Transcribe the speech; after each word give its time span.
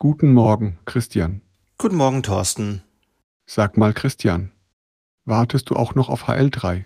Guten 0.00 0.32
Morgen, 0.32 0.78
Christian. 0.84 1.42
Guten 1.76 1.96
Morgen, 1.96 2.22
Thorsten. 2.22 2.84
Sag 3.46 3.76
mal, 3.76 3.92
Christian, 3.92 4.52
wartest 5.24 5.70
du 5.70 5.74
auch 5.74 5.96
noch 5.96 6.08
auf 6.08 6.28
HL3? 6.28 6.84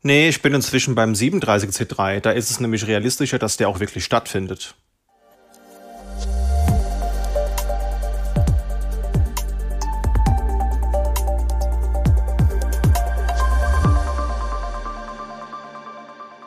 Nee, 0.00 0.30
ich 0.30 0.40
bin 0.40 0.54
inzwischen 0.54 0.94
beim 0.94 1.12
37C3. 1.12 2.20
Da 2.20 2.30
ist 2.30 2.50
es 2.50 2.58
nämlich 2.58 2.86
realistischer, 2.86 3.38
dass 3.38 3.58
der 3.58 3.68
auch 3.68 3.78
wirklich 3.78 4.06
stattfindet. 4.06 4.74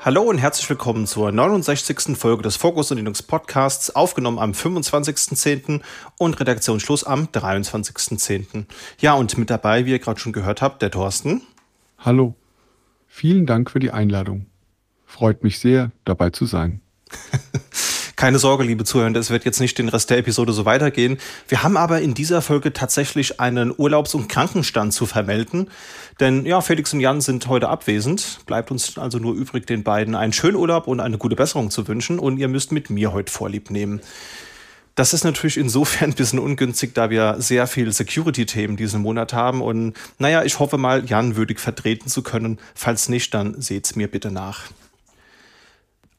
Hallo 0.06 0.24
und 0.24 0.38
herzlich 0.38 0.70
willkommen 0.70 1.08
zur 1.08 1.32
69. 1.32 2.18
Folge 2.18 2.44
des 2.44 2.58
Fokus 2.58 2.92
und 2.92 2.98
Linux 2.98 3.24
Podcasts, 3.24 3.96
aufgenommen 3.96 4.38
am 4.38 4.52
25.10. 4.52 5.80
und 6.18 6.40
Redaktionsschluss 6.42 7.06
am 7.06 7.28
23.10. 7.28 8.66
Ja, 9.00 9.14
und 9.14 9.38
mit 9.38 9.50
dabei, 9.50 9.86
wie 9.86 9.92
ihr 9.92 10.00
gerade 10.00 10.20
schon 10.20 10.34
gehört 10.34 10.62
habt, 10.62 10.82
der 10.82 10.92
Thorsten. 10.92 11.42
Hallo. 12.00 12.36
Vielen 13.08 13.46
Dank 13.46 13.72
für 13.72 13.80
die 13.80 13.92
Einladung. 13.92 14.48
Freut 15.06 15.42
mich 15.42 15.60
sehr, 15.60 15.94
dabei 16.04 16.32
zu 16.32 16.48
sein. 16.48 16.82
Keine 18.16 18.38
Sorge, 18.38 18.64
liebe 18.64 18.84
Zuhörer, 18.84 19.16
es 19.16 19.32
wird 19.32 19.44
jetzt 19.44 19.60
nicht 19.60 19.78
den 19.80 19.90
Rest 19.90 20.12
der 20.12 20.20
Episode 20.20 20.54
so 20.54 20.66
weitergehen. 20.66 21.18
Wir 21.48 21.64
haben 21.64 21.76
aber 21.78 22.02
in 22.02 22.14
dieser 22.14 22.44
Folge 22.44 22.72
tatsächlich 22.72 23.40
einen 23.40 23.74
Urlaubs- 23.76 24.14
und 24.14 24.30
Krankenstand 24.30 24.94
zu 24.94 25.08
vermelden. 25.08 25.70
Denn 26.20 26.46
ja, 26.46 26.62
Felix 26.62 26.94
und 26.94 27.00
Jan 27.00 27.22
sind 27.22 27.48
heute 27.48 27.70
abwesend. 27.70 28.42
Bleibt 28.46 28.70
uns 28.70 29.00
also 29.00 29.18
nur 29.18 29.34
übrig, 29.34 29.66
den 29.66 29.84
beiden 29.84 30.14
einen 30.14 30.32
schönen 30.32 30.58
Urlaub 30.58 30.88
und 30.88 31.00
eine 31.00 31.18
gute 31.18 31.36
Besserung 31.36 31.72
zu 31.72 31.88
wünschen. 31.88 32.20
Und 32.20 32.38
ihr 32.38 32.48
müsst 32.48 32.72
mit 32.72 32.92
mir 32.92 33.14
heute 33.14 33.32
Vorlieb 33.32 33.72
nehmen. 33.72 34.00
Das 34.94 35.16
ist 35.16 35.24
natürlich 35.24 35.58
insofern 35.58 36.12
ein 36.12 36.16
bisschen 36.16 36.38
ungünstig, 36.38 36.94
da 36.94 37.10
wir 37.10 37.38
sehr 37.40 37.66
viel 37.66 37.92
Security-Themen 37.92 38.78
diesen 38.78 39.02
Monat 39.02 39.34
haben. 39.34 39.60
Und 39.64 39.96
naja, 40.20 40.44
ich 40.44 40.60
hoffe 40.60 40.78
mal, 40.78 41.04
Jan 41.04 41.36
würdig 41.36 41.60
vertreten 41.60 42.10
zu 42.10 42.22
können. 42.22 42.60
Falls 42.76 43.10
nicht, 43.10 43.34
dann 43.34 43.60
seht's 43.60 43.96
mir 43.96 44.08
bitte 44.08 44.30
nach. 44.30 44.66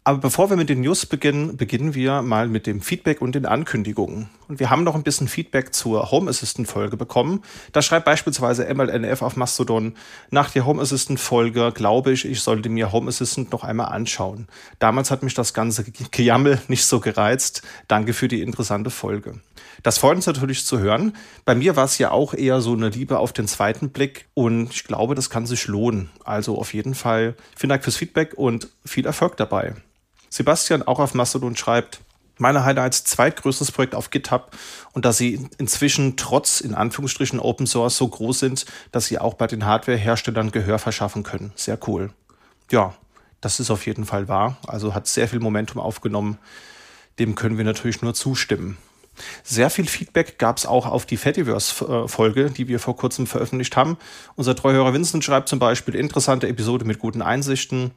Aber 0.06 0.18
bevor 0.18 0.50
wir 0.50 0.58
mit 0.58 0.68
den 0.68 0.82
News 0.82 1.06
beginnen, 1.06 1.56
beginnen 1.56 1.94
wir 1.94 2.20
mal 2.20 2.46
mit 2.46 2.66
dem 2.66 2.82
Feedback 2.82 3.22
und 3.22 3.34
den 3.34 3.46
Ankündigungen. 3.46 4.28
Und 4.48 4.60
wir 4.60 4.68
haben 4.68 4.84
noch 4.84 4.94
ein 4.94 5.02
bisschen 5.02 5.28
Feedback 5.28 5.72
zur 5.72 6.10
Home 6.10 6.28
Assistant 6.28 6.68
Folge 6.68 6.98
bekommen. 6.98 7.40
Da 7.72 7.80
schreibt 7.80 8.04
beispielsweise 8.04 8.66
MLNF 8.74 9.22
auf 9.22 9.36
Mastodon, 9.36 9.94
nach 10.28 10.50
der 10.50 10.66
Home 10.66 10.82
Assistant 10.82 11.18
Folge 11.18 11.72
glaube 11.72 12.12
ich, 12.12 12.26
ich 12.26 12.42
sollte 12.42 12.68
mir 12.68 12.92
Home 12.92 13.08
Assistant 13.08 13.50
noch 13.50 13.64
einmal 13.64 13.86
anschauen. 13.94 14.46
Damals 14.78 15.10
hat 15.10 15.22
mich 15.22 15.32
das 15.32 15.54
ganze 15.54 15.84
Gejammel 16.10 16.60
nicht 16.68 16.84
so 16.84 17.00
gereizt. 17.00 17.62
Danke 17.88 18.12
für 18.12 18.28
die 18.28 18.42
interessante 18.42 18.90
Folge. 18.90 19.40
Das 19.82 19.96
freut 19.96 20.16
uns 20.16 20.26
natürlich 20.26 20.66
zu 20.66 20.80
hören. 20.80 21.16
Bei 21.46 21.54
mir 21.54 21.76
war 21.76 21.86
es 21.86 21.96
ja 21.96 22.10
auch 22.10 22.34
eher 22.34 22.60
so 22.60 22.74
eine 22.74 22.90
Liebe 22.90 23.18
auf 23.18 23.32
den 23.32 23.48
zweiten 23.48 23.88
Blick 23.88 24.26
und 24.34 24.70
ich 24.70 24.84
glaube, 24.84 25.14
das 25.14 25.30
kann 25.30 25.46
sich 25.46 25.66
lohnen. 25.66 26.10
Also 26.24 26.58
auf 26.58 26.74
jeden 26.74 26.94
Fall 26.94 27.36
vielen 27.56 27.70
Dank 27.70 27.84
fürs 27.84 27.96
Feedback 27.96 28.34
und 28.36 28.68
viel 28.84 29.06
Erfolg 29.06 29.38
dabei. 29.38 29.74
Sebastian 30.34 30.82
auch 30.82 30.98
auf 30.98 31.14
Mastodon 31.14 31.54
schreibt, 31.54 32.00
meine 32.38 32.64
Highlights 32.64 33.04
zweitgrößtes 33.04 33.70
Projekt 33.70 33.94
auf 33.94 34.10
GitHub 34.10 34.50
und 34.90 35.04
dass 35.04 35.16
sie 35.16 35.48
inzwischen 35.58 36.16
trotz 36.16 36.60
in 36.60 36.74
Anführungsstrichen 36.74 37.38
Open 37.38 37.68
Source 37.68 37.96
so 37.96 38.08
groß 38.08 38.40
sind, 38.40 38.66
dass 38.90 39.06
sie 39.06 39.20
auch 39.20 39.34
bei 39.34 39.46
den 39.46 39.64
Hardware-Herstellern 39.64 40.50
Gehör 40.50 40.80
verschaffen 40.80 41.22
können. 41.22 41.52
Sehr 41.54 41.78
cool. 41.86 42.10
Ja, 42.68 42.94
das 43.40 43.60
ist 43.60 43.70
auf 43.70 43.86
jeden 43.86 44.06
Fall 44.06 44.26
wahr. 44.26 44.56
Also 44.66 44.92
hat 44.92 45.06
sehr 45.06 45.28
viel 45.28 45.38
Momentum 45.38 45.80
aufgenommen. 45.80 46.38
Dem 47.20 47.36
können 47.36 47.56
wir 47.56 47.64
natürlich 47.64 48.02
nur 48.02 48.14
zustimmen. 48.14 48.76
Sehr 49.42 49.70
viel 49.70 49.86
Feedback 49.86 50.38
gab 50.38 50.56
es 50.56 50.66
auch 50.66 50.86
auf 50.86 51.06
die 51.06 51.16
Fediverse-Folge, 51.16 52.50
die 52.50 52.68
wir 52.68 52.78
vor 52.78 52.96
kurzem 52.96 53.26
veröffentlicht 53.26 53.76
haben. 53.76 53.96
Unser 54.36 54.56
Treuhörer 54.56 54.94
Vincent 54.94 55.24
schreibt 55.24 55.48
zum 55.48 55.58
Beispiel 55.58 55.94
interessante 55.94 56.48
Episode 56.48 56.84
mit 56.84 56.98
guten 56.98 57.22
Einsichten. 57.22 57.92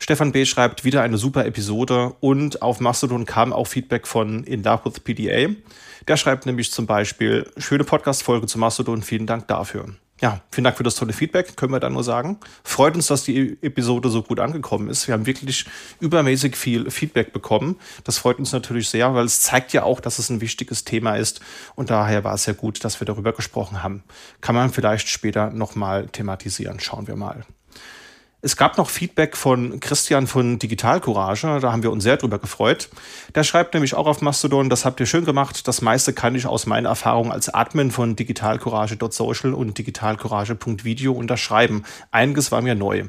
Stefan 0.00 0.32
B. 0.32 0.44
schreibt 0.44 0.84
wieder 0.84 1.02
eine 1.02 1.18
super 1.18 1.44
Episode 1.44 2.14
und 2.20 2.62
auf 2.62 2.80
Mastodon 2.80 3.26
kam 3.26 3.52
auch 3.52 3.66
Feedback 3.66 4.06
von 4.06 4.44
In 4.44 4.62
Love 4.62 4.84
with 4.84 5.00
PDA. 5.00 5.50
Der 6.06 6.16
schreibt 6.16 6.46
nämlich 6.46 6.70
zum 6.70 6.86
Beispiel, 6.86 7.50
schöne 7.56 7.84
Podcast-Folge 7.84 8.46
zu 8.46 8.58
Mastodon, 8.58 9.02
vielen 9.02 9.26
Dank 9.26 9.48
dafür. 9.48 9.88
Ja, 10.20 10.40
vielen 10.50 10.64
Dank 10.64 10.76
für 10.76 10.82
das 10.82 10.96
tolle 10.96 11.12
Feedback, 11.12 11.56
können 11.56 11.72
wir 11.72 11.78
dann 11.78 11.92
nur 11.92 12.02
sagen. 12.02 12.38
Freut 12.64 12.96
uns, 12.96 13.06
dass 13.06 13.22
die 13.22 13.56
Episode 13.62 14.08
so 14.08 14.22
gut 14.22 14.40
angekommen 14.40 14.90
ist. 14.90 15.06
Wir 15.06 15.14
haben 15.14 15.26
wirklich 15.26 15.64
übermäßig 16.00 16.56
viel 16.56 16.90
Feedback 16.90 17.32
bekommen. 17.32 17.76
Das 18.02 18.18
freut 18.18 18.40
uns 18.40 18.52
natürlich 18.52 18.88
sehr, 18.88 19.14
weil 19.14 19.26
es 19.26 19.42
zeigt 19.42 19.72
ja 19.72 19.84
auch, 19.84 20.00
dass 20.00 20.18
es 20.18 20.28
ein 20.28 20.40
wichtiges 20.40 20.84
Thema 20.84 21.14
ist. 21.14 21.40
Und 21.76 21.90
daher 21.90 22.24
war 22.24 22.34
es 22.34 22.46
ja 22.46 22.52
gut, 22.52 22.84
dass 22.84 23.00
wir 23.00 23.04
darüber 23.04 23.32
gesprochen 23.32 23.84
haben. 23.84 24.02
Kann 24.40 24.56
man 24.56 24.70
vielleicht 24.70 25.08
später 25.08 25.50
nochmal 25.50 26.08
thematisieren. 26.08 26.80
Schauen 26.80 27.06
wir 27.06 27.14
mal. 27.14 27.44
Es 28.40 28.56
gab 28.56 28.78
noch 28.78 28.88
Feedback 28.88 29.36
von 29.36 29.80
Christian 29.80 30.28
von 30.28 30.60
Digital 30.60 31.00
Courage, 31.00 31.58
da 31.60 31.72
haben 31.72 31.82
wir 31.82 31.90
uns 31.90 32.04
sehr 32.04 32.18
drüber 32.18 32.38
gefreut. 32.38 32.88
Der 33.34 33.42
schreibt 33.42 33.74
nämlich 33.74 33.94
auch 33.94 34.06
auf 34.06 34.20
Mastodon, 34.20 34.70
das 34.70 34.84
habt 34.84 35.00
ihr 35.00 35.06
schön 35.06 35.24
gemacht, 35.24 35.66
das 35.66 35.82
meiste 35.82 36.12
kann 36.12 36.36
ich 36.36 36.46
aus 36.46 36.64
meiner 36.66 36.90
Erfahrung 36.90 37.32
als 37.32 37.52
Admin 37.52 37.90
von 37.90 38.14
digitalcourage.social 38.14 39.54
und 39.54 39.76
digitalcourage.video 39.76 41.12
unterschreiben. 41.12 41.82
Einiges 42.12 42.52
war 42.52 42.62
mir 42.62 42.76
neu. 42.76 43.06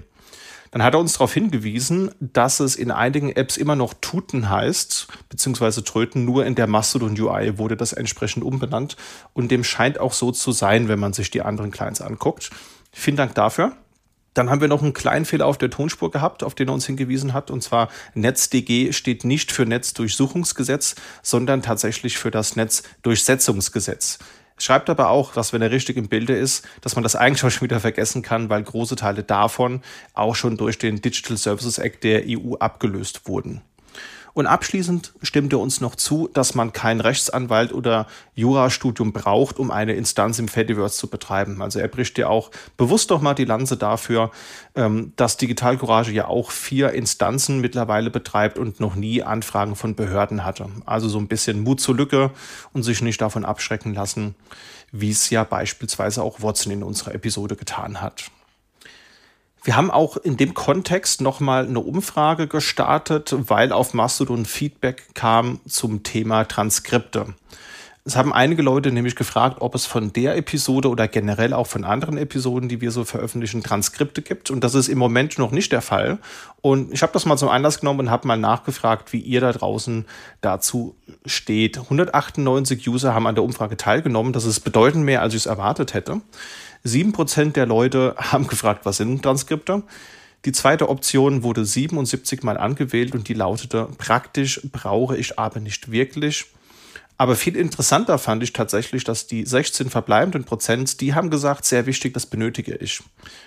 Dann 0.72 0.82
hat 0.82 0.96
er 0.96 1.00
uns 1.00 1.14
darauf 1.14 1.32
hingewiesen, 1.32 2.10
dass 2.20 2.60
es 2.60 2.76
in 2.76 2.90
einigen 2.90 3.32
Apps 3.32 3.58
immer 3.58 3.76
noch 3.76 3.94
Tuten 4.02 4.50
heißt, 4.50 5.10
beziehungsweise 5.30 5.84
Tröten, 5.84 6.26
nur 6.26 6.44
in 6.48 6.56
der 6.56 6.66
Mastodon 6.66 7.20
UI 7.20 7.60
wurde 7.60 7.78
das 7.78 7.94
entsprechend 7.94 8.44
umbenannt 8.44 8.98
und 9.34 9.52
dem 9.52 9.64
scheint 9.64 10.00
auch 10.00 10.14
so 10.14 10.32
zu 10.32 10.52
sein, 10.52 10.88
wenn 10.88 11.00
man 11.00 11.14
sich 11.14 11.30
die 11.30 11.44
anderen 11.44 11.70
Clients 11.70 12.02
anguckt. 12.02 12.50
Vielen 12.92 13.18
Dank 13.18 13.36
dafür. 13.36 13.76
Dann 14.34 14.50
haben 14.50 14.62
wir 14.62 14.68
noch 14.68 14.82
einen 14.82 14.94
kleinen 14.94 15.26
Fehler 15.26 15.46
auf 15.46 15.58
der 15.58 15.70
Tonspur 15.70 16.12
gehabt, 16.12 16.44
auf 16.44 16.56
den 16.56 16.70
er 16.70 16.74
uns 16.74 16.86
hingewiesen 16.86 17.34
hat. 17.34 17.52
Und 17.52 17.62
zwar 17.62 17.90
NetzDG 18.14 18.92
steht 18.92 19.26
nicht 19.26 19.52
für 19.52 19.66
Netzdurchsuchungsgesetz, 19.66 20.96
sondern 21.22 21.62
tatsächlich 21.62 22.18
für 22.18 22.32
das 22.32 22.56
Netzdurchsetzungsgesetz. 22.56 24.20
Schreibt 24.62 24.90
aber 24.90 25.10
auch, 25.10 25.34
dass 25.34 25.54
wenn 25.54 25.62
er 25.62 25.72
richtig 25.72 25.96
im 25.96 26.10
Bilde 26.10 26.36
ist, 26.36 26.68
dass 26.82 26.96
man 26.96 27.04
das 27.04 27.16
eigentlich 27.16 27.44
auch 27.46 27.50
schon 27.50 27.62
wieder 27.62 27.80
vergessen 27.80 28.22
kann, 28.22 28.50
weil 28.50 28.62
große 28.62 28.98
Teile 28.98 29.24
davon 29.24 29.82
auch 30.14 30.36
schon 30.36 30.58
durch 30.58 30.78
den 30.78 31.02
Digital 31.02 31.38
Services 31.38 31.78
Act 31.78 32.04
der 32.04 32.24
EU 32.28 32.56
abgelöst 32.56 33.28
wurden. 33.28 33.62
Und 34.34 34.48
abschließend 34.48 35.14
stimmt 35.22 35.54
er 35.54 35.60
uns 35.60 35.82
noch 35.82 35.96
zu, 35.96 36.30
dass 36.34 36.56
man 36.56 36.74
kein 36.74 37.02
Rechtsanwalt 37.02 37.74
oder 37.74 38.08
Jurastudium 38.36 39.12
braucht, 39.12 39.60
um 39.60 39.72
eine 39.72 39.94
Instanz 39.94 40.40
im 40.40 40.48
Fediverse 40.48 40.98
zu 40.98 41.08
betreiben. 41.08 41.62
Also 41.62 41.80
er 41.80 41.88
bricht 41.88 42.18
ja 42.18 42.28
auch 42.28 42.52
bewusst 42.78 43.12
doch 43.12 43.22
mal 43.22 43.34
die 43.34 43.46
Lanze 43.46 43.78
dafür, 43.78 44.32
ähm, 44.76 45.14
dass 45.16 45.38
Digital 45.38 45.78
Courage 45.78 46.12
ja 46.12 46.28
auch 46.28 46.52
vier 46.52 46.94
Instanzen 46.94 47.60
mittlerweile 47.60 48.10
betreibt 48.10 48.58
und 48.58 48.80
noch 48.80 48.96
nie 48.96 49.24
Anfragen 49.24 49.76
von 49.76 49.96
Behörden 49.96 50.46
hatte. 50.46 50.68
Also 50.86 51.10
so 51.10 51.20
ein 51.20 51.28
bisschen 51.28 51.62
Mut 51.64 51.82
zur 51.82 51.96
Lücke 51.96 52.32
und 52.74 52.84
sich 52.84 53.02
nicht 53.02 53.22
davon 53.22 53.46
abschrecken 53.46 53.94
lassen, 53.94 54.36
wie 54.92 55.12
es 55.12 55.30
ja 55.30 55.44
beispielsweise 55.44 56.24
auch 56.24 56.42
Watson 56.42 56.72
in 56.72 56.84
unserer 56.84 57.14
Episode 57.14 57.56
getan 57.56 58.02
hat. 58.02 58.32
Wir 59.64 59.76
haben 59.76 59.92
auch 59.92 60.16
in 60.18 60.38
dem 60.38 60.54
Kontext 60.54 61.22
nochmal 61.22 61.66
eine 61.66 61.82
Umfrage 61.82 62.48
gestartet, 62.48 63.36
weil 63.38 63.72
auf 63.72 63.94
Mastodon 63.94 64.46
Feedback 64.46 65.14
kam 65.16 65.60
zum 65.68 66.04
Thema 66.04 66.46
Transkripte. 66.46 67.34
Es 68.06 68.16
haben 68.16 68.34
einige 68.34 68.62
Leute 68.62 68.92
nämlich 68.92 69.16
gefragt, 69.16 69.58
ob 69.60 69.76
es 69.76 69.86
von 69.86 70.14
der 70.14 70.36
Episode 70.38 70.90
oder 70.90 71.08
generell 71.08 71.54
auch 71.54 71.68
von 71.68 71.84
anderen 71.84 72.18
Episoden, 72.18 72.70
die 72.70 72.82
wir 72.82 72.92
so 72.92 73.04
veröffentlichen, 73.04 73.62
Transkripte 73.62 74.22
gibt. 74.22 74.50
Und 74.50 74.64
das 74.64 74.74
ist 74.74 74.88
im 74.88 74.98
Moment 74.98 75.38
noch 75.38 75.52
nicht 75.52 75.72
der 75.72 75.82
Fall. 75.82 76.18
Und 76.62 76.92
ich 76.92 77.04
habe 77.04 77.14
das 77.14 77.26
mal 77.26 77.38
zum 77.38 77.50
Anlass 77.50 77.82
genommen 77.82 78.00
und 78.00 78.10
habe 78.10 78.28
mal 78.28 78.38
nachgefragt, 78.38 79.14
wie 79.14 79.20
ihr 79.20 79.42
da 79.42 79.52
draußen 79.52 80.06
dazu 80.42 80.96
steht. 81.26 81.78
198 81.78 82.88
User 82.88 83.14
haben 83.14 83.28
an 83.28 83.36
der 83.36 83.44
Umfrage 83.44 83.78
teilgenommen. 83.78 84.34
Das 84.34 84.46
ist 84.46 84.62
bedeutend 84.62 85.04
mehr, 85.04 85.22
als 85.22 85.36
ich 85.36 85.42
es 85.42 85.46
erwartet 85.46 85.94
hätte. 85.94 86.22
Sieben 86.84 87.12
Prozent 87.12 87.58
der 87.58 87.66
Leute 87.66 88.16
haben 88.18 88.48
gefragt, 88.48 88.86
was 88.86 88.98
sind 88.98 89.22
Transkripte? 89.22 89.84
Die 90.46 90.54
zweite 90.54 90.88
Option 90.88 91.44
wurde 91.44 91.66
77 91.66 92.44
Mal 92.44 92.58
angewählt 92.58 93.14
und 93.14 93.28
die 93.28 93.34
lautete, 93.34 93.90
praktisch 93.98 94.62
brauche 94.72 95.18
ich 95.18 95.38
aber 95.38 95.60
nicht 95.60 95.92
wirklich. 95.92 96.46
Aber 97.18 97.36
viel 97.36 97.58
interessanter 97.58 98.18
fand 98.18 98.44
ich 98.44 98.54
tatsächlich, 98.54 99.04
dass 99.04 99.28
die 99.28 99.46
16 99.46 99.90
verbleibenden 99.90 100.46
Prozent, 100.46 101.02
die 101.02 101.14
haben 101.14 101.30
gesagt, 101.30 101.66
sehr 101.66 101.86
wichtig, 101.86 102.14
das 102.14 102.26
benötige 102.26 102.76
ich. 102.76 103.04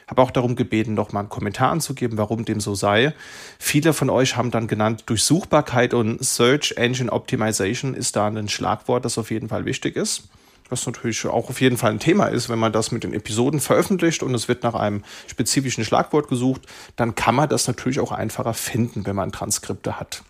Habe 0.06 0.20
auch 0.20 0.30
darum 0.30 0.54
gebeten, 0.54 0.92
noch 0.92 1.12
mal 1.12 1.20
einen 1.20 1.30
Kommentar 1.30 1.70
anzugeben, 1.70 2.18
warum 2.18 2.44
dem 2.44 2.60
so 2.60 2.74
sei. 2.74 3.14
Viele 3.58 3.94
von 3.94 4.10
euch 4.10 4.36
haben 4.36 4.50
dann 4.50 4.66
genannt, 4.66 5.04
Durchsuchbarkeit 5.06 5.94
und 5.94 6.22
Search 6.22 6.74
Engine 6.76 7.10
Optimization 7.10 7.94
ist 7.94 8.14
da 8.14 8.26
ein 8.26 8.50
Schlagwort, 8.50 9.06
das 9.06 9.16
auf 9.16 9.30
jeden 9.30 9.48
Fall 9.48 9.64
wichtig 9.64 9.96
ist 9.96 10.24
was 10.72 10.86
natürlich 10.86 11.24
auch 11.26 11.48
auf 11.48 11.60
jeden 11.60 11.76
Fall 11.76 11.92
ein 11.92 12.00
Thema 12.00 12.26
ist, 12.26 12.48
wenn 12.48 12.58
man 12.58 12.72
das 12.72 12.90
mit 12.90 13.04
den 13.04 13.12
Episoden 13.12 13.60
veröffentlicht 13.60 14.22
und 14.22 14.34
es 14.34 14.48
wird 14.48 14.64
nach 14.64 14.74
einem 14.74 15.04
spezifischen 15.28 15.84
Schlagwort 15.84 16.28
gesucht, 16.28 16.62
dann 16.96 17.14
kann 17.14 17.36
man 17.36 17.48
das 17.48 17.68
natürlich 17.68 18.00
auch 18.00 18.10
einfacher 18.10 18.54
finden, 18.54 19.06
wenn 19.06 19.14
man 19.14 19.30
Transkripte 19.30 20.00
hat. 20.00 20.24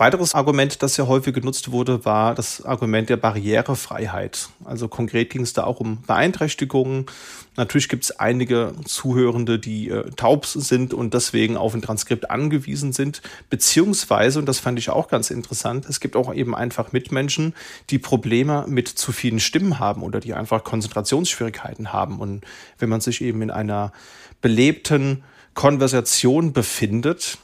Weiteres 0.00 0.34
Argument, 0.34 0.82
das 0.82 0.96
ja 0.96 1.06
häufig 1.06 1.34
genutzt 1.34 1.72
wurde, 1.72 2.06
war 2.06 2.34
das 2.34 2.64
Argument 2.64 3.10
der 3.10 3.18
Barrierefreiheit. 3.18 4.48
Also 4.64 4.88
konkret 4.88 5.28
ging 5.28 5.42
es 5.42 5.52
da 5.52 5.64
auch 5.64 5.78
um 5.78 6.00
Beeinträchtigungen. 6.06 7.04
Natürlich 7.58 7.90
gibt 7.90 8.04
es 8.04 8.18
einige 8.18 8.72
Zuhörende, 8.86 9.58
die 9.58 9.90
äh, 9.90 10.10
taub 10.16 10.46
sind 10.46 10.94
und 10.94 11.12
deswegen 11.12 11.58
auf 11.58 11.74
ein 11.74 11.82
Transkript 11.82 12.30
angewiesen 12.30 12.94
sind. 12.94 13.20
Beziehungsweise, 13.50 14.38
und 14.38 14.46
das 14.46 14.58
fand 14.58 14.78
ich 14.78 14.88
auch 14.88 15.08
ganz 15.08 15.28
interessant, 15.28 15.84
es 15.86 16.00
gibt 16.00 16.16
auch 16.16 16.32
eben 16.32 16.54
einfach 16.54 16.92
Mitmenschen, 16.92 17.54
die 17.90 17.98
Probleme 17.98 18.64
mit 18.68 18.88
zu 18.88 19.12
vielen 19.12 19.38
Stimmen 19.38 19.80
haben 19.80 20.02
oder 20.02 20.18
die 20.20 20.32
einfach 20.32 20.64
Konzentrationsschwierigkeiten 20.64 21.92
haben. 21.92 22.20
Und 22.20 22.42
wenn 22.78 22.88
man 22.88 23.02
sich 23.02 23.20
eben 23.20 23.42
in 23.42 23.50
einer 23.50 23.92
belebten 24.40 25.24
Konversation 25.52 26.54
befindet, 26.54 27.36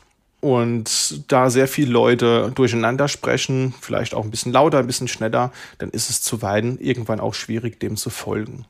und 0.46 1.25
da 1.26 1.50
sehr 1.50 1.66
viele 1.66 1.90
Leute 1.90 2.52
durcheinander 2.54 3.08
sprechen, 3.08 3.75
vielleicht 3.81 4.14
auch 4.14 4.22
ein 4.22 4.31
bisschen 4.31 4.52
lauter, 4.52 4.78
ein 4.78 4.87
bisschen 4.87 5.08
schneller, 5.08 5.50
dann 5.78 5.90
ist 5.90 6.08
es 6.08 6.22
zuweilen 6.22 6.78
irgendwann 6.78 7.19
auch 7.19 7.34
schwierig, 7.34 7.81
dem 7.81 7.96
zu 7.96 8.10
folgen. 8.10 8.64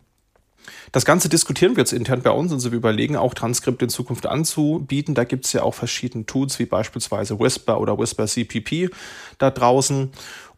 Das 0.92 1.04
Ganze 1.04 1.28
diskutieren 1.28 1.76
wir 1.76 1.82
jetzt 1.82 1.92
intern 1.92 2.22
bei 2.22 2.30
uns 2.30 2.50
und 2.50 2.64
wir 2.64 2.72
überlegen 2.72 3.16
auch 3.16 3.34
Transkripte 3.34 3.84
in 3.84 3.88
Zukunft 3.90 4.24
anzubieten. 4.24 5.14
Da 5.14 5.24
gibt 5.24 5.44
es 5.44 5.52
ja 5.52 5.64
auch 5.64 5.74
verschiedene 5.74 6.24
Tools 6.24 6.58
wie 6.58 6.64
beispielsweise 6.64 7.38
Whisper 7.38 7.78
oder 7.78 7.98
Whisper 7.98 8.26
CPP 8.26 8.88
da 9.36 9.50
draußen. 9.50 10.12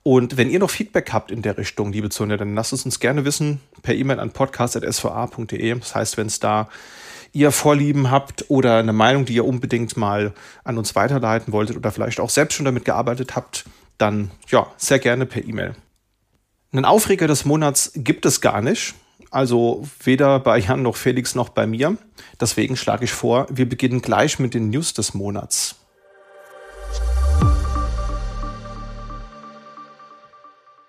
Und 0.05 0.37
wenn 0.37 0.51
ihr 0.51 0.61
noch 0.61 0.71
Feedback 0.71 1.13
habt 1.13 1.33
in 1.33 1.43
der 1.43 1.59
Richtung, 1.59 1.91
liebe 1.91 2.11
Zuhörer, 2.11 2.37
dann 2.37 2.55
lasst 2.55 2.73
es 2.73 2.85
uns 2.85 3.01
gerne 3.01 3.25
wissen 3.25 3.61
per 3.83 3.97
E-Mail 3.97 4.21
an 4.21 4.31
podcast.sva.de. 4.31 5.75
Das 5.81 5.97
heißt, 5.97 6.17
wenn 6.17 6.29
es 6.29 6.39
da 6.39 6.69
ihr 7.33 7.53
Vorlieben 7.53 8.11
habt 8.11 8.47
oder 8.49 8.79
eine 8.79 8.93
Meinung, 8.93 9.25
die 9.25 9.35
ihr 9.35 9.45
unbedingt 9.45 9.97
mal 9.97 10.33
an 10.65 10.79
uns 10.79 10.95
weiterleiten 10.95 11.53
wolltet 11.53 11.77
oder 11.77 11.93
vielleicht 11.93 12.21
auch 12.21 12.31
selbst 12.31 12.55
schon 12.55 12.65
damit 12.65 12.85
gearbeitet 12.85 13.37
habt, 13.37 13.65
dann 13.99 14.31
ja, 14.49 14.67
sehr 14.77 14.99
gerne 14.99 15.27
per 15.27 15.45
E-Mail. 15.45 15.75
Einen 16.73 16.85
Aufreger 16.85 17.27
des 17.27 17.45
Monats 17.45 17.93
gibt 17.95 18.27
es 18.27 18.41
gar 18.41 18.61
nicht. 18.61 18.95
Also 19.31 19.87
weder 20.03 20.39
bei 20.41 20.59
Jan 20.59 20.83
noch 20.83 20.97
Felix 20.97 21.35
noch 21.35 21.51
bei 21.51 21.67
mir. 21.67 21.97
Deswegen 22.41 22.77
schlage 22.77 23.05
ich 23.05 23.13
vor, 23.13 23.47
wir 23.51 23.69
beginnen 23.69 24.01
gleich 24.01 24.39
mit 24.39 24.55
den 24.55 24.71
News 24.71 24.95
des 24.95 25.15
Monats. 25.15 25.78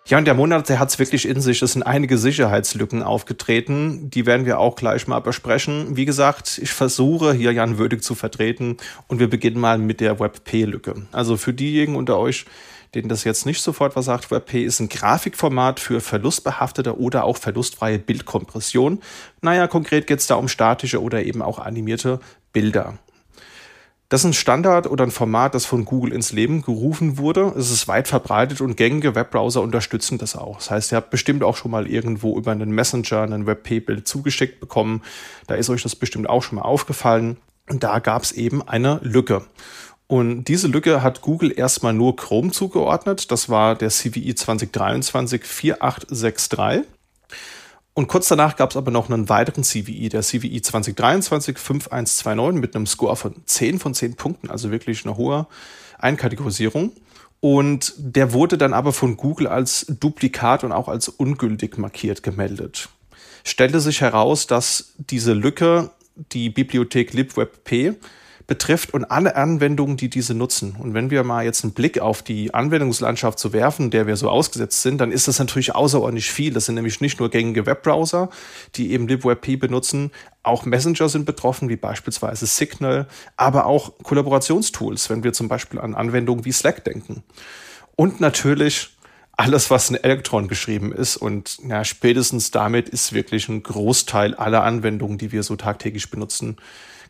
Ja, 0.09 0.17
und 0.17 0.25
der 0.25 0.33
Monat, 0.33 0.67
der 0.69 0.79
hat 0.79 0.89
es 0.89 0.97
wirklich 0.97 1.27
in 1.27 1.39
sich. 1.39 1.61
Es 1.61 1.73
sind 1.73 1.83
einige 1.83 2.17
Sicherheitslücken 2.17 3.03
aufgetreten. 3.03 4.09
Die 4.09 4.25
werden 4.25 4.47
wir 4.47 4.57
auch 4.57 4.75
gleich 4.75 5.05
mal 5.05 5.19
besprechen. 5.19 5.95
Wie 5.97 6.05
gesagt, 6.05 6.59
ich 6.63 6.71
versuche 6.71 7.31
hier 7.31 7.53
Jan 7.53 7.77
würdig 7.77 8.01
zu 8.01 8.15
vertreten 8.15 8.77
und 9.07 9.19
wir 9.19 9.29
beginnen 9.29 9.59
mal 9.59 9.77
mit 9.77 9.99
der 9.99 10.19
WebP-Lücke. 10.19 10.95
Also 11.11 11.37
für 11.37 11.53
diejenigen 11.53 11.95
unter 11.95 12.17
euch, 12.17 12.47
denen 12.95 13.07
das 13.07 13.23
jetzt 13.23 13.45
nicht 13.45 13.61
sofort 13.61 13.95
was 13.95 14.05
sagt, 14.05 14.31
WebP 14.31 14.63
ist 14.63 14.79
ein 14.79 14.89
Grafikformat 14.89 15.79
für 15.79 16.01
verlustbehaftete 16.01 16.99
oder 16.99 17.23
auch 17.23 17.37
verlustfreie 17.37 17.99
Bildkompression. 17.99 19.03
Naja, 19.41 19.67
konkret 19.67 20.07
geht 20.07 20.21
es 20.21 20.25
da 20.25 20.35
um 20.35 20.47
statische 20.47 21.03
oder 21.03 21.23
eben 21.23 21.43
auch 21.43 21.59
animierte 21.59 22.19
Bilder. 22.51 22.97
Das 24.09 24.21
ist 24.21 24.25
ein 24.25 24.33
Standard 24.33 24.87
oder 24.87 25.03
ein 25.03 25.11
Format, 25.11 25.53
das 25.53 25.67
von 25.67 25.85
Google 25.85 26.13
ins 26.13 26.31
Leben 26.31 26.63
gerufen 26.63 27.19
wurde. 27.19 27.53
Es 27.55 27.69
ist 27.69 27.87
weit 27.87 28.07
verbreitet 28.07 28.59
und 28.59 28.75
gängige 28.75 29.13
Webbrowser 29.13 29.61
unterstützen 29.61 30.17
das 30.17 30.35
auch. 30.35 30.57
Das 30.57 30.71
heißt, 30.71 30.91
ihr 30.91 30.95
habt 30.95 31.11
bestimmt 31.11 31.43
auch 31.43 31.55
schon 31.55 31.69
mal 31.69 31.87
irgendwo 31.87 32.35
über 32.35 32.51
einen 32.51 32.71
Messenger 32.71 33.21
ein 33.21 33.45
WebP-Bild 33.45 34.07
zugeschickt 34.07 34.59
bekommen. 34.59 35.03
Da 35.45 35.53
ist 35.53 35.69
euch 35.69 35.83
das 35.83 35.95
bestimmt 35.95 36.27
auch 36.27 36.41
schon 36.41 36.55
mal 36.55 36.63
aufgefallen. 36.63 37.37
Und 37.69 37.83
da 37.83 37.99
gab 37.99 38.23
es 38.23 38.31
eben 38.31 38.67
eine 38.67 38.99
Lücke. 39.03 39.45
Und 40.07 40.45
diese 40.45 40.67
Lücke 40.67 41.03
hat 41.03 41.21
Google 41.21 41.53
erstmal 41.55 41.93
nur 41.93 42.15
Chrome 42.15 42.49
zugeordnet. 42.49 43.29
Das 43.29 43.47
war 43.47 43.75
der 43.75 43.89
CVI 43.89 44.33
2023 44.33 45.45
4863. 45.45 46.87
Und 47.99 48.07
kurz 48.07 48.29
danach 48.29 48.55
gab 48.55 48.69
es 48.69 48.77
aber 48.77 48.91
noch 48.91 49.09
einen 49.09 49.27
weiteren 49.27 49.65
CVI, 49.65 50.07
der 50.07 50.21
CVI 50.21 50.61
2023 50.61 51.57
5129 51.57 52.61
mit 52.61 52.73
einem 52.73 52.87
Score 52.87 53.17
von 53.17 53.35
10 53.45 53.77
von 53.77 53.93
10 53.93 54.15
Punkten, 54.15 54.49
also 54.49 54.71
wirklich 54.71 55.03
eine 55.03 55.17
hohe 55.17 55.47
Einkategorisierung. 55.97 56.93
Und 57.41 57.93
der 57.97 58.31
wurde 58.31 58.57
dann 58.57 58.71
aber 58.71 58.93
von 58.93 59.17
Google 59.17 59.47
als 59.47 59.85
Duplikat 59.99 60.63
und 60.63 60.71
auch 60.71 60.87
als 60.87 61.09
ungültig 61.09 61.77
markiert 61.77 62.23
gemeldet. 62.23 62.87
Stellte 63.43 63.81
sich 63.81 63.99
heraus, 63.99 64.47
dass 64.47 64.93
diese 64.97 65.33
Lücke 65.33 65.89
die 66.31 66.49
Bibliothek 66.49 67.11
libwebp 67.11 67.97
betrifft 68.49 68.93
und 68.93 69.05
alle 69.05 69.37
Anwendungen, 69.37 69.95
die 69.95 70.09
diese 70.09 70.33
nutzen. 70.33 70.75
Und 70.77 70.93
wenn 70.93 71.09
wir 71.09 71.23
mal 71.23 71.45
jetzt 71.45 71.63
einen 71.63 71.71
Blick 71.71 71.99
auf 71.99 72.21
die 72.21 72.53
Anwendungslandschaft 72.53 73.39
zu 73.39 73.53
werfen, 73.53 73.91
der 73.91 74.07
wir 74.07 74.17
so 74.17 74.29
ausgesetzt 74.29 74.81
sind, 74.81 74.99
dann 74.99 75.13
ist 75.13 75.29
das 75.29 75.39
natürlich 75.39 75.73
außerordentlich 75.73 76.29
viel. 76.29 76.51
Das 76.51 76.65
sind 76.65 76.75
nämlich 76.75 76.99
nicht 76.99 77.19
nur 77.19 77.29
gängige 77.29 77.65
Webbrowser, 77.65 78.29
die 78.75 78.91
eben 78.91 79.07
LibWebP 79.07 79.57
benutzen, 79.57 80.11
auch 80.43 80.65
Messenger 80.65 81.07
sind 81.07 81.25
betroffen, 81.25 81.69
wie 81.69 81.75
beispielsweise 81.75 82.45
Signal, 82.45 83.07
aber 83.37 83.65
auch 83.65 83.93
Kollaborationstools, 84.03 85.09
wenn 85.09 85.23
wir 85.23 85.31
zum 85.31 85.47
Beispiel 85.47 85.79
an 85.79 85.95
Anwendungen 85.95 86.43
wie 86.43 86.51
Slack 86.51 86.83
denken. 86.83 87.23
Und 87.95 88.19
natürlich 88.19 88.89
alles, 89.39 89.69
was 89.69 89.89
in 89.89 89.95
Electron 89.95 90.49
geschrieben 90.49 90.91
ist. 90.91 91.15
Und 91.15 91.59
ja, 91.65 91.85
spätestens 91.85 92.51
damit 92.51 92.89
ist 92.89 93.13
wirklich 93.13 93.47
ein 93.47 93.63
Großteil 93.63 94.35
aller 94.35 94.63
Anwendungen, 94.63 95.17
die 95.17 95.31
wir 95.31 95.43
so 95.43 95.55
tagtäglich 95.55 96.09
benutzen, 96.09 96.57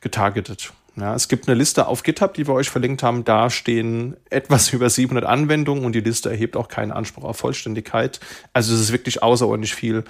getargetet. 0.01 0.73
Ja, 0.99 1.15
es 1.15 1.27
gibt 1.27 1.47
eine 1.47 1.57
Liste 1.57 1.87
auf 1.87 2.03
GitHub, 2.03 2.33
die 2.33 2.47
wir 2.47 2.53
euch 2.53 2.69
verlinkt 2.69 3.03
haben. 3.03 3.23
Da 3.23 3.49
stehen 3.49 4.17
etwas 4.29 4.69
über 4.73 4.89
700 4.89 5.25
Anwendungen 5.25 5.85
und 5.85 5.93
die 5.93 6.01
Liste 6.01 6.29
erhebt 6.29 6.57
auch 6.57 6.67
keinen 6.67 6.91
Anspruch 6.91 7.23
auf 7.23 7.37
Vollständigkeit. 7.37 8.19
Also 8.53 8.73
es 8.73 8.81
ist 8.81 8.91
wirklich 8.91 9.23
außerordentlich 9.23 9.73
viel 9.73 10.03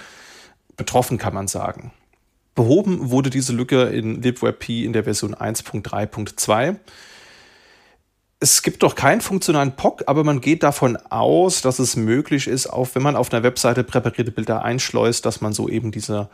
betroffen, 0.78 1.18
kann 1.18 1.34
man 1.34 1.48
sagen. 1.48 1.92
Behoben 2.56 3.12
wurde 3.12 3.30
diese 3.30 3.54
Lücke 3.54 3.84
in 3.84 4.22
libwebp 4.22 4.70
in 4.70 4.94
der 4.94 5.04
Version 5.04 5.36
1.3.2. 5.36 6.78
Es 8.42 8.62
gibt 8.64 8.84
doch 8.84 8.96
keinen 8.96 9.22
funktionalen 9.22 9.76
POC, 9.76 10.04
aber 10.08 10.24
man 10.24 10.42
geht 10.42 10.64
davon 10.64 10.98
aus, 11.10 11.62
dass 11.62 11.80
es 11.80 11.98
möglich 11.98 12.48
ist, 12.48 12.68
auch 12.68 12.90
wenn 12.94 13.04
man 13.04 13.18
auf 13.18 13.32
einer 13.32 13.44
Webseite 13.44 13.84
präparierte 13.84 14.32
Bilder 14.32 14.64
einschleust, 14.64 15.26
dass 15.26 15.42
man 15.42 15.54
so 15.54 15.68
eben 15.68 15.92
diese 15.92 16.30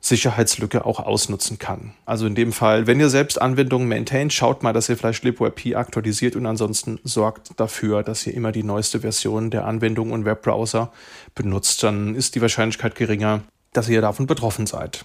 Sicherheitslücke 0.00 0.84
auch 0.84 1.00
ausnutzen 1.00 1.58
kann. 1.58 1.92
Also 2.04 2.26
in 2.26 2.34
dem 2.34 2.52
Fall, 2.52 2.86
wenn 2.86 3.00
ihr 3.00 3.08
selbst 3.08 3.40
Anwendungen 3.40 3.88
maintaint, 3.88 4.32
schaut 4.32 4.62
mal, 4.62 4.72
dass 4.72 4.88
ihr 4.88 4.96
vielleicht 4.96 5.24
libwebp 5.24 5.74
aktualisiert 5.74 6.36
und 6.36 6.46
ansonsten 6.46 7.00
sorgt 7.02 7.58
dafür, 7.58 8.02
dass 8.02 8.26
ihr 8.26 8.34
immer 8.34 8.52
die 8.52 8.62
neueste 8.62 9.00
Version 9.00 9.50
der 9.50 9.64
Anwendung 9.64 10.12
und 10.12 10.24
Webbrowser 10.24 10.92
benutzt. 11.34 11.82
Dann 11.82 12.14
ist 12.14 12.34
die 12.34 12.40
Wahrscheinlichkeit 12.40 12.94
geringer, 12.94 13.42
dass 13.72 13.88
ihr 13.88 14.00
davon 14.00 14.26
betroffen 14.26 14.66
seid. 14.66 15.04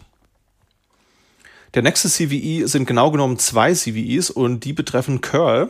Der 1.74 1.83
nächste 1.83 2.10
CVE 2.10 2.67
sind 2.67 2.86
genau 2.86 3.12
genommen 3.12 3.39
zwei 3.39 3.74
CVEs 3.74 4.29
und 4.29 4.65
die 4.65 4.74
betreffen 4.74 5.21
Curl. 5.21 5.69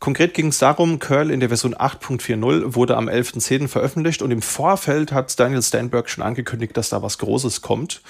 Konkret 0.00 0.34
ging 0.34 0.48
es 0.48 0.58
darum, 0.58 0.98
Curl 0.98 1.30
in 1.30 1.40
der 1.40 1.50
Version 1.50 1.74
8.40 1.74 2.74
wurde 2.74 2.96
am 2.96 3.08
11.10. 3.08 3.68
veröffentlicht 3.68 4.22
und 4.22 4.30
im 4.30 4.42
Vorfeld 4.42 5.12
hat 5.12 5.38
Daniel 5.38 5.62
Steinberg 5.62 6.08
schon 6.10 6.24
angekündigt, 6.24 6.76
dass 6.76 6.88
da 6.88 7.02
was 7.02 7.18
Großes 7.18 7.60
kommt. 7.60 8.02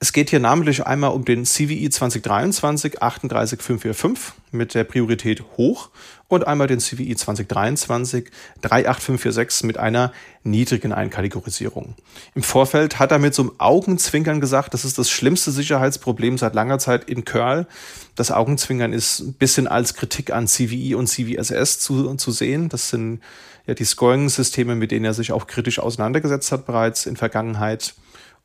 Es 0.00 0.12
geht 0.12 0.30
hier 0.30 0.38
namentlich 0.38 0.86
einmal 0.86 1.10
um 1.10 1.24
den 1.24 1.44
CVI 1.44 1.90
2023 1.90 3.02
38545 3.02 4.32
mit 4.52 4.74
der 4.74 4.84
Priorität 4.84 5.42
hoch 5.56 5.90
und 6.28 6.46
einmal 6.46 6.68
den 6.68 6.78
CVI 6.78 7.16
2023 7.16 8.30
38546 8.62 9.66
mit 9.66 9.76
einer 9.76 10.12
niedrigen 10.44 10.92
Einkategorisierung. 10.92 11.96
Im 12.36 12.44
Vorfeld 12.44 13.00
hat 13.00 13.10
er 13.10 13.18
mit 13.18 13.34
so 13.34 13.42
einem 13.42 13.52
Augenzwinkern 13.58 14.40
gesagt, 14.40 14.72
das 14.72 14.84
ist 14.84 14.98
das 14.98 15.10
schlimmste 15.10 15.50
Sicherheitsproblem 15.50 16.38
seit 16.38 16.54
langer 16.54 16.78
Zeit 16.78 17.10
in 17.10 17.24
Curl. 17.24 17.66
Das 18.14 18.30
Augenzwinkern 18.30 18.92
ist 18.92 19.18
ein 19.18 19.32
bisschen 19.32 19.66
als 19.66 19.94
Kritik 19.94 20.30
an 20.30 20.46
CVI 20.46 20.94
und 20.94 21.08
CVSS 21.08 21.80
zu, 21.80 22.14
zu 22.14 22.30
sehen. 22.30 22.68
Das 22.68 22.90
sind 22.90 23.20
ja 23.66 23.74
die 23.74 23.84
Scoring-Systeme, 23.84 24.76
mit 24.76 24.92
denen 24.92 25.06
er 25.06 25.14
sich 25.14 25.32
auch 25.32 25.48
kritisch 25.48 25.80
auseinandergesetzt 25.80 26.52
hat 26.52 26.66
bereits 26.66 27.04
in 27.06 27.16
Vergangenheit. 27.16 27.94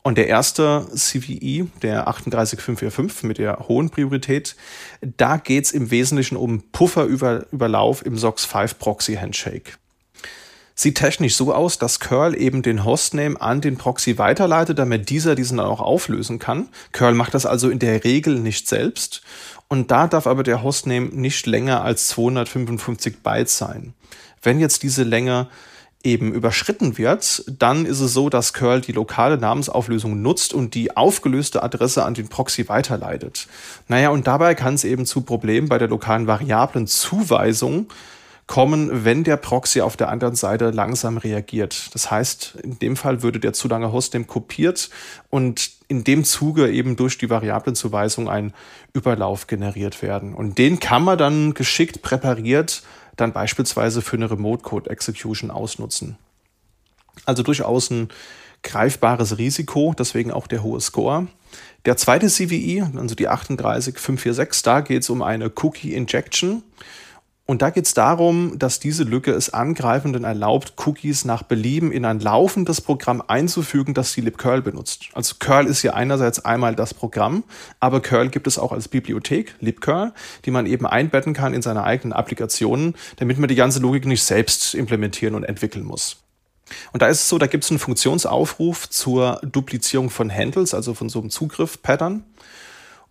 Und 0.06 0.18
der 0.18 0.28
erste 0.28 0.86
CVE, 0.94 1.68
der 1.82 2.08
38545 2.10 3.24
mit 3.24 3.38
der 3.38 3.70
hohen 3.70 3.90
Priorität, 3.90 4.58
da 5.02 5.38
geht's 5.38 5.72
im 5.72 5.92
Wesentlichen 5.92 6.36
um 6.36 6.62
Pufferüberlauf 6.74 8.06
im 8.06 8.18
SOX 8.18 8.44
5 8.44 8.78
Proxy 8.80 9.16
Handshake. 9.16 9.72
Sieht 10.76 10.98
technisch 10.98 11.36
so 11.36 11.54
aus, 11.54 11.78
dass 11.78 12.00
Curl 12.00 12.36
eben 12.36 12.64
den 12.64 12.84
Hostname 12.84 13.40
an 13.40 13.62
den 13.62 13.78
Proxy 13.78 14.18
weiterleitet, 14.18 14.80
damit 14.80 15.10
dieser 15.10 15.36
diesen 15.36 15.58
dann 15.58 15.68
auch 15.68 15.80
auflösen 15.80 16.40
kann. 16.40 16.68
Curl 16.92 17.14
macht 17.14 17.34
das 17.34 17.46
also 17.46 17.70
in 17.70 17.80
der 17.80 18.04
Regel 18.04 18.40
nicht 18.40 18.68
selbst. 18.68 19.22
Und 19.70 19.92
da 19.92 20.08
darf 20.08 20.28
aber 20.28 20.44
der 20.44 20.64
Hostname 20.64 21.08
nicht 21.14 21.46
länger 21.46 21.84
als 21.84 22.08
255 22.10 23.20
Bytes 23.24 23.58
sein. 23.58 23.94
Wenn 24.42 24.60
jetzt 24.60 24.84
diese 24.84 25.04
Länge 25.04 25.48
eben 26.04 26.34
überschritten 26.34 26.98
wird, 26.98 27.46
dann 27.48 27.86
ist 27.86 28.02
es 28.02 28.14
so, 28.14 28.30
dass 28.30 28.54
curl 28.54 28.82
die 28.82 28.92
lokale 28.92 29.38
Namensauflösung 29.38 30.22
nutzt 30.22 30.54
und 30.54 30.76
die 30.76 30.96
aufgelöste 30.98 31.64
Adresse 31.64 32.04
an 32.04 32.14
den 32.14 32.28
Proxy 32.28 32.68
weiterleitet. 32.68 33.48
Naja, 33.88 34.10
und 34.10 34.28
dabei 34.28 34.54
kann 34.54 34.76
es 34.76 34.84
eben 34.84 35.06
zu 35.06 35.22
Problemen 35.22 35.70
bei 35.70 35.78
der 35.78 35.88
lokalen 35.88 36.28
Variablenzuweisung 36.28 37.88
kommen, 38.46 39.06
wenn 39.06 39.24
der 39.24 39.38
Proxy 39.38 39.80
auf 39.80 39.96
der 39.96 40.10
anderen 40.10 40.36
Seite 40.36 40.72
langsam 40.72 41.18
reagiert. 41.18 41.90
Das 41.94 42.12
heißt, 42.12 42.58
in 42.62 42.78
dem 42.80 42.98
Fall 42.98 43.24
würde 43.24 43.40
der 43.40 43.54
zu 43.54 43.70
lange 43.70 43.94
Hostname 43.94 44.26
kopiert 44.26 44.90
und 45.30 45.72
in 45.88 46.04
dem 46.04 46.26
Zuge 46.26 46.70
eben 46.70 46.98
durch 46.98 47.18
die 47.18 47.30
Variablenzuweisung 47.30 48.30
ein 48.30 48.54
Überlauf 48.94 49.48
generiert 49.48 50.02
werden. 50.02 50.34
Und 50.34 50.58
den 50.58 50.80
kann 50.80 51.04
man 51.04 51.18
dann 51.18 51.54
geschickt 51.54 52.02
präpariert 52.02 52.84
dann 53.15 53.34
beispielsweise 53.34 54.01
für 54.01 54.15
eine 54.15 54.29
Remote 54.29 54.63
Code 54.63 54.89
Execution 54.89 55.51
ausnutzen. 55.51 56.17
Also 57.25 57.43
durchaus 57.43 57.89
ein 57.89 58.10
greifbares 58.63 59.38
Risiko, 59.38 59.93
deswegen 59.98 60.32
auch 60.32 60.48
der 60.48 60.63
hohe 60.63 60.82
Score. 60.82 61.27
Der 61.86 61.98
zweite 61.98 62.27
CVE, 62.27 62.91
also 62.96 63.13
die 63.13 63.27
38546, 63.27 64.63
da 64.63 64.82
geht 64.82 65.03
es 65.03 65.10
um 65.10 65.22
eine 65.22 65.51
Cookie 65.62 65.93
Injection. 65.93 66.63
Und 67.46 67.62
da 67.62 67.72
geht 67.72 67.86
es 67.86 67.94
darum, 67.94 68.58
dass 68.58 68.80
diese 68.80 69.04
Lücke 69.04 69.32
es 69.32 69.54
Angreifenden 69.54 70.24
erlaubt, 70.24 70.76
Cookies 70.86 71.26
nach 71.26 71.44
Belieben 71.44 71.92
in 71.92 72.06
ein 72.06 72.22
laufendes 72.22 72.80
Programm 72.80 73.22
einzufügen, 73.28 73.94
das 73.94 74.14
die 74.14 74.22
libcurl 74.22 74.62
benutzt. 74.62 75.10
Also 75.12 75.36
Curl 75.40 75.68
ist 75.68 75.84
ja 75.84 75.94
einerseits 75.94 76.46
einmal 76.46 76.74
das 76.74 76.94
Programm, 76.94 77.44
aber 77.82 78.00
Curl 78.00 78.30
gibt 78.30 78.48
es 78.48 78.58
auch 78.58 78.72
als 78.72 78.88
Bibliothek, 78.88 79.56
libcurl, 79.60 80.14
die 80.46 80.52
man 80.52 80.66
eben 80.66 80.86
einbetten 80.86 81.34
kann 81.34 81.54
in 81.54 81.62
seine 81.62 81.84
eigenen 81.84 82.14
Applikationen, 82.14 82.96
damit 83.18 83.38
man 83.38 83.50
die 83.50 83.56
ganze 83.56 83.80
Logik 83.80 84.06
nicht 84.06 84.24
selbst 84.24 84.74
implementieren 84.74 85.36
und 85.36 85.44
entwickeln 85.44 85.84
muss. 85.84 86.24
Und 86.94 87.02
da 87.02 87.08
ist 87.08 87.20
es 87.20 87.30
so, 87.30 87.38
da 87.38 87.48
gibt 87.48 87.66
es 87.66 87.72
einen 87.72 87.80
Funktionsaufruf 87.80 88.90
zur 88.90 89.42
Duplizierung 89.44 90.10
von 90.10 90.34
Handles, 90.34 90.74
also 90.74 90.94
von 90.94 91.10
so 91.10 91.20
einem 91.20 91.30
Zugriff-Pattern. 91.30 92.24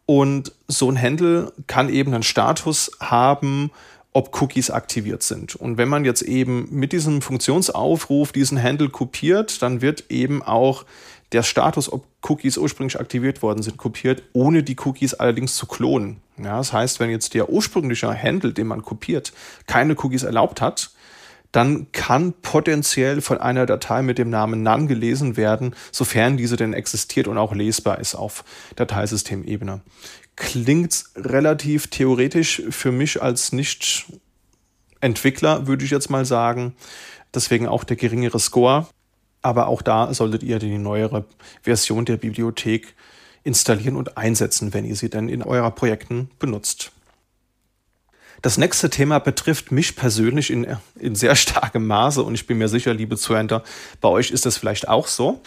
Und 0.04 0.52
so 0.66 0.90
ein 0.90 1.00
Handle 1.00 1.52
kann 1.66 1.88
eben 1.88 2.12
einen 2.12 2.24
Status 2.24 2.90
haben, 2.98 3.70
ob 4.12 4.40
Cookies 4.40 4.70
aktiviert 4.70 5.22
sind. 5.22 5.56
Und 5.56 5.78
wenn 5.78 5.88
man 5.88 6.04
jetzt 6.04 6.22
eben 6.22 6.68
mit 6.70 6.92
diesem 6.92 7.22
Funktionsaufruf 7.22 8.32
diesen 8.32 8.62
Handle 8.62 8.90
kopiert, 8.90 9.62
dann 9.62 9.80
wird 9.80 10.04
eben 10.10 10.42
auch 10.42 10.84
der 11.32 11.42
Status, 11.42 11.90
ob 11.90 12.04
Cookies 12.28 12.58
ursprünglich 12.58 13.00
aktiviert 13.00 13.42
worden 13.42 13.62
sind, 13.62 13.78
kopiert, 13.78 14.22
ohne 14.34 14.62
die 14.62 14.76
Cookies 14.84 15.14
allerdings 15.14 15.56
zu 15.56 15.66
klonen. 15.66 16.18
Ja, 16.36 16.58
das 16.58 16.72
heißt, 16.72 17.00
wenn 17.00 17.10
jetzt 17.10 17.34
der 17.34 17.48
ursprüngliche 17.48 18.14
Handle, 18.14 18.52
den 18.52 18.66
man 18.66 18.82
kopiert, 18.82 19.32
keine 19.66 19.94
Cookies 19.94 20.24
erlaubt 20.24 20.60
hat, 20.60 20.90
dann 21.52 21.92
kann 21.92 22.32
potenziell 22.40 23.20
von 23.20 23.38
einer 23.38 23.66
Datei 23.66 24.02
mit 24.02 24.16
dem 24.16 24.30
Namen 24.30 24.62
None 24.62 24.86
gelesen 24.86 25.36
werden, 25.36 25.74
sofern 25.90 26.38
diese 26.38 26.56
denn 26.56 26.72
existiert 26.72 27.28
und 27.28 27.36
auch 27.36 27.54
lesbar 27.54 27.98
ist 27.98 28.14
auf 28.14 28.44
Dateisystemebene 28.76 29.82
klingt 30.36 31.04
relativ 31.16 31.88
theoretisch 31.88 32.62
für 32.70 32.92
mich 32.92 33.22
als 33.22 33.52
Nicht-Entwickler, 33.52 35.66
würde 35.66 35.84
ich 35.84 35.90
jetzt 35.90 36.10
mal 36.10 36.24
sagen. 36.24 36.74
Deswegen 37.34 37.66
auch 37.66 37.84
der 37.84 37.96
geringere 37.96 38.40
Score. 38.40 38.86
Aber 39.42 39.66
auch 39.66 39.82
da 39.82 40.14
solltet 40.14 40.42
ihr 40.42 40.58
die 40.58 40.78
neuere 40.78 41.24
Version 41.62 42.04
der 42.04 42.16
Bibliothek 42.16 42.94
installieren 43.44 43.96
und 43.96 44.16
einsetzen, 44.16 44.72
wenn 44.72 44.84
ihr 44.84 44.94
sie 44.94 45.10
denn 45.10 45.28
in 45.28 45.42
eurer 45.42 45.72
Projekten 45.72 46.30
benutzt. 46.38 46.92
Das 48.40 48.58
nächste 48.58 48.90
Thema 48.90 49.20
betrifft 49.20 49.70
mich 49.70 49.94
persönlich 49.94 50.50
in, 50.50 50.76
in 50.98 51.14
sehr 51.14 51.36
starkem 51.36 51.86
Maße 51.86 52.22
und 52.22 52.34
ich 52.34 52.46
bin 52.46 52.58
mir 52.58 52.68
sicher, 52.68 52.92
liebe 52.92 53.16
Zuhörer, 53.16 53.62
bei 54.00 54.08
euch 54.08 54.30
ist 54.30 54.46
das 54.46 54.56
vielleicht 54.56 54.88
auch 54.88 55.06
so. 55.06 55.40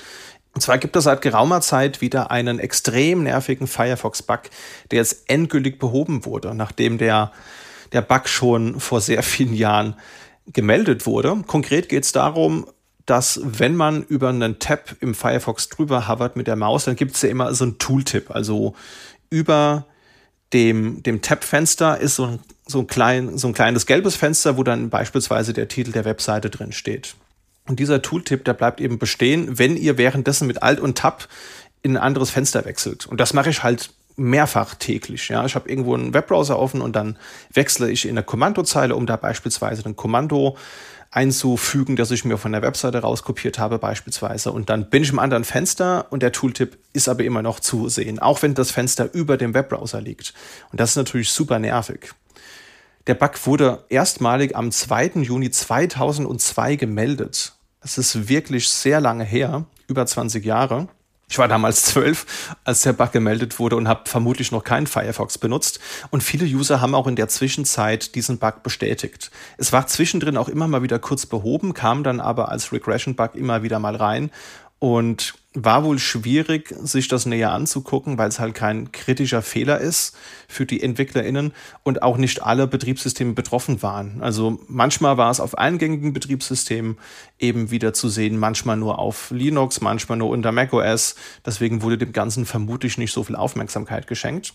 Und 0.55 0.61
zwar 0.61 0.77
gibt 0.77 0.95
es 0.95 1.03
seit 1.03 1.21
geraumer 1.21 1.59
Zeit 1.59 1.99
wieder 1.99 2.31
einen 2.31 2.59
extrem 2.59 3.23
nervigen 3.23 3.67
Firefox-Bug, 3.67 4.43
der 4.89 4.99
jetzt 4.99 5.29
endgültig 5.29 5.79
behoben 5.79 6.23
wurde, 6.23 6.55
nachdem 6.55 6.97
der, 6.97 7.33
der 7.91 8.01
Bug 8.01 8.29
schon 8.29 8.79
vor 8.79 9.01
sehr 9.01 9.21
vielen 9.21 9.53
Jahren 9.53 9.95
gemeldet 10.47 11.05
wurde. 11.05 11.43
Konkret 11.45 11.89
geht 11.89 12.05
es 12.05 12.13
darum, 12.13 12.65
dass 13.05 13.41
wenn 13.43 13.75
man 13.75 14.03
über 14.03 14.29
einen 14.29 14.57
Tab 14.59 14.95
im 15.01 15.13
Firefox 15.13 15.67
drüber 15.67 16.07
hovert 16.07 16.37
mit 16.37 16.47
der 16.47 16.55
Maus, 16.55 16.85
dann 16.85 16.95
gibt 16.95 17.15
es 17.15 17.21
ja 17.21 17.29
immer 17.29 17.53
so 17.53 17.65
ein 17.65 17.77
Tooltip. 17.77 18.31
Also 18.31 18.75
über 19.29 19.85
dem, 20.53 21.03
dem 21.03 21.21
Tab-Fenster 21.21 21.99
ist 21.99 22.15
so 22.15 22.27
ein, 22.27 22.39
so, 22.65 22.79
ein 22.79 22.87
klein, 22.87 23.37
so 23.37 23.49
ein 23.49 23.53
kleines 23.53 23.85
gelbes 23.85 24.15
Fenster, 24.15 24.55
wo 24.55 24.63
dann 24.63 24.89
beispielsweise 24.89 25.51
der 25.51 25.67
Titel 25.67 25.91
der 25.91 26.05
Webseite 26.05 26.49
drin 26.49 26.71
steht. 26.71 27.15
Und 27.67 27.79
dieser 27.79 28.01
Tooltip, 28.01 28.45
der 28.45 28.53
bleibt 28.53 28.79
eben 28.79 28.99
bestehen, 28.99 29.57
wenn 29.57 29.75
ihr 29.77 29.97
währenddessen 29.97 30.47
mit 30.47 30.61
Alt 30.61 30.79
und 30.79 30.97
Tab 30.97 31.27
in 31.81 31.97
ein 31.97 32.03
anderes 32.03 32.29
Fenster 32.29 32.65
wechselt. 32.65 33.05
Und 33.05 33.19
das 33.19 33.33
mache 33.33 33.49
ich 33.49 33.63
halt 33.63 33.91
mehrfach 34.17 34.75
täglich. 34.75 35.27
Ja, 35.29 35.45
ich 35.45 35.55
habe 35.55 35.69
irgendwo 35.69 35.93
einen 35.93 36.13
Webbrowser 36.13 36.57
offen 36.57 36.81
und 36.81 36.95
dann 36.95 37.17
wechsle 37.53 37.89
ich 37.89 38.07
in 38.07 38.15
der 38.15 38.23
Kommandozeile, 38.23 38.95
um 38.95 39.05
da 39.05 39.17
beispielsweise 39.17 39.83
ein 39.85 39.95
Kommando 39.95 40.57
einzufügen, 41.11 41.95
das 41.95 42.11
ich 42.11 42.25
mir 42.25 42.37
von 42.37 42.51
der 42.51 42.61
Webseite 42.61 42.99
rauskopiert 42.99 43.57
habe 43.57 43.79
beispielsweise. 43.79 44.51
Und 44.51 44.69
dann 44.69 44.89
bin 44.89 45.03
ich 45.03 45.11
im 45.11 45.19
anderen 45.19 45.43
Fenster 45.43 46.07
und 46.09 46.21
der 46.21 46.31
Tooltip 46.31 46.77
ist 46.93 47.07
aber 47.07 47.23
immer 47.23 47.41
noch 47.41 47.59
zu 47.59 47.87
sehen, 47.89 48.19
auch 48.19 48.41
wenn 48.41 48.53
das 48.53 48.71
Fenster 48.71 49.13
über 49.13 49.37
dem 49.37 49.53
Webbrowser 49.53 50.01
liegt. 50.01 50.33
Und 50.71 50.79
das 50.79 50.91
ist 50.91 50.95
natürlich 50.97 51.29
super 51.29 51.59
nervig. 51.59 52.11
Der 53.07 53.13
Bug 53.13 53.33
wurde 53.45 53.85
erstmalig 53.89 54.55
am 54.55 54.71
2. 54.71 55.21
Juni 55.21 55.51
2002 55.51 56.75
gemeldet. 56.75 57.53
Es 57.81 57.99
ist 57.99 58.27
wirklich 58.27 58.67
sehr 58.67 58.99
lange 58.99 59.23
her, 59.23 59.65
über 59.87 60.07
20 60.07 60.43
Jahre. 60.43 60.87
Ich 61.29 61.37
war 61.37 61.47
damals 61.47 61.83
zwölf, 61.83 62.55
als 62.63 62.81
der 62.81 62.93
Bug 62.93 63.11
gemeldet 63.11 63.59
wurde 63.59 63.75
und 63.75 63.87
habe 63.87 64.09
vermutlich 64.09 64.51
noch 64.51 64.63
keinen 64.63 64.87
Firefox 64.87 65.37
benutzt. 65.37 65.79
Und 66.09 66.23
viele 66.23 66.45
User 66.45 66.81
haben 66.81 66.95
auch 66.95 67.05
in 67.05 67.15
der 67.15 67.27
Zwischenzeit 67.27 68.15
diesen 68.15 68.39
Bug 68.39 68.63
bestätigt. 68.63 69.29
Es 69.59 69.71
war 69.71 69.85
zwischendrin 69.85 70.35
auch 70.35 70.49
immer 70.49 70.67
mal 70.67 70.81
wieder 70.81 70.97
kurz 70.97 71.27
behoben, 71.27 71.75
kam 71.75 72.03
dann 72.03 72.19
aber 72.19 72.49
als 72.49 72.71
Regression-Bug 72.71 73.35
immer 73.35 73.61
wieder 73.61 73.77
mal 73.77 73.95
rein. 73.95 74.31
Und 74.79 75.35
war 75.55 75.83
wohl 75.83 75.99
schwierig, 75.99 76.75
sich 76.83 77.07
das 77.07 77.25
näher 77.25 77.51
anzugucken, 77.51 78.17
weil 78.17 78.29
es 78.29 78.39
halt 78.39 78.53
kein 78.53 78.91
kritischer 78.91 79.41
Fehler 79.41 79.79
ist 79.79 80.15
für 80.47 80.65
die 80.65 80.83
EntwicklerInnen 80.83 81.53
und 81.83 82.03
auch 82.03 82.17
nicht 82.17 82.43
alle 82.43 82.67
Betriebssysteme 82.67 83.33
betroffen 83.33 83.81
waren. 83.81 84.21
Also 84.21 84.59
manchmal 84.67 85.17
war 85.17 85.31
es 85.31 85.39
auf 85.39 85.57
eingängigen 85.57 86.13
Betriebssystemen 86.13 86.97
eben 87.39 87.71
wieder 87.71 87.93
zu 87.93 88.09
sehen, 88.09 88.37
manchmal 88.37 88.77
nur 88.77 88.99
auf 88.99 89.31
Linux, 89.31 89.81
manchmal 89.81 90.17
nur 90.17 90.29
unter 90.29 90.51
macOS. 90.51 91.15
Deswegen 91.45 91.81
wurde 91.81 91.97
dem 91.97 92.11
Ganzen 92.11 92.45
vermutlich 92.45 92.97
nicht 92.97 93.13
so 93.13 93.23
viel 93.23 93.35
Aufmerksamkeit 93.35 94.07
geschenkt. 94.07 94.53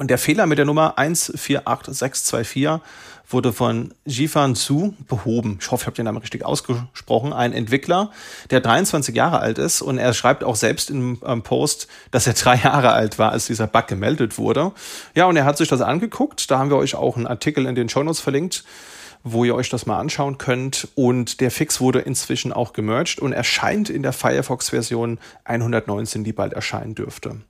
Und 0.00 0.08
der 0.08 0.16
Fehler 0.16 0.46
mit 0.46 0.56
der 0.56 0.64
Nummer 0.64 0.96
148624 0.96 2.80
wurde 3.28 3.52
von 3.52 3.92
Jifan 4.06 4.54
Zhu 4.54 4.94
behoben. 5.06 5.58
Ich 5.60 5.70
hoffe, 5.70 5.82
ich 5.82 5.86
habe 5.88 5.96
den 5.96 6.06
Namen 6.06 6.16
richtig 6.16 6.42
ausgesprochen. 6.42 7.34
Ein 7.34 7.52
Entwickler, 7.52 8.10
der 8.48 8.60
23 8.60 9.14
Jahre 9.14 9.40
alt 9.40 9.58
ist 9.58 9.82
und 9.82 9.98
er 9.98 10.14
schreibt 10.14 10.42
auch 10.42 10.56
selbst 10.56 10.88
im 10.88 11.18
ähm, 11.26 11.42
Post, 11.42 11.86
dass 12.12 12.26
er 12.26 12.32
drei 12.32 12.56
Jahre 12.64 12.92
alt 12.92 13.18
war, 13.18 13.32
als 13.32 13.44
dieser 13.44 13.66
Bug 13.66 13.88
gemeldet 13.88 14.38
wurde. 14.38 14.72
Ja, 15.14 15.26
und 15.26 15.36
er 15.36 15.44
hat 15.44 15.58
sich 15.58 15.68
das 15.68 15.82
angeguckt. 15.82 16.50
Da 16.50 16.58
haben 16.58 16.70
wir 16.70 16.78
euch 16.78 16.94
auch 16.94 17.18
einen 17.18 17.26
Artikel 17.26 17.66
in 17.66 17.74
den 17.74 17.90
Shownotes 17.90 18.20
verlinkt 18.20 18.64
wo 19.22 19.44
ihr 19.44 19.54
euch 19.54 19.68
das 19.68 19.84
mal 19.84 19.98
anschauen 19.98 20.38
könnt. 20.38 20.88
Und 20.94 21.42
der 21.42 21.50
Fix 21.50 21.78
wurde 21.78 21.98
inzwischen 21.98 22.54
auch 22.54 22.72
gemerged 22.72 23.18
und 23.18 23.34
erscheint 23.34 23.90
in 23.90 24.02
der 24.02 24.14
Firefox-Version 24.14 25.18
119, 25.44 26.24
die 26.24 26.32
bald 26.32 26.54
erscheinen 26.54 26.94
dürfte. 26.94 27.42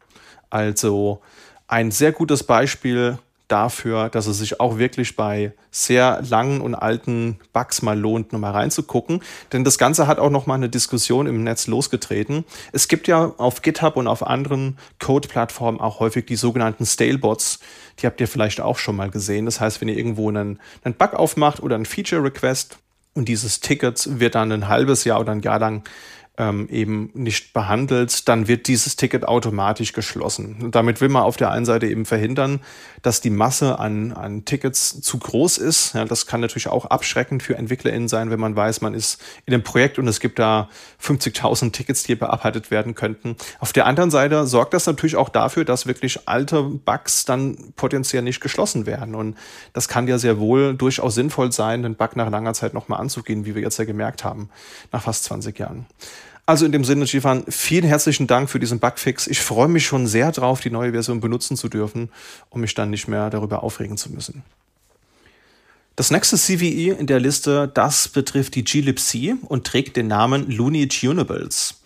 Also 0.51 1.23
ein 1.71 1.93
sehr 1.93 2.11
gutes 2.11 2.43
Beispiel 2.43 3.19
dafür, 3.47 4.09
dass 4.09 4.27
es 4.27 4.39
sich 4.39 4.61
auch 4.61 4.79
wirklich 4.79 5.17
bei 5.17 5.53
sehr 5.71 6.21
langen 6.29 6.61
und 6.61 6.75
alten 6.75 7.39
Bugs 7.53 7.83
mal 7.83 7.99
lohnt, 7.99 8.33
nochmal 8.33 8.53
reinzugucken. 8.53 9.23
Denn 9.53 9.65
das 9.65 9.79
Ganze 9.79 10.07
hat 10.07 10.19
auch 10.19 10.31
nochmal 10.31 10.57
eine 10.57 10.69
Diskussion 10.69 11.27
im 11.27 11.43
Netz 11.45 11.69
losgetreten. 11.69 12.45
Es 12.73 12.89
gibt 12.89 13.09
ja 13.09 13.33
auf 13.37 13.63
GitHub 13.63 13.97
und 13.97 14.09
auf 14.09 14.27
anderen 14.27 14.79
Code-Plattformen 14.99 15.81
auch 15.81 16.01
häufig 16.01 16.27
die 16.27 16.37
sogenannten 16.37 16.87
Stalebots. 16.87 17.61
Die 18.01 18.07
habt 18.07 18.21
ihr 18.21 18.29
vielleicht 18.29 18.61
auch 18.61 18.79
schon 18.79 18.97
mal 18.97 19.11
gesehen. 19.11 19.47
Das 19.47 19.61
heißt, 19.61 19.81
wenn 19.81 19.89
ihr 19.89 19.97
irgendwo 19.97 20.29
einen, 20.29 20.61
einen 20.85 20.95
Bug 20.95 21.15
aufmacht 21.15 21.61
oder 21.63 21.77
einen 21.77 21.87
Feature-Request 21.87 22.79
und 23.15 23.29
dieses 23.29 23.61
Ticket 23.61 24.21
wird 24.21 24.35
dann 24.35 24.53
ein 24.53 24.69
halbes 24.69 25.05
Jahr 25.05 25.21
oder 25.21 25.33
ein 25.33 25.43
Jahr 25.43 25.59
lang 25.59 25.83
ähm, 26.41 26.69
eben 26.71 27.11
nicht 27.13 27.53
behandelt, 27.53 28.27
dann 28.27 28.49
wird 28.49 28.67
dieses 28.67 28.97
Ticket 28.97 29.29
automatisch 29.29 29.93
geschlossen. 29.93 30.71
Damit 30.71 31.03
will 31.03 31.11
man 31.11 31.23
auf 31.23 31.37
der 31.37 31.51
einen 31.51 31.67
Seite 31.67 31.87
eben 31.87 32.07
verhindern, 32.07 32.61
dass 33.03 33.21
die 33.21 33.29
Masse 33.29 33.79
an, 33.79 34.13
an 34.13 34.47
Tickets 34.47 35.03
zu 35.03 35.19
groß 35.19 35.59
ist. 35.59 35.95
Ja, 35.95 36.07
das 36.07 36.27
kann 36.27 36.41
natürlich 36.41 36.69
auch 36.69 36.87
abschreckend 36.87 37.43
für 37.43 37.57
EntwicklerInnen 37.57 38.09
sein, 38.09 38.31
wenn 38.31 38.41
man 38.41 38.57
weiß, 38.57 38.81
man 38.81 38.95
ist 38.95 39.21
in 39.45 39.53
einem 39.53 39.63
Projekt 39.63 39.99
und 39.99 40.09
es 40.09 40.19
gibt 40.19 40.39
da 40.39 40.71
50.000 41.03 41.73
Tickets, 41.73 42.05
die 42.05 42.15
bearbeitet 42.15 42.71
werden 42.71 42.95
könnten. 42.95 43.37
Auf 43.59 43.75
der 43.75 43.85
anderen 43.85 44.11
Seite 44.11 44.47
sorgt 44.47 44.73
das 44.73 44.87
natürlich 44.87 45.17
auch 45.17 45.29
dafür, 45.29 45.67
dass 45.67 45.87
wirklich 45.87 46.27
alte 46.27 46.63
Bugs 46.63 47.27
dann 47.27 47.75
potenziell 47.77 48.23
nicht 48.23 48.41
geschlossen 48.41 48.87
werden. 48.87 49.15
Und 49.15 49.37
das 49.75 49.89
kann 49.89 50.09
ja 50.09 50.17
sehr 50.17 50.39
wohl 50.39 50.75
durchaus 50.75 51.15
sinnvoll 51.15 51.53
sein, 51.53 51.83
den 51.83 51.97
Bug 51.97 52.17
nach 52.17 52.31
langer 52.31 52.55
Zeit 52.55 52.73
nochmal 52.73 52.99
anzugehen, 52.99 53.45
wie 53.45 53.55
wir 53.55 53.61
jetzt 53.61 53.79
ja 53.79 53.85
gemerkt 53.85 54.25
haben, 54.25 54.49
nach 54.91 55.03
fast 55.03 55.25
20 55.25 55.59
Jahren. 55.59 55.85
Also 56.51 56.67
in 56.67 56.73
dem 56.73 56.83
Sinne, 56.83 57.07
Stefan, 57.07 57.45
vielen 57.49 57.85
herzlichen 57.85 58.27
Dank 58.27 58.51
für 58.51 58.59
diesen 58.59 58.81
Bugfix. 58.81 59.29
Ich 59.29 59.39
freue 59.39 59.69
mich 59.69 59.87
schon 59.87 60.09
sehr 60.09 60.33
drauf, 60.33 60.61
die 60.61 60.71
neue 60.71 60.91
Version 60.91 61.21
benutzen 61.21 61.57
zu 61.57 61.69
dürfen, 61.69 62.11
um 62.49 62.61
mich 62.61 62.75
dann 62.75 62.91
nicht 62.91 63.07
mehr 63.07 63.31
darüber 63.31 63.63
aufregen 63.63 63.97
zu 63.97 64.11
müssen. 64.11 64.43
Das 65.95 66.11
nächste 66.11 66.37
CVE 66.37 66.97
in 66.99 67.07
der 67.07 67.21
Liste, 67.21 67.71
das 67.73 68.09
betrifft 68.09 68.57
die 68.57 68.65
glibc 68.65 69.37
und 69.47 69.65
trägt 69.65 69.97
den 69.97 70.09
Namen 70.09 70.51
Looney 70.51 70.89
Tunables. 70.89 71.83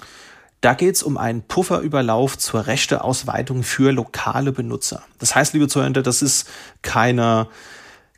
Da 0.62 0.72
geht 0.72 0.94
es 0.94 1.02
um 1.02 1.18
einen 1.18 1.42
Pufferüberlauf 1.42 2.38
zur 2.38 2.66
Rechteausweitung 2.66 3.64
für 3.64 3.92
lokale 3.92 4.50
Benutzer. 4.50 5.02
Das 5.18 5.34
heißt, 5.34 5.52
liebe 5.52 5.68
Zuhörer, 5.68 5.90
das 5.90 6.22
ist 6.22 6.48
keine, 6.80 7.48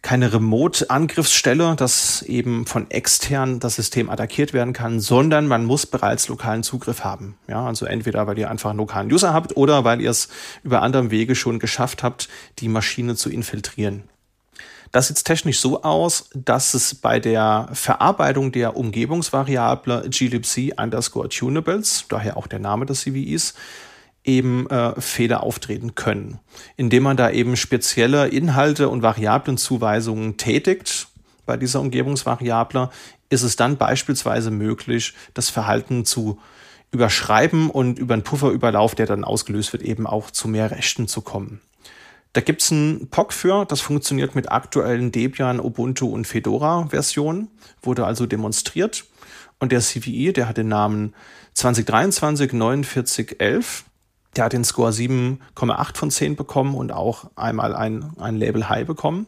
keine 0.06 0.32
Remote-Angriffsstelle, 0.32 1.74
dass 1.74 2.22
eben 2.22 2.64
von 2.64 2.88
extern 2.92 3.58
das 3.58 3.74
System 3.74 4.08
attackiert 4.08 4.52
werden 4.52 4.72
kann, 4.72 5.00
sondern 5.00 5.48
man 5.48 5.64
muss 5.64 5.84
bereits 5.84 6.28
lokalen 6.28 6.62
Zugriff 6.62 7.02
haben. 7.02 7.36
Ja, 7.48 7.66
also 7.66 7.86
entweder 7.86 8.28
weil 8.28 8.38
ihr 8.38 8.48
einfach 8.48 8.70
einen 8.70 8.78
lokalen 8.78 9.12
User 9.12 9.34
habt 9.34 9.56
oder 9.56 9.82
weil 9.82 10.00
ihr 10.00 10.10
es 10.10 10.28
über 10.62 10.82
anderem 10.82 11.10
Wege 11.10 11.34
schon 11.34 11.58
geschafft 11.58 12.04
habt, 12.04 12.28
die 12.60 12.68
Maschine 12.68 13.16
zu 13.16 13.30
infiltrieren. 13.30 14.04
Das 14.92 15.08
sieht 15.08 15.24
technisch 15.24 15.58
so 15.58 15.82
aus, 15.82 16.30
dass 16.34 16.74
es 16.74 16.94
bei 16.94 17.18
der 17.18 17.68
Verarbeitung 17.72 18.52
der 18.52 18.76
Umgebungsvariable 18.76 20.08
glibc 20.08 20.80
underscore 20.80 21.30
tunables, 21.30 22.04
daher 22.08 22.36
auch 22.36 22.46
der 22.46 22.60
Name 22.60 22.86
des 22.86 23.00
CVEs, 23.00 23.54
eben 24.26 24.68
äh, 24.68 25.00
Fehler 25.00 25.42
auftreten 25.42 25.94
können, 25.94 26.38
indem 26.76 27.04
man 27.04 27.16
da 27.16 27.30
eben 27.30 27.56
spezielle 27.56 28.28
Inhalte 28.28 28.88
und 28.88 29.02
Variablenzuweisungen 29.02 30.36
tätigt. 30.36 31.08
Bei 31.46 31.56
dieser 31.56 31.80
Umgebungsvariable 31.80 32.90
ist 33.30 33.42
es 33.42 33.56
dann 33.56 33.76
beispielsweise 33.76 34.50
möglich, 34.50 35.14
das 35.34 35.50
Verhalten 35.50 36.04
zu 36.04 36.38
überschreiben 36.92 37.70
und 37.70 37.98
über 37.98 38.14
einen 38.14 38.22
Pufferüberlauf, 38.22 38.94
der 38.94 39.06
dann 39.06 39.24
ausgelöst 39.24 39.72
wird, 39.72 39.82
eben 39.82 40.06
auch 40.06 40.30
zu 40.30 40.48
mehr 40.48 40.70
Rechten 40.70 41.08
zu 41.08 41.20
kommen. 41.20 41.60
Da 42.32 42.42
gibt 42.42 42.60
es 42.60 42.70
ein 42.70 43.08
POC 43.10 43.32
für, 43.32 43.64
das 43.64 43.80
funktioniert 43.80 44.34
mit 44.34 44.52
aktuellen 44.52 45.10
Debian, 45.10 45.58
Ubuntu 45.58 46.06
und 46.08 46.26
Fedora-Versionen, 46.26 47.48
wurde 47.80 48.04
also 48.04 48.26
demonstriert. 48.26 49.04
Und 49.58 49.72
der 49.72 49.80
CVE, 49.80 50.32
der 50.34 50.48
hat 50.48 50.58
den 50.58 50.68
Namen 50.68 51.14
2023 51.54 52.50
4911. 52.50 53.84
Der 54.36 54.44
hat 54.44 54.52
den 54.52 54.64
Score 54.64 54.90
7,8 54.90 55.96
von 55.96 56.10
10 56.10 56.36
bekommen 56.36 56.74
und 56.74 56.92
auch 56.92 57.30
einmal 57.36 57.74
ein, 57.74 58.12
ein 58.18 58.36
Label 58.36 58.68
High 58.68 58.86
bekommen. 58.86 59.26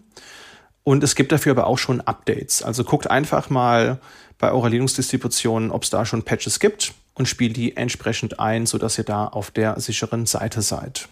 Und 0.85 1.03
es 1.03 1.15
gibt 1.15 1.33
dafür 1.33 1.53
aber 1.53 1.67
auch 1.67 1.79
schon 1.79 2.01
Updates. 2.01 2.63
Also 2.63 2.85
guckt 2.85 3.11
einfach 3.11 3.51
mal 3.51 3.99
bei 4.39 4.53
eurer 4.53 4.71
Linux-Distribution, 4.71 5.71
ob 5.71 5.83
es 5.83 5.91
da 5.91 6.07
schon 6.07 6.23
Patches 6.23 6.61
gibt 6.61 6.95
und 7.15 7.29
spielt 7.29 7.57
die 7.57 7.77
entsprechend 7.77 8.39
ein, 8.39 8.67
sodass 8.67 8.97
ihr 8.97 9.05
da 9.05 9.27
auf 9.27 9.51
der 9.51 9.79
sicheren 9.81 10.27
Seite 10.27 10.63
seid. 10.63 11.09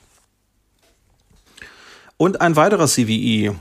Und 2.17 2.41
ein 2.41 2.57
weiterer 2.57 2.87
CVE. 2.87 3.57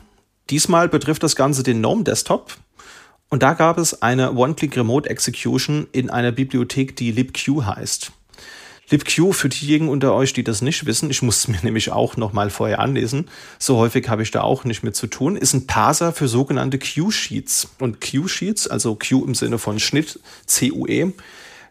Diesmal 0.50 0.88
betrifft 0.88 1.24
das 1.24 1.36
Ganze 1.36 1.64
den 1.64 1.80
GNOME 1.80 2.04
Desktop. 2.04 2.56
Und 3.30 3.42
da 3.44 3.54
gab 3.54 3.78
es 3.78 4.02
eine 4.02 4.34
One-Click 4.34 4.78
Remote 4.78 5.10
Execution 5.10 5.88
in 5.92 6.10
einer 6.10 6.32
Bibliothek, 6.32 6.96
die 6.96 7.12
libq 7.12 7.66
heißt. 7.66 8.12
Libq 8.90 9.34
für 9.34 9.50
diejenigen 9.50 9.90
unter 9.90 10.14
euch, 10.14 10.34
die 10.34 10.44
das 10.44 10.62
nicht 10.62 10.86
wissen, 10.86 11.10
ich 11.10 11.22
muss 11.22 11.38
es 11.38 11.48
mir 11.48 11.60
nämlich 11.64 11.92
auch 11.92 12.18
nochmal 12.18 12.50
vorher 12.50 12.80
anlesen, 12.80 13.30
so 13.60 13.78
häufig 13.78 14.10
habe 14.10 14.24
ich 14.24 14.32
da 14.32 14.42
auch 14.42 14.64
nicht 14.64 14.84
mit 14.84 14.96
zu 14.96 15.08
tun, 15.08 15.36
ist 15.36 15.54
ein 15.54 15.68
Parser 15.68 16.14
für 16.14 16.28
sogenannte 16.28 16.80
Q-Sheets. 16.80 17.70
Und 17.80 18.02
Q-Sheets, 18.02 18.68
also 18.68 18.96
Q 18.96 19.26
im 19.26 19.36
Sinne 19.36 19.58
von 19.58 19.80
Schnitt, 19.80 20.20
C-U-E, 20.46 21.12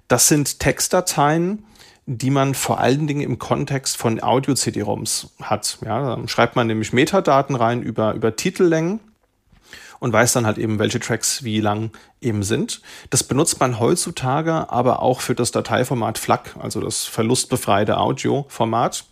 das 0.08 0.28
sind 0.28 0.60
Textdateien, 0.60 1.64
die 2.06 2.30
man 2.30 2.54
vor 2.54 2.80
allen 2.80 3.06
Dingen 3.06 3.22
im 3.22 3.38
Kontext 3.38 3.96
von 3.96 4.22
Audio-CD-ROMs 4.22 5.30
hat. 5.40 5.78
Ja, 5.84 6.16
da 6.16 6.28
schreibt 6.28 6.54
man 6.56 6.66
nämlich 6.66 6.92
Metadaten 6.92 7.56
rein 7.56 7.82
über, 7.82 8.12
über 8.14 8.36
Titellängen 8.36 9.00
und 10.04 10.12
weiß 10.12 10.34
dann 10.34 10.44
halt 10.44 10.58
eben, 10.58 10.78
welche 10.78 11.00
Tracks 11.00 11.44
wie 11.44 11.60
lang 11.60 11.90
eben 12.20 12.42
sind. 12.42 12.82
Das 13.08 13.24
benutzt 13.24 13.58
man 13.58 13.80
heutzutage 13.80 14.70
aber 14.70 15.00
auch 15.00 15.22
für 15.22 15.34
das 15.34 15.50
Dateiformat 15.50 16.18
FLAC, 16.18 16.56
also 16.60 16.82
das 16.82 17.04
verlustbefreite 17.04 17.96
Audioformat. 17.96 19.06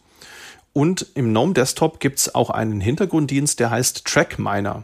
Und 0.74 1.06
im 1.14 1.30
GNOME 1.30 1.54
Desktop 1.54 1.98
gibt 1.98 2.18
es 2.18 2.34
auch 2.34 2.50
einen 2.50 2.82
Hintergrunddienst, 2.82 3.58
der 3.58 3.70
heißt 3.70 4.04
TrackMiner. 4.04 4.82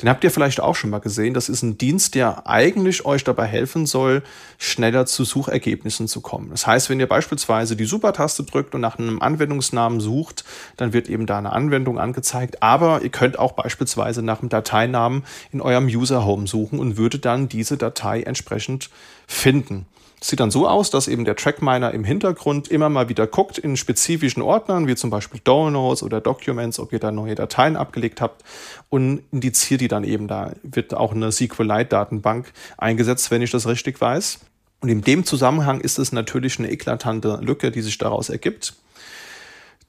Den 0.00 0.08
habt 0.08 0.24
ihr 0.24 0.30
vielleicht 0.30 0.60
auch 0.60 0.74
schon 0.74 0.90
mal 0.90 0.98
gesehen. 0.98 1.34
Das 1.34 1.48
ist 1.48 1.62
ein 1.62 1.78
Dienst, 1.78 2.14
der 2.14 2.46
eigentlich 2.46 3.04
euch 3.06 3.24
dabei 3.24 3.46
helfen 3.46 3.86
soll, 3.86 4.22
schneller 4.58 5.06
zu 5.06 5.24
Suchergebnissen 5.24 6.08
zu 6.08 6.20
kommen. 6.20 6.50
Das 6.50 6.66
heißt, 6.66 6.90
wenn 6.90 7.00
ihr 7.00 7.08
beispielsweise 7.08 7.76
die 7.76 7.86
Supertaste 7.86 8.42
drückt 8.42 8.74
und 8.74 8.80
nach 8.80 8.98
einem 8.98 9.22
Anwendungsnamen 9.22 10.00
sucht, 10.00 10.44
dann 10.76 10.92
wird 10.92 11.08
eben 11.08 11.26
da 11.26 11.38
eine 11.38 11.52
Anwendung 11.52 11.98
angezeigt. 11.98 12.62
Aber 12.62 13.02
ihr 13.02 13.10
könnt 13.10 13.38
auch 13.38 13.52
beispielsweise 13.52 14.22
nach 14.22 14.40
einem 14.40 14.50
Dateinamen 14.50 15.24
in 15.52 15.60
eurem 15.60 15.86
User 15.86 16.24
Home 16.24 16.46
suchen 16.46 16.78
und 16.78 16.96
würdet 16.96 17.24
dann 17.24 17.48
diese 17.48 17.76
Datei 17.76 18.22
entsprechend 18.22 18.90
finden. 19.26 19.86
Sieht 20.26 20.40
dann 20.40 20.50
so 20.50 20.66
aus, 20.66 20.90
dass 20.90 21.06
eben 21.06 21.24
der 21.24 21.36
Trackminer 21.36 21.92
im 21.94 22.02
Hintergrund 22.02 22.66
immer 22.66 22.88
mal 22.88 23.08
wieder 23.08 23.28
guckt 23.28 23.58
in 23.58 23.76
spezifischen 23.76 24.42
Ordnern, 24.42 24.88
wie 24.88 24.96
zum 24.96 25.08
Beispiel 25.08 25.40
Downloads 25.44 26.02
oder 26.02 26.20
Documents, 26.20 26.80
ob 26.80 26.92
ihr 26.92 26.98
da 26.98 27.12
neue 27.12 27.36
Dateien 27.36 27.76
abgelegt 27.76 28.20
habt 28.20 28.42
und 28.88 29.22
indiziert 29.30 29.82
die 29.82 29.86
dann 29.86 30.02
eben. 30.02 30.26
Da 30.26 30.50
wird 30.64 30.94
auch 30.94 31.12
eine 31.12 31.30
SQLite-Datenbank 31.30 32.52
eingesetzt, 32.76 33.30
wenn 33.30 33.40
ich 33.40 33.52
das 33.52 33.68
richtig 33.68 34.00
weiß. 34.00 34.40
Und 34.80 34.88
in 34.88 35.02
dem 35.02 35.24
Zusammenhang 35.24 35.80
ist 35.80 35.96
es 35.96 36.10
natürlich 36.10 36.58
eine 36.58 36.72
eklatante 36.72 37.38
Lücke, 37.40 37.70
die 37.70 37.82
sich 37.82 37.96
daraus 37.96 38.28
ergibt. 38.28 38.74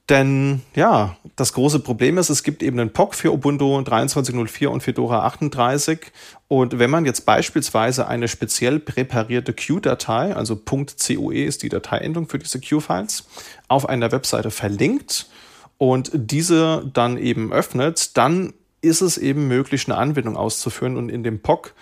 Denn 0.08 0.62
ja, 0.74 1.16
das 1.36 1.52
große 1.52 1.80
Problem 1.80 2.16
ist, 2.16 2.30
es 2.30 2.42
gibt 2.42 2.62
eben 2.62 2.80
einen 2.80 2.92
POC 2.92 3.14
für 3.14 3.32
Ubuntu 3.32 3.78
23.04 3.78 4.66
und 4.68 4.82
Fedora 4.82 5.26
38. 5.26 6.12
Und 6.48 6.78
wenn 6.78 6.88
man 6.88 7.04
jetzt 7.04 7.26
beispielsweise 7.26 8.08
eine 8.08 8.26
speziell 8.28 8.78
präparierte 8.78 9.52
Q-Datei, 9.52 10.34
also 10.34 10.56
.coe 10.56 11.44
ist 11.44 11.62
die 11.62 11.68
Dateiendung 11.68 12.26
für 12.28 12.38
diese 12.38 12.58
Q-Files, 12.58 13.28
auf 13.68 13.86
einer 13.86 14.10
Webseite 14.10 14.50
verlinkt 14.50 15.28
und 15.76 16.10
diese 16.14 16.90
dann 16.94 17.18
eben 17.18 17.52
öffnet, 17.52 18.16
dann 18.16 18.54
ist 18.80 19.02
es 19.02 19.18
eben 19.18 19.46
möglich, 19.46 19.86
eine 19.86 19.98
Anwendung 19.98 20.36
auszuführen 20.36 20.96
und 20.96 21.10
in 21.10 21.22
dem 21.22 21.40
POC 21.40 21.74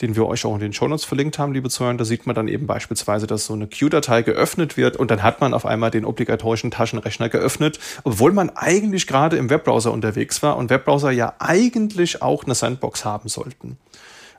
den 0.00 0.16
wir 0.16 0.26
euch 0.26 0.44
auch 0.44 0.54
in 0.54 0.60
den 0.60 0.72
Shownotes 0.72 1.04
verlinkt 1.04 1.38
haben, 1.38 1.52
liebe 1.52 1.70
Zuhörer. 1.70 1.94
Da 1.94 2.04
sieht 2.04 2.26
man 2.26 2.34
dann 2.34 2.48
eben 2.48 2.66
beispielsweise, 2.66 3.26
dass 3.26 3.46
so 3.46 3.54
eine 3.54 3.66
Q-Datei 3.66 4.22
geöffnet 4.22 4.76
wird 4.76 4.96
und 4.96 5.10
dann 5.10 5.22
hat 5.22 5.40
man 5.40 5.54
auf 5.54 5.66
einmal 5.66 5.90
den 5.90 6.04
obligatorischen 6.04 6.70
Taschenrechner 6.70 7.28
geöffnet, 7.28 7.78
obwohl 8.04 8.32
man 8.32 8.50
eigentlich 8.50 9.06
gerade 9.06 9.36
im 9.36 9.50
Webbrowser 9.50 9.92
unterwegs 9.92 10.42
war 10.42 10.56
und 10.56 10.70
Webbrowser 10.70 11.10
ja 11.10 11.34
eigentlich 11.38 12.22
auch 12.22 12.44
eine 12.44 12.54
Sandbox 12.54 13.04
haben 13.04 13.28
sollten. 13.28 13.78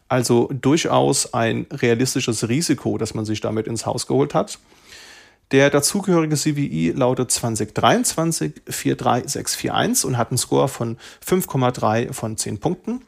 Also 0.09 0.49
durchaus 0.53 1.33
ein 1.33 1.65
realistisches 1.71 2.47
Risiko, 2.47 2.97
das 2.97 3.13
man 3.13 3.25
sich 3.25 3.41
damit 3.41 3.67
ins 3.67 3.85
Haus 3.85 4.07
geholt 4.07 4.33
hat. 4.33 4.59
Der 5.51 5.69
dazugehörige 5.69 6.35
CVI 6.35 6.93
lautet 6.95 7.31
2023 7.31 8.53
43641 8.65 10.05
und 10.05 10.17
hat 10.17 10.29
einen 10.29 10.37
Score 10.37 10.67
von 10.67 10.97
5,3 11.25 12.11
von 12.11 12.35
10 12.35 12.59
Punkten. 12.59 13.01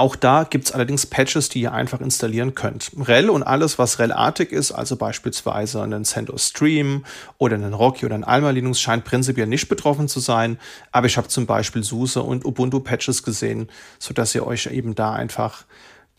Auch 0.00 0.16
da 0.16 0.44
gibt 0.44 0.64
es 0.64 0.72
allerdings 0.72 1.04
Patches, 1.04 1.50
die 1.50 1.60
ihr 1.60 1.74
einfach 1.74 2.00
installieren 2.00 2.54
könnt. 2.54 2.90
REL 3.06 3.28
und 3.28 3.42
alles, 3.42 3.78
was 3.78 3.98
REL-artig 3.98 4.50
ist, 4.50 4.72
also 4.72 4.96
beispielsweise 4.96 5.82
einen 5.82 6.06
CentOS 6.06 6.48
Stream 6.48 7.04
oder 7.36 7.56
einen 7.56 7.74
Rocky 7.74 8.06
oder 8.06 8.14
ein 8.14 8.24
Alma 8.24 8.48
Linux, 8.48 8.80
scheint 8.80 9.04
prinzipiell 9.04 9.46
nicht 9.46 9.68
betroffen 9.68 10.08
zu 10.08 10.18
sein. 10.18 10.58
Aber 10.90 11.06
ich 11.06 11.18
habe 11.18 11.28
zum 11.28 11.44
Beispiel 11.44 11.84
SUSE 11.84 12.22
und 12.22 12.46
Ubuntu 12.46 12.80
Patches 12.80 13.22
gesehen, 13.22 13.68
sodass 13.98 14.34
ihr 14.34 14.46
euch 14.46 14.68
eben 14.68 14.94
da 14.94 15.12
einfach 15.12 15.66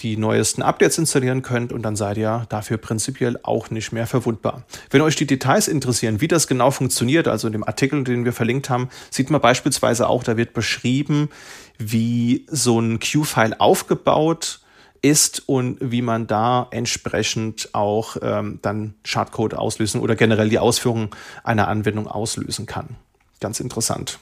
die 0.01 0.17
neuesten 0.17 0.61
Updates 0.61 0.97
installieren 0.97 1.41
könnt 1.41 1.71
und 1.71 1.83
dann 1.83 1.95
seid 1.95 2.17
ihr 2.17 2.45
dafür 2.49 2.77
prinzipiell 2.77 3.39
auch 3.43 3.69
nicht 3.69 3.91
mehr 3.91 4.07
verwundbar. 4.07 4.63
Wenn 4.89 5.01
euch 5.01 5.15
die 5.15 5.27
Details 5.27 5.67
interessieren, 5.67 6.21
wie 6.21 6.27
das 6.27 6.47
genau 6.47 6.71
funktioniert, 6.71 7.27
also 7.27 7.47
in 7.47 7.53
dem 7.53 7.63
Artikel, 7.63 8.03
den 8.03 8.25
wir 8.25 8.33
verlinkt 8.33 8.69
haben, 8.69 8.89
sieht 9.09 9.29
man 9.29 9.41
beispielsweise 9.41 10.07
auch, 10.07 10.23
da 10.23 10.37
wird 10.37 10.53
beschrieben, 10.53 11.29
wie 11.89 12.45
so 12.49 12.79
ein 12.79 12.99
Q-File 12.99 13.55
aufgebaut 13.59 14.61
ist 15.01 15.47
und 15.47 15.77
wie 15.81 16.01
man 16.01 16.27
da 16.27 16.67
entsprechend 16.71 17.69
auch 17.73 18.17
ähm, 18.21 18.59
dann 18.61 18.93
Schadcode 19.03 19.55
auslösen 19.55 19.99
oder 19.99 20.15
generell 20.15 20.49
die 20.49 20.59
Ausführung 20.59 21.15
einer 21.43 21.67
Anwendung 21.67 22.07
auslösen 22.07 22.67
kann. 22.67 22.95
Ganz 23.39 23.59
interessant. 23.59 24.19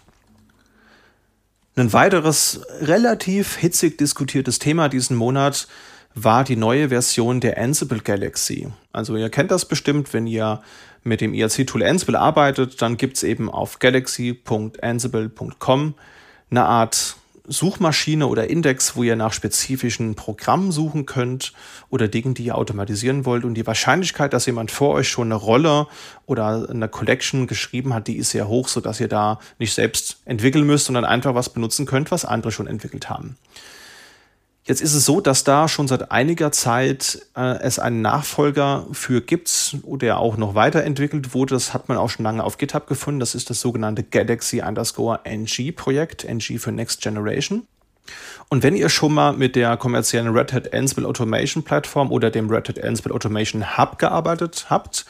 Ein 1.76 1.94
weiteres 1.94 2.62
relativ 2.82 3.58
hitzig 3.58 3.98
diskutiertes 3.98 4.60
Thema 4.60 4.90
diesen 4.90 5.18
Monat 5.18 5.68
war 6.16 6.44
die 6.44 6.56
neue 6.56 6.90
Version 6.90 7.40
der 7.40 7.58
Ansible 7.58 8.00
Galaxy. 8.00 8.68
Also 8.92 9.16
ihr 9.16 9.30
kennt 9.30 9.52
das 9.52 9.66
bestimmt, 9.66 10.14
wenn 10.14 10.26
ihr 10.28 10.62
mit 11.04 11.22
dem 11.22 11.34
IRC-Tool 11.34 11.84
Ansible 11.84 12.20
arbeitet, 12.20 12.82
dann 12.82 12.98
gibt 12.98 13.16
es 13.18 13.24
eben 13.24 13.50
auf 13.50 13.80
galaxy.ansible.com 13.80 15.94
eine 16.52 16.66
Art 16.66 17.16
Suchmaschine 17.50 18.28
oder 18.28 18.50
Index, 18.50 18.96
wo 18.96 19.04
ihr 19.04 19.16
nach 19.16 19.34
spezifischen 19.34 20.16
Programmen 20.16 20.72
suchen 20.72 21.06
könnt 21.06 21.54
oder 21.90 22.08
Dingen, 22.08 22.36
die 22.36 22.46
ihr 22.46 22.56
automatisieren 22.56 23.26
wollt. 23.26 23.44
Und 23.44 23.56
die 23.56 23.68
Wahrscheinlichkeit, 23.68 24.34
dass 24.34 24.46
jemand 24.46 24.72
vor 24.72 24.94
euch 24.94 25.10
schon 25.10 25.28
eine 25.28 25.36
Rolle 25.36 25.88
oder 26.26 26.70
eine 26.70 26.88
Collection 26.88 27.48
geschrieben 27.48 27.94
hat, 27.94 28.08
die 28.08 28.18
ist 28.18 28.30
sehr 28.30 28.48
hoch, 28.48 28.68
sodass 28.68 29.00
ihr 29.00 29.08
da 29.08 29.40
nicht 29.58 29.74
selbst 29.74 30.22
entwickeln 30.26 30.66
müsst, 30.66 30.86
sondern 30.86 31.06
einfach 31.06 31.36
was 31.36 31.50
benutzen 31.50 31.86
könnt, 31.86 32.12
was 32.12 32.24
andere 32.24 32.52
schon 32.52 32.68
entwickelt 32.68 33.10
haben. 33.10 33.36
Jetzt 34.70 34.82
ist 34.82 34.94
es 34.94 35.04
so, 35.04 35.20
dass 35.20 35.44
da 35.44 35.68
schon 35.68 35.88
seit 35.88 36.12
einiger 36.12 36.52
Zeit 36.52 37.26
äh, 37.36 37.58
es 37.60 37.80
einen 37.80 38.04
Nachfolger 38.04 38.86
für 38.92 39.20
gibt, 39.20 39.78
der 39.84 40.20
auch 40.20 40.38
noch 40.38 40.54
weiterentwickelt 40.54 41.34
wurde. 41.34 41.56
Das 41.56 41.74
hat 41.74 41.90
man 41.90 41.98
auch 41.98 42.12
schon 42.12 42.22
lange 42.22 42.44
auf 42.44 42.60
GitHub 42.60 42.86
gefunden. 42.86 43.20
Das 43.20 43.34
ist 43.34 43.50
das 43.50 43.62
sogenannte 43.62 44.04
Galaxy 44.04 44.62
underscore 44.62 45.22
NG 45.24 45.72
Projekt, 45.72 46.24
NG 46.24 46.60
für 46.60 46.72
Next 46.72 47.02
Generation. 47.02 47.66
Und 48.50 48.62
wenn 48.62 48.76
ihr 48.76 48.90
schon 48.90 49.12
mal 49.12 49.34
mit 49.34 49.56
der 49.56 49.76
kommerziellen 49.76 50.38
Red 50.38 50.54
Hat 50.54 50.72
Ansible 50.72 51.08
Automation 51.08 51.64
Plattform 51.64 52.12
oder 52.12 52.30
dem 52.30 52.48
Red 52.48 52.70
Hat 52.70 52.84
Ansible 52.84 53.12
Automation 53.12 53.76
Hub 53.76 53.98
gearbeitet 53.98 54.68
habt, 54.70 55.08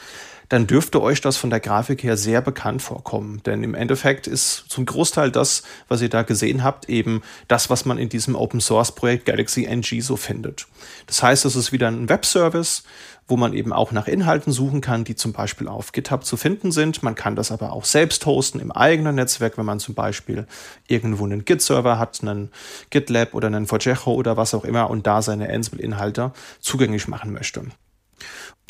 dann 0.50 0.66
dürfte 0.66 1.00
euch 1.00 1.20
das 1.20 1.36
von 1.36 1.48
der 1.48 1.60
Grafik 1.60 2.02
her 2.02 2.16
sehr 2.16 2.42
bekannt 2.42 2.82
vorkommen. 2.82 3.40
Denn 3.46 3.62
im 3.62 3.74
Endeffekt 3.74 4.26
ist 4.26 4.64
zum 4.68 4.84
Großteil 4.84 5.30
das, 5.30 5.62
was 5.86 6.02
ihr 6.02 6.08
da 6.08 6.22
gesehen 6.22 6.64
habt, 6.64 6.88
eben 6.88 7.22
das, 7.46 7.70
was 7.70 7.84
man 7.84 7.98
in 7.98 8.08
diesem 8.08 8.34
Open 8.34 8.60
Source 8.60 8.92
Projekt 8.92 9.26
Galaxy 9.26 9.64
NG 9.64 10.00
so 10.00 10.16
findet. 10.16 10.66
Das 11.06 11.22
heißt, 11.22 11.44
es 11.44 11.54
ist 11.54 11.70
wieder 11.70 11.86
ein 11.86 12.08
Webservice, 12.08 12.82
wo 13.28 13.36
man 13.36 13.54
eben 13.54 13.72
auch 13.72 13.92
nach 13.92 14.08
Inhalten 14.08 14.52
suchen 14.52 14.80
kann, 14.80 15.04
die 15.04 15.14
zum 15.14 15.32
Beispiel 15.32 15.68
auf 15.68 15.92
GitHub 15.92 16.24
zu 16.24 16.36
finden 16.36 16.72
sind. 16.72 17.04
Man 17.04 17.14
kann 17.14 17.36
das 17.36 17.52
aber 17.52 17.72
auch 17.72 17.84
selbst 17.84 18.26
hosten 18.26 18.58
im 18.58 18.72
eigenen 18.72 19.14
Netzwerk, 19.14 19.56
wenn 19.56 19.66
man 19.66 19.78
zum 19.78 19.94
Beispiel 19.94 20.48
irgendwo 20.88 21.26
einen 21.26 21.44
Git-Server 21.44 21.96
hat, 21.96 22.18
einen 22.22 22.50
GitLab 22.90 23.34
oder 23.34 23.46
einen 23.46 23.68
Fojecho 23.68 24.12
oder 24.14 24.36
was 24.36 24.52
auch 24.52 24.64
immer 24.64 24.90
und 24.90 25.06
da 25.06 25.22
seine 25.22 25.48
Ansible-Inhalte 25.48 26.32
zugänglich 26.58 27.06
machen 27.06 27.32
möchte. 27.32 27.62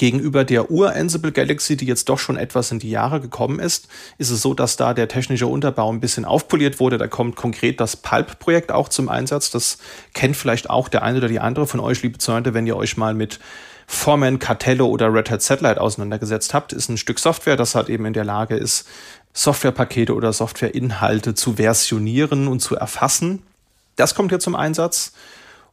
Gegenüber 0.00 0.44
der 0.44 0.70
Ur-Ansible 0.70 1.30
Galaxy, 1.30 1.76
die 1.76 1.84
jetzt 1.84 2.08
doch 2.08 2.18
schon 2.18 2.38
etwas 2.38 2.72
in 2.72 2.78
die 2.78 2.88
Jahre 2.88 3.20
gekommen 3.20 3.58
ist, 3.58 3.86
ist 4.16 4.30
es 4.30 4.40
so, 4.40 4.54
dass 4.54 4.78
da 4.78 4.94
der 4.94 5.08
technische 5.08 5.46
Unterbau 5.46 5.92
ein 5.92 6.00
bisschen 6.00 6.24
aufpoliert 6.24 6.80
wurde. 6.80 6.96
Da 6.96 7.06
kommt 7.06 7.36
konkret 7.36 7.80
das 7.80 7.96
Pulp-Projekt 7.96 8.72
auch 8.72 8.88
zum 8.88 9.10
Einsatz. 9.10 9.50
Das 9.50 9.76
kennt 10.14 10.38
vielleicht 10.38 10.70
auch 10.70 10.88
der 10.88 11.02
eine 11.02 11.18
oder 11.18 11.28
die 11.28 11.38
andere 11.38 11.66
von 11.66 11.80
euch, 11.80 12.00
liebe 12.02 12.16
Zuhörer, 12.16 12.54
wenn 12.54 12.66
ihr 12.66 12.78
euch 12.78 12.96
mal 12.96 13.12
mit 13.12 13.40
Foreman, 13.86 14.38
Cartello 14.38 14.86
oder 14.86 15.12
Red 15.12 15.30
Hat 15.30 15.42
Satellite 15.42 15.78
auseinandergesetzt 15.78 16.54
habt. 16.54 16.72
Ist 16.72 16.88
ein 16.88 16.96
Stück 16.96 17.18
Software, 17.18 17.56
das 17.56 17.74
halt 17.74 17.90
eben 17.90 18.06
in 18.06 18.14
der 18.14 18.24
Lage 18.24 18.56
ist, 18.56 18.88
Softwarepakete 19.34 20.14
oder 20.14 20.32
Softwareinhalte 20.32 21.34
zu 21.34 21.56
versionieren 21.56 22.48
und 22.48 22.60
zu 22.60 22.74
erfassen. 22.74 23.42
Das 23.96 24.14
kommt 24.14 24.30
hier 24.30 24.40
zum 24.40 24.56
Einsatz. 24.56 25.12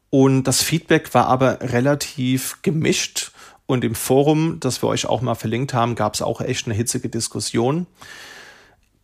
Und 0.09 0.43
das 0.43 0.61
Feedback 0.61 1.13
war 1.13 1.27
aber 1.27 1.61
relativ 1.61 2.57
gemischt 2.61 3.31
und 3.67 3.83
im 3.83 3.95
Forum, 3.95 4.59
das 4.59 4.81
wir 4.81 4.87
euch 4.87 5.05
auch 5.05 5.21
mal 5.21 5.35
verlinkt 5.35 5.73
haben, 5.73 5.95
gab 5.95 6.15
es 6.15 6.21
auch 6.21 6.41
echt 6.41 6.65
eine 6.65 6.75
hitzige 6.75 7.09
Diskussion. 7.09 7.85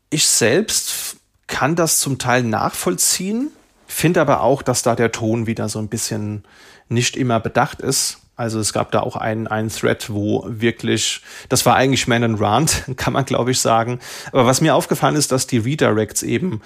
Ich 0.09 0.25
selbst 0.25 1.17
kann 1.47 1.75
das 1.75 1.99
zum 1.99 2.17
Teil 2.17 2.43
nachvollziehen, 2.43 3.51
finde 3.85 4.21
aber 4.21 4.41
auch, 4.41 4.61
dass 4.61 4.81
da 4.81 4.95
der 4.95 5.11
Ton 5.11 5.45
wieder 5.45 5.69
so 5.69 5.79
ein 5.79 5.89
bisschen 5.89 6.43
nicht 6.87 7.15
immer 7.17 7.39
bedacht 7.39 7.81
ist. 7.81 8.19
Also 8.35 8.59
es 8.59 8.73
gab 8.73 8.91
da 8.91 9.01
auch 9.01 9.15
einen, 9.15 9.47
einen 9.47 9.69
Thread, 9.69 10.09
wo 10.09 10.43
wirklich, 10.47 11.21
das 11.49 11.65
war 11.65 11.75
eigentlich 11.75 12.07
Man 12.07 12.23
and 12.23 12.41
Rant, 12.41 12.83
kann 12.97 13.13
man 13.13 13.25
glaube 13.25 13.51
ich 13.51 13.59
sagen. 13.59 13.99
Aber 14.31 14.45
was 14.45 14.61
mir 14.61 14.75
aufgefallen 14.75 15.15
ist, 15.15 15.31
dass 15.31 15.45
die 15.45 15.59
Redirects 15.59 16.23
eben 16.23 16.61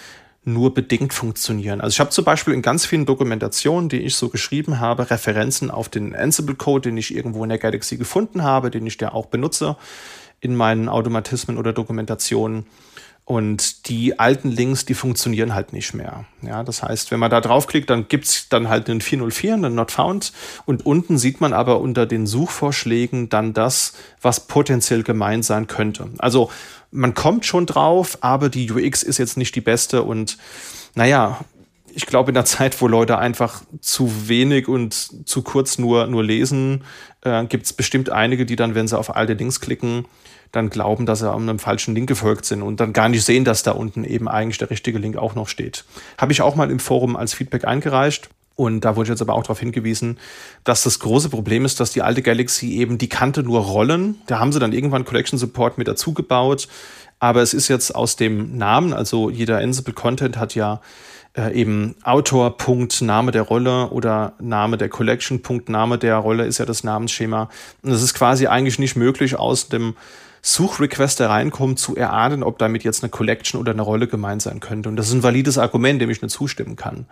nur 0.47 0.73
bedingt 0.73 1.13
funktionieren. 1.13 1.81
Also 1.81 1.95
ich 1.95 1.99
habe 1.99 2.09
zum 2.09 2.23
Beispiel 2.23 2.53
in 2.53 2.61
ganz 2.61 2.85
vielen 2.85 3.05
Dokumentationen, 3.05 3.89
die 3.89 3.99
ich 3.99 4.15
so 4.15 4.29
geschrieben 4.29 4.79
habe, 4.79 5.11
Referenzen 5.11 5.69
auf 5.69 5.89
den 5.89 6.15
Ansible-Code, 6.15 6.89
den 6.89 6.97
ich 6.97 7.13
irgendwo 7.13 7.43
in 7.43 7.49
der 7.49 7.57
Galaxy 7.57 7.97
gefunden 7.97 8.43
habe, 8.43 8.71
den 8.71 8.87
ich 8.87 8.99
ja 8.99 9.13
auch 9.13 9.25
benutze 9.25 9.75
in 10.39 10.55
meinen 10.55 10.87
Automatismen 10.87 11.57
oder 11.57 11.73
Dokumentationen. 11.73 12.65
Und 13.27 13.89
die 13.89 14.19
alten 14.19 14.49
Links, 14.49 14.85
die 14.85 14.93
funktionieren 14.93 15.53
halt 15.53 15.73
nicht 15.73 15.93
mehr. 15.93 16.23
Ja, 16.41 16.63
das 16.63 16.81
heißt, 16.81 17.11
wenn 17.11 17.19
man 17.19 17.29
da 17.29 17.41
draufklickt, 17.41 17.89
dann 17.89 18.07
gibt's 18.07 18.47
dann 18.47 18.69
halt 18.69 18.89
einen 18.89 19.01
404, 19.01 19.55
einen 19.55 19.75
Not 19.75 19.91
Found. 19.91 20.31
Und 20.65 20.85
unten 20.85 21.17
sieht 21.17 21.41
man 21.41 21.51
aber 21.51 21.81
unter 21.81 22.05
den 22.05 22.25
Suchvorschlägen 22.25 23.27
dann 23.27 23.51
das, 23.51 23.91
was 24.21 24.47
potenziell 24.47 25.03
gemeint 25.03 25.43
sein 25.43 25.67
könnte. 25.67 26.07
Also 26.19 26.49
man 26.89 27.15
kommt 27.15 27.45
schon 27.45 27.65
drauf, 27.65 28.17
aber 28.21 28.47
die 28.47 28.71
UX 28.71 29.03
ist 29.03 29.17
jetzt 29.17 29.35
nicht 29.35 29.53
die 29.55 29.61
beste. 29.61 30.03
Und 30.03 30.37
naja, 30.95 31.41
ich 31.93 32.05
glaube, 32.05 32.29
in 32.29 32.35
der 32.35 32.45
Zeit, 32.45 32.79
wo 32.79 32.87
Leute 32.87 33.17
einfach 33.17 33.61
zu 33.81 34.29
wenig 34.29 34.69
und 34.69 35.27
zu 35.27 35.41
kurz 35.41 35.77
nur, 35.77 36.07
nur 36.07 36.23
lesen, 36.23 36.85
äh, 37.23 37.43
gibt's 37.43 37.73
bestimmt 37.73 38.09
einige, 38.09 38.45
die 38.45 38.55
dann, 38.55 38.73
wenn 38.73 38.87
sie 38.87 38.97
auf 38.97 39.17
alte 39.17 39.33
Links 39.33 39.59
klicken, 39.59 40.05
dann 40.51 40.69
glauben, 40.69 41.05
dass 41.05 41.19
sie 41.19 41.31
einem 41.31 41.59
falschen 41.59 41.95
Link 41.95 42.07
gefolgt 42.07 42.45
sind 42.45 42.61
und 42.61 42.79
dann 42.79 42.93
gar 42.93 43.09
nicht 43.09 43.23
sehen, 43.23 43.45
dass 43.45 43.63
da 43.63 43.71
unten 43.71 44.03
eben 44.03 44.27
eigentlich 44.27 44.57
der 44.57 44.69
richtige 44.69 44.99
Link 44.99 45.17
auch 45.17 45.35
noch 45.35 45.47
steht. 45.47 45.85
Habe 46.17 46.31
ich 46.31 46.41
auch 46.41 46.55
mal 46.55 46.71
im 46.71 46.79
Forum 46.79 47.15
als 47.15 47.33
Feedback 47.33 47.65
eingereicht. 47.65 48.29
Und 48.55 48.81
da 48.81 48.95
wurde 48.95 49.09
jetzt 49.09 49.21
aber 49.21 49.35
auch 49.35 49.43
darauf 49.43 49.59
hingewiesen, 49.59 50.17
dass 50.63 50.81
das 50.81 50.97
große 50.97 51.29
Problem 51.29 51.63
ist, 51.63 51.79
dass 51.79 51.91
die 51.91 52.01
alte 52.01 52.23
Galaxy 52.23 52.71
eben, 52.71 52.97
die 52.97 53.07
kannte 53.07 53.43
nur 53.43 53.59
Rollen. 53.59 54.19
Da 54.25 54.39
haben 54.39 54.51
sie 54.51 54.59
dann 54.59 54.73
irgendwann 54.73 55.05
Collection 55.05 55.37
Support 55.37 55.77
mit 55.77 55.87
dazu 55.87 56.15
gebaut. 56.15 56.67
Aber 57.19 57.43
es 57.43 57.53
ist 57.53 57.67
jetzt 57.67 57.93
aus 57.93 58.15
dem 58.15 58.57
Namen, 58.57 58.93
also 58.93 59.29
jeder 59.29 59.59
Ansible 59.59 59.93
Content 59.93 60.37
hat 60.37 60.55
ja 60.55 60.81
äh, 61.37 61.53
eben 61.53 61.95
Autor, 62.03 62.57
Punkt, 62.57 63.01
Name 63.01 63.31
der 63.31 63.43
Rolle 63.43 63.89
oder 63.89 64.33
Name 64.39 64.77
der 64.77 64.89
Collection, 64.89 65.41
Punkt, 65.41 65.69
Name 65.69 65.99
der 65.99 66.17
Rolle 66.17 66.45
ist 66.45 66.57
ja 66.57 66.65
das 66.65 66.83
Namensschema. 66.83 67.49
Und 67.83 67.91
es 67.91 68.01
ist 68.01 68.15
quasi 68.15 68.47
eigentlich 68.47 68.79
nicht 68.79 68.95
möglich, 68.95 69.37
aus 69.37 69.69
dem 69.69 69.95
Suchrequest, 70.47 71.19
der 71.19 71.29
reinkommt, 71.29 71.77
zu 71.77 71.97
erahnen, 71.97 72.41
ob 72.41 72.57
damit 72.57 72.85
jetzt 72.85 73.03
eine 73.03 73.09
Collection 73.09 73.59
oder 73.59 73.73
eine 73.73 73.81
Rolle 73.81 74.07
gemeint 74.07 74.41
sein 74.41 74.61
könnte. 74.61 74.87
Und 74.87 74.95
das 74.95 75.09
ist 75.09 75.13
ein 75.13 75.21
valides 75.21 75.57
Argument, 75.57 76.01
dem 76.01 76.09
ich 76.09 76.21
nicht 76.21 76.31
zustimmen 76.31 76.77
kann. 76.77 77.05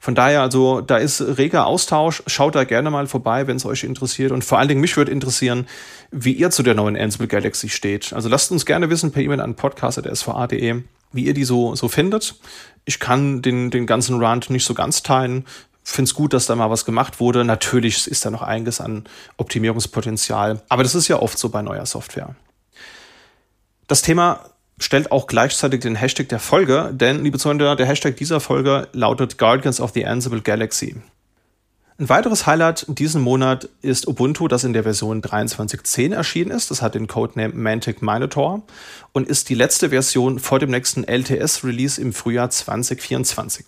Von 0.00 0.16
daher, 0.16 0.42
also, 0.42 0.80
da 0.80 0.96
ist 0.96 1.20
reger 1.20 1.66
Austausch. 1.66 2.24
Schaut 2.26 2.56
da 2.56 2.64
gerne 2.64 2.90
mal 2.90 3.06
vorbei, 3.06 3.46
wenn 3.46 3.58
es 3.58 3.64
euch 3.64 3.84
interessiert. 3.84 4.32
Und 4.32 4.44
vor 4.44 4.58
allen 4.58 4.66
Dingen 4.66 4.80
mich 4.80 4.96
würde 4.96 5.12
interessieren, 5.12 5.68
wie 6.10 6.32
ihr 6.32 6.50
zu 6.50 6.64
der 6.64 6.74
neuen 6.74 6.96
Ansible 6.96 7.28
Galaxy 7.28 7.68
steht. 7.68 8.12
Also 8.12 8.28
lasst 8.28 8.50
uns 8.50 8.66
gerne 8.66 8.90
wissen 8.90 9.12
per 9.12 9.22
E-Mail 9.22 9.40
an 9.40 9.54
podcast.sva.de, 9.54 10.82
wie 11.12 11.24
ihr 11.24 11.34
die 11.34 11.44
so, 11.44 11.76
so 11.76 11.86
findet. 11.86 12.34
Ich 12.86 12.98
kann 12.98 13.40
den, 13.40 13.70
den 13.70 13.86
ganzen 13.86 14.20
Rant 14.20 14.50
nicht 14.50 14.64
so 14.64 14.74
ganz 14.74 15.04
teilen 15.04 15.44
finde 15.82 16.08
es 16.08 16.14
gut, 16.14 16.34
dass 16.34 16.46
da 16.46 16.54
mal 16.54 16.70
was 16.70 16.84
gemacht 16.84 17.18
wurde. 17.18 17.44
Natürlich 17.44 18.06
ist 18.06 18.24
da 18.24 18.30
noch 18.30 18.42
einiges 18.42 18.80
an 18.80 19.04
Optimierungspotenzial, 19.38 20.62
aber 20.68 20.84
das 20.84 20.94
ist 20.94 21.08
ja 21.08 21.20
oft 21.20 21.36
so 21.36 21.48
bei 21.48 21.62
neuer 21.62 21.84
Software. 21.84 22.36
Das 23.90 24.02
Thema 24.02 24.44
stellt 24.78 25.10
auch 25.10 25.26
gleichzeitig 25.26 25.80
den 25.80 25.96
Hashtag 25.96 26.28
der 26.28 26.38
Folge, 26.38 26.92
denn, 26.94 27.24
liebe 27.24 27.38
Zuhörer, 27.40 27.74
der 27.74 27.86
Hashtag 27.86 28.16
dieser 28.16 28.38
Folge 28.38 28.86
lautet 28.92 29.36
Guardians 29.36 29.80
of 29.80 29.90
the 29.94 30.06
Ansible 30.06 30.42
Galaxy. 30.42 30.94
Ein 31.98 32.08
weiteres 32.08 32.46
Highlight 32.46 32.86
diesen 32.86 33.20
Monat 33.20 33.68
ist 33.82 34.06
Ubuntu, 34.06 34.46
das 34.46 34.62
in 34.62 34.74
der 34.74 34.84
Version 34.84 35.22
23.10 35.22 36.14
erschienen 36.14 36.52
ist. 36.52 36.70
Das 36.70 36.82
hat 36.82 36.94
den 36.94 37.08
Codename 37.08 37.52
Mantic 37.52 38.00
Minotaur 38.00 38.62
und 39.10 39.26
ist 39.26 39.48
die 39.48 39.56
letzte 39.56 39.88
Version 39.88 40.38
vor 40.38 40.60
dem 40.60 40.70
nächsten 40.70 41.02
LTS-Release 41.02 42.00
im 42.00 42.12
Frühjahr 42.12 42.48
2024. 42.48 43.66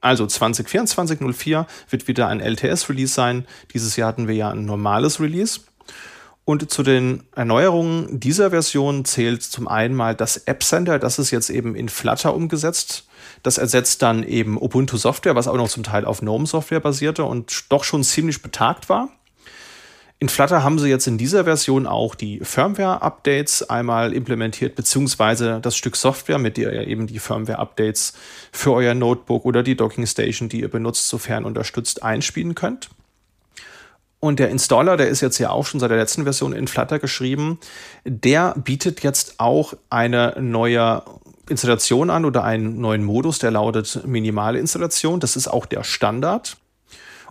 Also 0.00 0.28
2024 0.28 1.18
04 1.36 1.66
wird 1.90 2.06
wieder 2.06 2.28
ein 2.28 2.38
LTS-Release 2.38 3.12
sein. 3.12 3.48
Dieses 3.74 3.96
Jahr 3.96 4.10
hatten 4.10 4.28
wir 4.28 4.36
ja 4.36 4.50
ein 4.50 4.64
normales 4.64 5.20
Release. 5.20 5.58
Und 6.46 6.70
zu 6.70 6.84
den 6.84 7.24
Erneuerungen 7.34 8.20
dieser 8.20 8.50
Version 8.50 9.04
zählt 9.04 9.42
zum 9.42 9.66
einen 9.66 9.96
mal 9.96 10.14
das 10.14 10.36
App 10.36 10.62
Center, 10.62 11.00
das 11.00 11.18
ist 11.18 11.32
jetzt 11.32 11.50
eben 11.50 11.74
in 11.74 11.88
Flutter 11.88 12.36
umgesetzt. 12.36 13.08
Das 13.42 13.58
ersetzt 13.58 14.00
dann 14.00 14.22
eben 14.22 14.56
Ubuntu 14.56 14.96
Software, 14.96 15.34
was 15.34 15.48
auch 15.48 15.56
noch 15.56 15.68
zum 15.68 15.82
Teil 15.82 16.04
auf 16.04 16.20
GNOME 16.20 16.46
Software 16.46 16.78
basierte 16.78 17.24
und 17.24 17.64
doch 17.68 17.82
schon 17.82 18.04
ziemlich 18.04 18.42
betagt 18.42 18.88
war. 18.88 19.08
In 20.20 20.28
Flutter 20.28 20.62
haben 20.62 20.78
sie 20.78 20.88
jetzt 20.88 21.08
in 21.08 21.18
dieser 21.18 21.42
Version 21.42 21.84
auch 21.84 22.14
die 22.14 22.38
Firmware-Updates 22.38 23.68
einmal 23.68 24.12
implementiert, 24.12 24.76
beziehungsweise 24.76 25.58
das 25.60 25.76
Stück 25.76 25.96
Software, 25.96 26.38
mit 26.38 26.58
der 26.58 26.72
ihr 26.72 26.86
eben 26.86 27.08
die 27.08 27.18
Firmware-Updates 27.18 28.12
für 28.52 28.72
euer 28.72 28.94
Notebook 28.94 29.44
oder 29.44 29.64
die 29.64 29.76
Docking 29.76 30.06
Station, 30.06 30.48
die 30.48 30.60
ihr 30.60 30.70
benutzt, 30.70 31.08
sofern 31.08 31.44
unterstützt, 31.44 32.04
einspielen 32.04 32.54
könnt. 32.54 32.88
Und 34.18 34.38
der 34.38 34.48
Installer, 34.48 34.96
der 34.96 35.08
ist 35.08 35.20
jetzt 35.20 35.38
ja 35.38 35.50
auch 35.50 35.66
schon 35.66 35.78
seit 35.78 35.90
der 35.90 35.98
letzten 35.98 36.24
Version 36.24 36.52
in 36.52 36.68
Flutter 36.68 36.98
geschrieben, 36.98 37.58
der 38.04 38.54
bietet 38.56 39.02
jetzt 39.02 39.38
auch 39.38 39.74
eine 39.90 40.34
neue 40.40 41.02
Installation 41.48 42.10
an 42.10 42.24
oder 42.24 42.42
einen 42.42 42.80
neuen 42.80 43.04
Modus, 43.04 43.38
der 43.38 43.50
lautet 43.52 44.06
minimale 44.06 44.58
Installation. 44.58 45.20
Das 45.20 45.36
ist 45.36 45.48
auch 45.48 45.66
der 45.66 45.84
Standard 45.84 46.56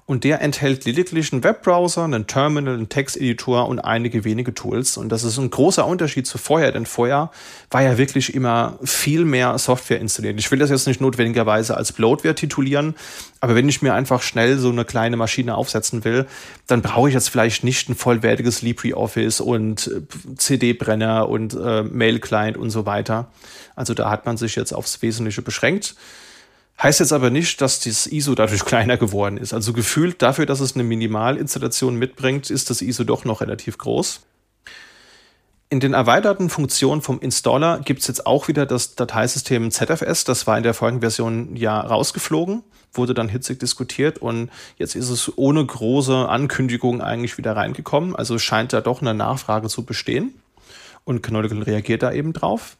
und 0.08 0.24
der 0.24 0.40
enthält 0.42 0.86
lediglich 0.86 1.34
einen 1.34 1.44
Webbrowser, 1.44 2.04
einen 2.04 2.28
Terminal, 2.28 2.76
einen 2.76 2.90
Texteditor 2.90 3.68
und 3.68 3.80
einige 3.80 4.24
wenige 4.24 4.54
Tools. 4.54 4.98
Und 4.98 5.10
das 5.10 5.24
ist 5.24 5.40
ein 5.40 5.50
großer 5.50 5.88
Unterschied 5.88 6.28
zu 6.28 6.38
vorher, 6.38 6.72
denn 6.72 6.86
vorher 6.86 7.32
war 7.72 7.82
ja 7.82 7.98
wirklich 7.98 8.36
immer 8.36 8.78
viel 8.84 9.26
mehr 9.26 9.58
Software 9.58 10.00
installiert. 10.00 10.38
Ich 10.38 10.52
will 10.52 10.60
das 10.60 10.70
jetzt 10.70 10.86
nicht 10.86 11.02
notwendigerweise 11.02 11.76
als 11.76 11.92
Bloatware 11.92 12.36
titulieren, 12.36 12.94
aber 13.40 13.56
wenn 13.56 13.68
ich 13.68 13.82
mir 13.82 13.96
einfach 13.96 14.22
schnell 14.22 14.60
so 14.60 14.70
eine 14.70 14.86
kleine 14.86 15.18
Maschine 15.18 15.56
aufsetzen 15.56 16.04
will, 16.04 16.28
dann 16.68 16.84
brauche 16.84 17.08
ich 17.08 17.16
jetzt 17.16 17.30
vielleicht 17.30 17.64
nicht 17.64 17.90
ein 17.90 17.96
vollwertiges 17.96 18.62
LibreOffice 18.62 19.42
und 19.42 19.88
äh, 19.88 20.36
CD-Brenner 20.36 21.28
und 21.30 21.56
äh, 21.56 21.82
Mail-Client 21.82 22.58
und 22.58 22.70
so 22.70 22.86
weiter. 22.86 23.32
Also 23.76 23.96
da 23.96 24.12
hat 24.12 24.28
man 24.28 24.38
sich 24.38 24.56
jetzt 24.56 24.72
aufs 24.72 25.02
Wesentliche 25.02 25.42
beschränkt. 25.42 25.96
Heißt 26.82 27.00
jetzt 27.00 27.14
aber 27.14 27.30
nicht, 27.30 27.62
dass 27.62 27.80
das 27.80 28.08
ISO 28.08 28.36
dadurch 28.36 28.66
kleiner 28.66 28.98
geworden 28.98 29.38
ist. 29.38 29.54
Also 29.54 29.74
gefühlt 29.74 30.22
dafür, 30.22 30.46
dass 30.46 30.60
es 30.60 30.76
eine 30.76 30.84
Minimalinstallation 30.84 31.96
mitbringt, 31.96 32.50
ist 32.50 32.70
das 32.70 32.82
ISO 32.82 33.04
doch 33.04 33.26
noch 33.26 33.42
relativ 33.42 33.78
groß. 33.78 34.22
In 35.70 35.80
den 35.80 35.94
erweiterten 35.94 36.50
Funktionen 36.50 37.02
vom 37.02 37.20
Installer 37.20 37.80
gibt 37.80 38.02
es 38.02 38.08
jetzt 38.08 38.28
auch 38.28 38.48
wieder 38.48 38.68
das 38.68 38.96
Dateisystem 38.96 39.72
ZFS. 39.72 40.24
Das 40.24 40.46
war 40.46 40.58
in 40.58 40.64
der 40.64 40.76
folgenden 40.76 41.02
Version 41.02 41.56
ja 41.56 41.80
rausgeflogen, 41.80 42.64
wurde 42.94 43.16
dann 43.16 43.30
hitzig 43.30 43.60
diskutiert 43.60 44.20
und 44.20 44.52
jetzt 44.78 44.96
ist 44.96 45.10
es 45.10 45.38
ohne 45.38 45.66
große 45.66 46.30
Ankündigung 46.30 47.02
eigentlich 47.02 47.40
wieder 47.40 47.56
reingekommen. 47.56 48.16
Also 48.16 48.38
scheint 48.38 48.74
da 48.74 48.82
doch 48.82 49.02
eine 49.02 49.16
Nachfrage 49.16 49.68
zu 49.68 49.84
bestehen 49.84 50.36
und 51.04 51.24
Canonical 51.24 51.64
reagiert 51.64 52.04
da 52.04 52.12
eben 52.12 52.34
drauf. 52.34 52.78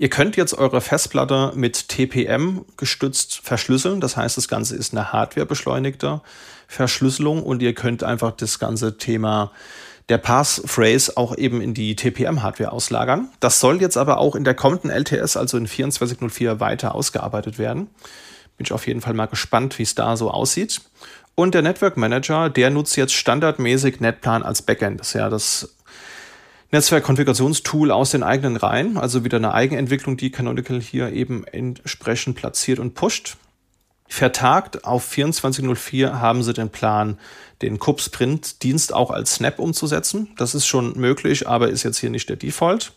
Ihr 0.00 0.08
könnt 0.08 0.36
jetzt 0.36 0.54
eure 0.54 0.80
Festplatte 0.80 1.52
mit 1.56 1.88
TPM 1.88 2.64
gestützt 2.76 3.40
verschlüsseln. 3.42 4.00
Das 4.00 4.16
heißt, 4.16 4.36
das 4.36 4.46
Ganze 4.46 4.76
ist 4.76 4.94
eine 4.94 5.12
hardwarebeschleunigte 5.12 6.20
Verschlüsselung 6.68 7.42
und 7.42 7.62
ihr 7.62 7.74
könnt 7.74 8.04
einfach 8.04 8.30
das 8.30 8.60
ganze 8.60 8.96
Thema 8.96 9.50
der 10.08 10.18
Passphrase 10.18 11.16
auch 11.16 11.36
eben 11.36 11.60
in 11.60 11.74
die 11.74 11.96
TPM-Hardware 11.96 12.72
auslagern. 12.72 13.28
Das 13.40 13.58
soll 13.58 13.80
jetzt 13.80 13.96
aber 13.96 14.18
auch 14.18 14.36
in 14.36 14.44
der 14.44 14.54
kommenden 14.54 14.90
LTS, 14.90 15.36
also 15.36 15.58
in 15.58 15.66
2404, 15.66 16.60
weiter 16.60 16.94
ausgearbeitet 16.94 17.58
werden. 17.58 17.88
Bin 18.56 18.66
ich 18.66 18.72
auf 18.72 18.86
jeden 18.86 19.00
Fall 19.00 19.14
mal 19.14 19.26
gespannt, 19.26 19.78
wie 19.78 19.82
es 19.82 19.94
da 19.94 20.16
so 20.16 20.30
aussieht. 20.30 20.80
Und 21.34 21.54
der 21.54 21.62
Network 21.62 21.96
Manager, 21.96 22.48
der 22.50 22.70
nutzt 22.70 22.96
jetzt 22.96 23.14
standardmäßig 23.14 24.00
Netplan 24.00 24.42
als 24.42 24.62
Backend. 24.62 25.00
Das 25.00 25.08
ist 25.08 25.14
ja 25.14 25.28
das 25.28 25.74
Netzwerkkonfigurationstool 26.70 27.90
aus 27.90 28.10
den 28.10 28.22
eigenen 28.22 28.56
Reihen, 28.56 28.98
also 28.98 29.24
wieder 29.24 29.38
eine 29.38 29.54
Eigenentwicklung, 29.54 30.18
die 30.18 30.30
Canonical 30.30 30.80
hier 30.80 31.12
eben 31.12 31.46
entsprechend 31.46 32.36
platziert 32.36 32.78
und 32.78 32.94
pusht. 32.94 33.36
Vertagt 34.06 34.84
auf 34.84 35.08
2404 35.08 36.20
haben 36.20 36.42
sie 36.42 36.52
den 36.52 36.70
Plan, 36.70 37.18
den 37.62 37.78
Kups-Print-Dienst 37.78 38.92
auch 38.92 39.10
als 39.10 39.34
Snap 39.34 39.58
umzusetzen. 39.58 40.28
Das 40.36 40.54
ist 40.54 40.66
schon 40.66 40.98
möglich, 40.98 41.48
aber 41.48 41.68
ist 41.68 41.82
jetzt 41.82 41.98
hier 41.98 42.10
nicht 42.10 42.28
der 42.28 42.36
Default. 42.36 42.92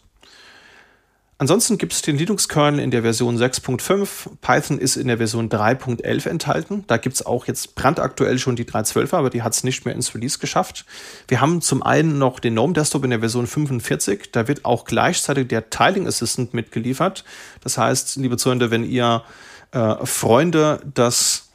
Ansonsten 1.41 1.79
gibt 1.79 1.93
es 1.93 2.03
den 2.03 2.19
Linux-Kernel 2.19 2.79
in 2.79 2.91
der 2.91 3.01
Version 3.01 3.35
6.5. 3.35 4.29
Python 4.41 4.77
ist 4.77 4.95
in 4.95 5.07
der 5.07 5.17
Version 5.17 5.49
3.11 5.49 6.29
enthalten. 6.29 6.83
Da 6.85 6.97
gibt 6.97 7.15
es 7.15 7.25
auch 7.25 7.47
jetzt 7.47 7.73
brandaktuell 7.73 8.37
schon 8.37 8.55
die 8.55 8.63
3.12er, 8.63 9.15
aber 9.15 9.31
die 9.31 9.41
hat 9.41 9.53
es 9.53 9.63
nicht 9.63 9.83
mehr 9.83 9.95
ins 9.95 10.13
Release 10.13 10.37
geschafft. 10.37 10.85
Wir 11.27 11.41
haben 11.41 11.63
zum 11.63 11.81
einen 11.81 12.19
noch 12.19 12.39
den 12.39 12.53
GNOME 12.53 12.73
Desktop 12.73 13.05
in 13.05 13.09
der 13.09 13.21
Version 13.21 13.47
45. 13.47 14.31
Da 14.31 14.47
wird 14.47 14.65
auch 14.65 14.85
gleichzeitig 14.85 15.47
der 15.47 15.71
Tiling 15.71 16.05
Assistant 16.05 16.53
mitgeliefert. 16.53 17.25
Das 17.63 17.75
heißt, 17.75 18.17
liebe 18.17 18.37
Zuhörer, 18.37 18.69
wenn 18.69 18.83
ihr 18.83 19.23
äh, 19.71 19.95
Freunde 20.05 20.79
des 20.95 21.49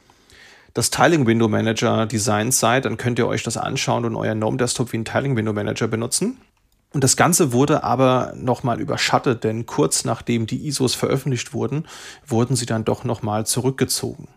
das 0.75 0.90
Tiling 0.90 1.29
Window 1.29 1.46
Manager 1.46 2.07
Designs 2.07 2.59
seid, 2.59 2.87
dann 2.87 2.96
könnt 2.96 3.20
ihr 3.20 3.29
euch 3.29 3.44
das 3.44 3.57
anschauen 3.57 4.05
und 4.05 4.16
euer 4.16 4.35
GNOME 4.35 4.57
Desktop 4.57 4.92
wie 4.92 4.99
ein 4.99 5.05
Tiling 5.05 5.37
Window 5.37 5.53
Manager 5.53 5.87
benutzen. 5.87 6.38
Und 6.96 7.04
das 7.04 7.18
Ganze 7.18 7.52
wurde 7.52 7.85
aber 7.85 8.32
nochmal 8.38 8.80
überschattet, 8.80 9.44
denn 9.44 9.66
kurz 9.66 10.06
nachdem 10.06 10.46
die 10.46 10.66
ISOs 10.66 10.94
veröffentlicht 10.94 11.52
wurden, 11.52 11.87
wurden 12.26 12.56
sie 12.56 12.64
dann 12.64 12.87
doch 12.87 13.04
nochmal 13.04 13.44
zurückgezogen. 13.44 14.28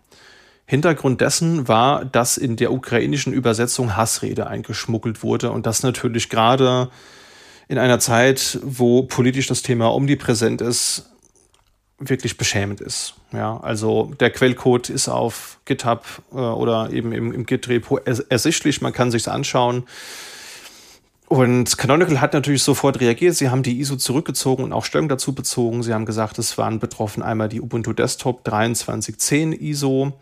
Hintergrund 0.66 1.22
dessen 1.22 1.68
war, 1.68 2.04
dass 2.04 2.36
in 2.36 2.56
der 2.56 2.70
ukrainischen 2.70 3.32
Übersetzung 3.32 3.96
Hassrede 3.96 4.46
eingeschmuggelt 4.46 5.22
wurde 5.22 5.52
und 5.52 5.64
das 5.64 5.82
natürlich 5.82 6.28
gerade 6.28 6.90
in 7.66 7.78
einer 7.78 7.98
Zeit, 7.98 8.58
wo 8.62 9.04
politisch 9.04 9.46
das 9.46 9.62
Thema 9.62 9.94
omnipräsent 9.94 10.60
ist, 10.60 11.06
wirklich 11.98 12.36
beschämend 12.36 12.82
ist. 12.82 13.14
Ja, 13.32 13.56
also 13.56 14.12
der 14.20 14.28
Quellcode 14.28 14.90
ist 14.90 15.08
auf 15.08 15.60
GitHub 15.64 16.04
äh, 16.30 16.34
oder 16.34 16.90
eben 16.92 17.12
im, 17.12 17.32
im 17.32 17.46
Git-Repo 17.46 17.96
ersichtlich, 17.96 18.82
man 18.82 18.92
kann 18.92 19.10
sich's 19.10 19.28
anschauen. 19.28 19.86
Und 21.32 21.78
Canonical 21.78 22.20
hat 22.20 22.32
natürlich 22.32 22.64
sofort 22.64 22.98
reagiert. 22.98 23.36
Sie 23.36 23.50
haben 23.50 23.62
die 23.62 23.78
ISO 23.78 23.94
zurückgezogen 23.94 24.64
und 24.64 24.72
auch 24.72 24.84
Stellung 24.84 25.08
dazu 25.08 25.32
bezogen. 25.32 25.84
Sie 25.84 25.94
haben 25.94 26.04
gesagt, 26.04 26.40
es 26.40 26.58
waren 26.58 26.80
betroffen 26.80 27.22
einmal 27.22 27.48
die 27.48 27.60
Ubuntu 27.60 27.92
Desktop 27.92 28.40
2310 28.44 29.52
ISO 29.52 30.12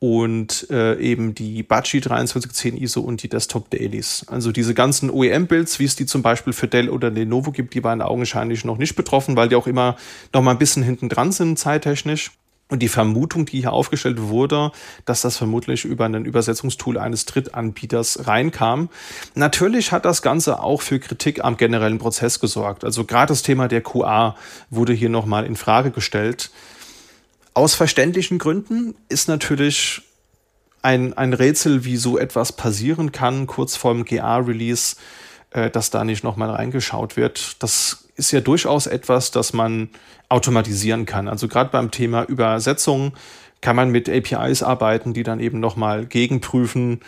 und 0.00 0.66
äh, 0.70 0.98
eben 0.98 1.36
die 1.36 1.62
Bachi 1.62 2.00
2310 2.00 2.76
ISO 2.78 3.00
und 3.00 3.22
die 3.22 3.28
Desktop 3.28 3.70
Dailies. 3.70 4.26
Also 4.26 4.50
diese 4.50 4.74
ganzen 4.74 5.08
OEM-Builds, 5.10 5.78
wie 5.78 5.84
es 5.84 5.94
die 5.94 6.06
zum 6.06 6.22
Beispiel 6.22 6.52
für 6.52 6.66
Dell 6.66 6.88
oder 6.88 7.10
Lenovo 7.10 7.52
gibt, 7.52 7.74
die 7.74 7.84
waren 7.84 8.02
augenscheinlich 8.02 8.64
noch 8.64 8.76
nicht 8.76 8.96
betroffen, 8.96 9.36
weil 9.36 9.50
die 9.50 9.54
auch 9.54 9.68
immer 9.68 9.94
noch 10.34 10.42
mal 10.42 10.50
ein 10.50 10.58
bisschen 10.58 10.82
hinten 10.82 11.08
dran 11.08 11.30
sind 11.30 11.60
zeittechnisch. 11.60 12.32
Und 12.70 12.80
die 12.80 12.88
Vermutung, 12.88 13.46
die 13.46 13.60
hier 13.60 13.72
aufgestellt 13.72 14.22
wurde, 14.22 14.70
dass 15.04 15.22
das 15.22 15.36
vermutlich 15.36 15.84
über 15.84 16.04
ein 16.04 16.24
Übersetzungstool 16.24 16.98
eines 16.98 17.26
Drittanbieters 17.26 18.26
reinkam. 18.26 18.88
Natürlich 19.34 19.92
hat 19.92 20.04
das 20.04 20.22
Ganze 20.22 20.62
auch 20.62 20.80
für 20.80 21.00
Kritik 21.00 21.44
am 21.44 21.56
generellen 21.56 21.98
Prozess 21.98 22.40
gesorgt. 22.40 22.84
Also 22.84 23.04
gerade 23.04 23.30
das 23.30 23.42
Thema 23.42 23.66
der 23.66 23.82
QA 23.82 24.36
wurde 24.70 24.92
hier 24.92 25.08
nochmal 25.08 25.44
in 25.44 25.56
Frage 25.56 25.90
gestellt. 25.90 26.50
Aus 27.54 27.74
verständlichen 27.74 28.38
Gründen 28.38 28.94
ist 29.08 29.28
natürlich 29.28 30.02
ein, 30.82 31.12
ein 31.14 31.32
Rätsel, 31.32 31.84
wie 31.84 31.96
so 31.96 32.18
etwas 32.18 32.52
passieren 32.52 33.12
kann, 33.12 33.46
kurz 33.46 33.76
vorm 33.76 34.04
GA-Release, 34.04 34.96
äh, 35.50 35.70
dass 35.70 35.90
da 35.90 36.04
nicht 36.04 36.24
nochmal 36.24 36.50
reingeschaut 36.50 37.16
wird. 37.16 37.62
Das 37.62 37.99
ist 38.20 38.32
ja 38.32 38.40
durchaus 38.40 38.86
etwas, 38.86 39.30
das 39.30 39.52
man 39.52 39.88
automatisieren 40.28 41.06
kann. 41.06 41.26
Also 41.26 41.48
gerade 41.48 41.70
beim 41.70 41.90
Thema 41.90 42.22
Übersetzung 42.24 43.12
kann 43.60 43.76
man 43.76 43.90
mit 43.90 44.08
APIs 44.08 44.62
arbeiten, 44.62 45.12
die 45.12 45.22
dann 45.22 45.40
eben 45.40 45.60
nochmal 45.60 46.06
gegenprüfen, 46.06 47.00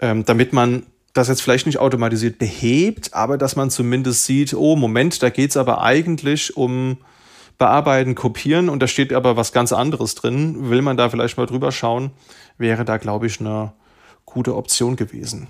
ähm, 0.00 0.24
damit 0.24 0.52
man 0.52 0.84
das 1.14 1.28
jetzt 1.28 1.40
vielleicht 1.40 1.66
nicht 1.66 1.78
automatisiert 1.78 2.38
behebt, 2.38 3.14
aber 3.14 3.38
dass 3.38 3.56
man 3.56 3.70
zumindest 3.70 4.24
sieht, 4.24 4.52
oh 4.52 4.76
Moment, 4.76 5.22
da 5.22 5.30
geht 5.30 5.50
es 5.50 5.56
aber 5.56 5.82
eigentlich 5.82 6.56
um 6.56 6.98
bearbeiten, 7.58 8.14
kopieren 8.14 8.68
und 8.68 8.82
da 8.82 8.86
steht 8.86 9.14
aber 9.14 9.36
was 9.36 9.52
ganz 9.52 9.72
anderes 9.72 10.14
drin. 10.14 10.68
Will 10.68 10.82
man 10.82 10.98
da 10.98 11.08
vielleicht 11.08 11.38
mal 11.38 11.46
drüber 11.46 11.72
schauen, 11.72 12.10
wäre 12.58 12.84
da, 12.84 12.98
glaube 12.98 13.26
ich, 13.26 13.40
eine 13.40 13.72
gute 14.26 14.54
Option 14.54 14.96
gewesen. 14.96 15.48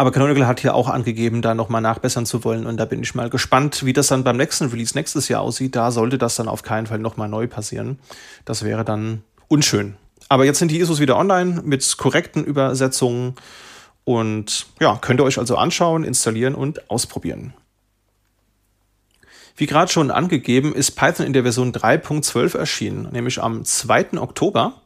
Aber 0.00 0.12
Canonical 0.12 0.46
hat 0.46 0.60
hier 0.60 0.74
auch 0.74 0.88
angegeben, 0.88 1.42
da 1.42 1.54
nochmal 1.54 1.82
nachbessern 1.82 2.24
zu 2.24 2.42
wollen. 2.42 2.64
Und 2.64 2.78
da 2.78 2.86
bin 2.86 3.02
ich 3.02 3.14
mal 3.14 3.28
gespannt, 3.28 3.84
wie 3.84 3.92
das 3.92 4.06
dann 4.06 4.24
beim 4.24 4.38
nächsten 4.38 4.68
Release 4.68 4.96
nächstes 4.96 5.28
Jahr 5.28 5.42
aussieht. 5.42 5.76
Da 5.76 5.90
sollte 5.90 6.16
das 6.16 6.36
dann 6.36 6.48
auf 6.48 6.62
keinen 6.62 6.86
Fall 6.86 6.98
nochmal 6.98 7.28
neu 7.28 7.46
passieren. 7.46 7.98
Das 8.46 8.64
wäre 8.64 8.82
dann 8.82 9.24
unschön. 9.48 9.96
Aber 10.30 10.46
jetzt 10.46 10.58
sind 10.58 10.70
die 10.70 10.80
ISOs 10.80 11.00
wieder 11.00 11.18
online 11.18 11.60
mit 11.66 11.98
korrekten 11.98 12.42
Übersetzungen. 12.44 13.34
Und 14.04 14.68
ja, 14.80 14.96
könnt 14.98 15.20
ihr 15.20 15.24
euch 15.24 15.36
also 15.36 15.58
anschauen, 15.58 16.04
installieren 16.04 16.54
und 16.54 16.90
ausprobieren. 16.90 17.52
Wie 19.54 19.66
gerade 19.66 19.92
schon 19.92 20.10
angegeben, 20.10 20.74
ist 20.74 20.92
Python 20.92 21.26
in 21.26 21.34
der 21.34 21.42
Version 21.42 21.74
3.12 21.74 22.56
erschienen, 22.56 23.08
nämlich 23.12 23.42
am 23.42 23.66
2. 23.66 24.16
Oktober. 24.16 24.80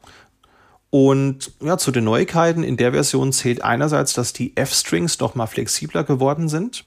Und 0.89 1.51
ja, 1.61 1.77
zu 1.77 1.91
den 1.91 2.05
Neuigkeiten 2.05 2.63
in 2.63 2.77
der 2.77 2.93
Version 2.93 3.33
zählt 3.33 3.63
einerseits, 3.63 4.13
dass 4.13 4.33
die 4.33 4.55
F-Strings 4.55 5.19
noch 5.19 5.35
mal 5.35 5.47
flexibler 5.47 6.03
geworden 6.03 6.47
sind. 6.47 6.85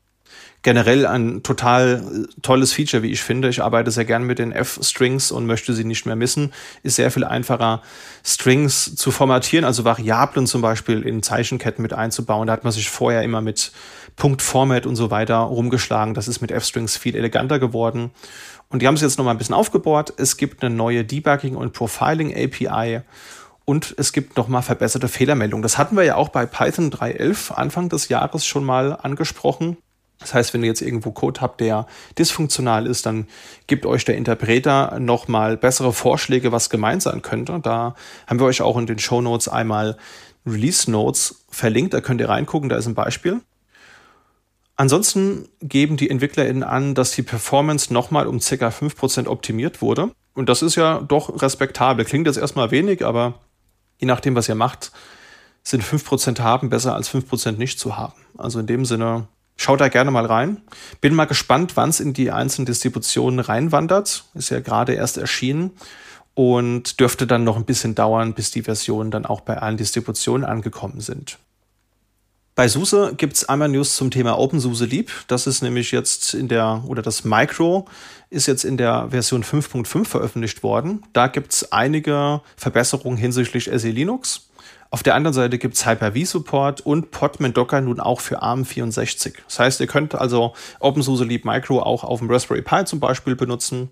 Generell 0.63 1.07
ein 1.07 1.45
total 1.45 2.03
äh, 2.03 2.41
tolles 2.43 2.73
Feature, 2.73 3.03
wie 3.03 3.13
ich 3.13 3.23
finde. 3.23 3.49
Ich 3.49 3.63
arbeite 3.63 3.91
sehr 3.93 4.05
gern 4.05 4.25
mit 4.25 4.41
den 4.41 4.51
F-Strings 4.51 5.31
und 5.31 5.47
möchte 5.47 5.73
sie 5.73 5.85
nicht 5.85 6.05
mehr 6.05 6.17
missen. 6.17 6.53
Ist 6.83 6.97
sehr 6.97 7.13
viel 7.13 7.25
einfacher, 7.25 7.83
Strings 8.25 8.97
zu 8.97 9.13
formatieren, 9.13 9.65
also 9.65 9.85
Variablen 9.85 10.47
zum 10.47 10.61
Beispiel 10.61 11.03
in 11.03 11.23
Zeichenketten 11.23 11.81
mit 11.81 11.93
einzubauen. 11.93 12.49
Da 12.49 12.55
hat 12.55 12.65
man 12.65 12.73
sich 12.73 12.91
vorher 12.91 13.23
immer 13.23 13.41
mit 13.41 13.71
Punkt-Format 14.17 14.85
und 14.85 14.97
so 14.97 15.13
weiter 15.13 15.37
rumgeschlagen. 15.37 16.15
Das 16.15 16.27
ist 16.27 16.41
mit 16.41 16.51
F-Strings 16.51 16.97
viel 16.97 17.15
eleganter 17.15 17.61
geworden. 17.61 18.11
Und 18.69 18.83
die 18.83 18.87
haben 18.87 18.95
es 18.95 19.01
jetzt 19.01 19.17
noch 19.17 19.25
mal 19.25 19.31
ein 19.31 19.39
bisschen 19.39 19.55
aufgebohrt. 19.55 20.13
Es 20.17 20.37
gibt 20.37 20.63
eine 20.63 20.75
neue 20.75 21.05
Debugging- 21.05 21.57
und 21.57 21.73
Profiling-API 21.73 23.03
und 23.69 23.95
es 23.99 24.15
gibt 24.15 24.39
noch 24.39 24.49
mal 24.49 24.63
verbesserte 24.63 25.09
Fehlermeldungen. 25.09 25.63
Das 25.63 25.77
hatten 25.77 25.95
wir 25.95 26.03
ja 26.03 26.17
auch 26.17 26.31
bei 26.31 26.47
Python 26.47 26.91
3.11 26.91 27.53
Anfang 27.53 27.91
des 27.91 28.09
Jahres 28.09 28.47
schon 28.47 28.65
mal 28.65 28.95
angesprochen. 28.95 29.77
Das 30.21 30.33
heißt, 30.33 30.55
wenn 30.55 30.63
ihr 30.63 30.69
jetzt 30.69 30.81
irgendwo 30.81 31.11
Code 31.13 31.43
habt, 31.43 31.61
der 31.61 31.87
dysfunktional 32.19 32.87
ist, 32.87 33.05
dann 33.05 33.27
gibt 33.67 33.85
euch 33.85 34.07
der 34.07 34.17
Interpreter 34.17 34.99
noch 34.99 35.29
mal 35.29 35.59
bessere 35.59 35.93
Vorschläge, 35.93 36.51
was 36.51 36.71
gemeint 36.71 37.03
sein 37.03 37.21
könnte. 37.21 37.61
Da 37.63 37.95
haben 38.27 38.41
wir 38.41 38.47
euch 38.47 38.63
auch 38.63 38.79
in 38.79 38.87
den 38.87 38.99
Show 38.99 39.21
Notes 39.21 39.49
einmal 39.49 39.99
Release 40.47 40.91
Notes 40.91 41.45
verlinkt. 41.51 41.93
Da 41.93 42.01
könnt 42.01 42.23
ihr 42.23 42.31
reingucken. 42.31 42.71
Da 42.71 42.77
ist 42.77 42.87
ein 42.87 42.95
Beispiel. 42.95 43.43
Ansonsten 44.77 45.47
geben 45.61 45.99
die 45.99 46.09
EntwicklerInnen 46.09 46.63
an, 46.63 46.95
dass 46.95 47.11
die 47.11 47.23
Performance 47.23 47.93
nochmal 47.93 48.29
um 48.29 48.39
ca. 48.39 48.69
5% 48.69 49.27
optimiert 49.27 49.83
wurde. 49.83 50.11
Und 50.33 50.49
das 50.49 50.63
ist 50.63 50.77
ja 50.77 51.01
doch 51.01 51.43
respektabel. 51.43 52.07
Klingt 52.07 52.27
jetzt 52.27 52.39
erstmal 52.39 52.71
wenig, 52.71 53.05
aber 53.05 53.35
je 53.99 54.07
nachdem, 54.07 54.35
was 54.35 54.49
ihr 54.49 54.55
macht, 54.55 54.93
sind 55.63 55.85
5% 55.85 56.41
haben 56.41 56.71
besser 56.71 56.95
als 56.95 57.11
5% 57.11 57.53
nicht 57.53 57.79
zu 57.79 57.97
haben. 57.97 58.15
Also 58.37 58.59
in 58.61 58.67
dem 58.67 58.85
Sinne, 58.85 59.29
schaut 59.57 59.81
da 59.81 59.89
gerne 59.89 60.11
mal 60.11 60.25
rein. 60.25 60.63
Bin 61.01 61.15
mal 61.15 61.27
gespannt, 61.27 61.77
wann 61.77 61.91
es 61.91 62.01
in 62.01 62.15
die 62.15 62.31
einzelnen 62.31 62.67
Distributionen 62.67 63.41
reinwandert. 63.41 64.25
Ist 64.35 64.51
ja 64.51 64.61
gerade 64.61 64.95
erst 64.95 65.19
erschienen. 65.19 65.73
und 66.35 67.01
dürfte 67.01 67.27
dann 67.27 67.43
noch 67.43 67.57
ein 67.57 67.65
bisschen 67.65 67.97
dauern, 67.97 68.33
bis 68.33 68.53
die 68.53 68.63
Versionen 68.63 69.11
dann 69.11 69.27
auch 69.27 69.41
bei 69.41 69.59
allen 69.59 69.77
Distributionen 69.77 70.45
angekommen 70.45 71.01
sind. 71.01 71.37
Bei 72.59 72.67
SUSE 72.67 73.15
gibt 73.17 73.35
es 73.35 73.49
einmal 73.49 73.69
News 73.69 73.95
zum 73.95 74.11
Thema 74.11 74.37
OpenSUSE 74.37 74.87
Leap. 74.87 75.13
Das 75.29 75.47
ist 75.47 75.63
nämlich 75.63 75.93
jetzt 75.93 76.35
in 76.35 76.49
der, 76.49 76.83
oder 76.89 77.03
das 77.03 77.23
Micro 77.23 77.87
ist 78.31 78.49
jetzt 78.49 78.65
in 78.65 78.77
der 78.77 79.11
Version 79.11 79.45
5.5 79.45 80.05
veröffentlicht 80.05 80.65
worden. 80.65 81.05
Da 81.13 81.29
gibt 81.29 81.53
es 81.53 81.71
einige 81.71 82.41
Verbesserungen 82.57 83.17
hinsichtlich 83.17 83.71
SE 83.73 83.91
Linux. 83.91 84.51
Auf 84.91 85.05
der 85.05 85.15
anderen 85.15 85.35
Seite 85.35 85.57
gibt 85.57 85.77
es 85.77 85.87
Hyper-V-Support 85.87 86.81
und 86.81 87.13
Podman 87.13 87.55
Docker 87.55 87.81
nun 87.81 88.01
auch 88.01 88.21
für 88.21 88.43
ARM64. 88.43 89.35
Das 89.47 89.61
heißt, 89.61 89.81
ihr 89.81 89.87
könnt 89.87 90.17
also 90.17 90.53
OpenSUSE 90.81 91.23
Leap 91.23 91.45
Micro 91.45 91.81
auch 91.81 92.03
auf 92.03 92.19
dem 92.19 92.29
Raspberry 92.29 92.63
Pi 92.63 92.85
zum 92.87 92.99
Beispiel 92.99 93.37
benutzen 93.37 93.89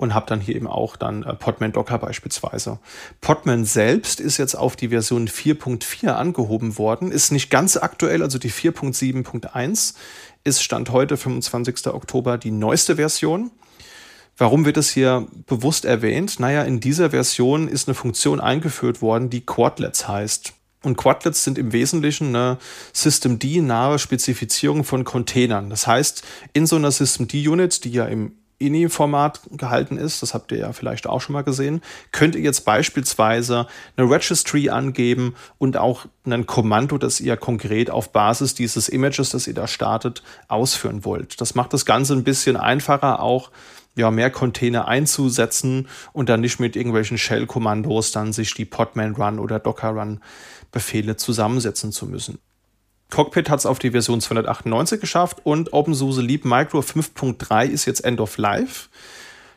und 0.00 0.14
habe 0.14 0.24
dann 0.26 0.40
hier 0.40 0.56
eben 0.56 0.66
auch 0.66 0.96
dann 0.96 1.24
äh, 1.24 1.34
Podman 1.34 1.72
Docker 1.72 1.98
beispielsweise. 1.98 2.78
Podman 3.20 3.66
selbst 3.66 4.18
ist 4.18 4.38
jetzt 4.38 4.54
auf 4.54 4.74
die 4.74 4.88
Version 4.88 5.28
4.4 5.28 6.08
angehoben 6.08 6.78
worden, 6.78 7.12
ist 7.12 7.32
nicht 7.32 7.50
ganz 7.50 7.76
aktuell, 7.76 8.22
also 8.22 8.38
die 8.38 8.50
4.7.1 8.50 9.94
ist 10.42 10.62
Stand 10.62 10.90
heute, 10.90 11.18
25. 11.18 11.88
Oktober, 11.88 12.38
die 12.38 12.50
neueste 12.50 12.96
Version. 12.96 13.50
Warum 14.38 14.64
wird 14.64 14.78
es 14.78 14.88
hier 14.88 15.26
bewusst 15.46 15.84
erwähnt? 15.84 16.40
Naja, 16.40 16.62
in 16.62 16.80
dieser 16.80 17.10
Version 17.10 17.68
ist 17.68 17.86
eine 17.86 17.94
Funktion 17.94 18.40
eingeführt 18.40 19.02
worden, 19.02 19.28
die 19.28 19.44
Quadlets 19.44 20.08
heißt. 20.08 20.54
Und 20.82 20.96
Quadlets 20.96 21.44
sind 21.44 21.58
im 21.58 21.72
Wesentlichen 21.72 22.34
eine 22.34 22.56
Systemd-nahe 22.94 23.98
Spezifizierung 23.98 24.82
von 24.82 25.04
Containern. 25.04 25.68
Das 25.68 25.86
heißt, 25.86 26.22
in 26.54 26.66
so 26.66 26.76
einer 26.76 26.90
Systemd-Unit, 26.90 27.84
die 27.84 27.92
ja 27.92 28.06
im 28.06 28.39
INI-Format 28.60 29.40
gehalten 29.56 29.96
ist, 29.96 30.22
das 30.22 30.34
habt 30.34 30.52
ihr 30.52 30.58
ja 30.58 30.72
vielleicht 30.72 31.06
auch 31.06 31.20
schon 31.20 31.32
mal 31.32 31.42
gesehen, 31.42 31.80
könnt 32.12 32.36
ihr 32.36 32.42
jetzt 32.42 32.64
beispielsweise 32.64 33.66
eine 33.96 34.08
Registry 34.08 34.68
angeben 34.68 35.34
und 35.58 35.76
auch 35.76 36.06
ein 36.24 36.46
Kommando, 36.46 36.98
das 36.98 37.20
ihr 37.20 37.36
konkret 37.36 37.90
auf 37.90 38.12
Basis 38.12 38.54
dieses 38.54 38.88
Images, 38.88 39.30
das 39.30 39.46
ihr 39.46 39.54
da 39.54 39.66
startet, 39.66 40.22
ausführen 40.48 41.04
wollt. 41.04 41.40
Das 41.40 41.54
macht 41.54 41.72
das 41.72 41.86
Ganze 41.86 42.12
ein 42.12 42.24
bisschen 42.24 42.56
einfacher, 42.56 43.20
auch 43.20 43.50
ja, 43.96 44.10
mehr 44.10 44.30
Container 44.30 44.86
einzusetzen 44.86 45.88
und 46.12 46.28
dann 46.28 46.40
nicht 46.40 46.60
mit 46.60 46.76
irgendwelchen 46.76 47.18
Shell-Kommandos 47.18 48.12
dann 48.12 48.32
sich 48.32 48.54
die 48.54 48.64
Podman 48.64 49.14
Run 49.14 49.38
oder 49.38 49.58
Docker 49.58 49.90
Run 49.90 50.20
Befehle 50.70 51.16
zusammensetzen 51.16 51.90
zu 51.90 52.06
müssen. 52.06 52.38
Cockpit 53.10 53.50
hat 53.50 53.58
es 53.58 53.66
auf 53.66 53.78
die 53.78 53.90
Version 53.90 54.20
298 54.20 55.00
geschafft 55.00 55.38
und 55.44 55.72
OpenSUSE 55.72 56.22
Leap 56.22 56.44
Micro 56.44 56.80
5.3 56.80 57.66
ist 57.66 57.84
jetzt 57.84 58.04
End 58.04 58.20
of 58.20 58.38
Life. 58.38 58.88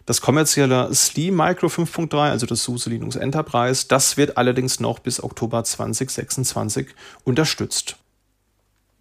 Das 0.05 0.19
kommerzielle 0.19 0.93
SLI 0.93 1.31
Micro 1.31 1.67
5.3, 1.67 2.17
also 2.17 2.45
das 2.45 2.63
SUSE 2.63 2.89
Linux 2.89 3.15
Enterprise, 3.15 3.85
das 3.87 4.17
wird 4.17 4.37
allerdings 4.37 4.81
noch 4.81 4.99
bis 4.99 5.23
Oktober 5.23 5.63
2026 5.63 6.87
unterstützt. 7.23 7.95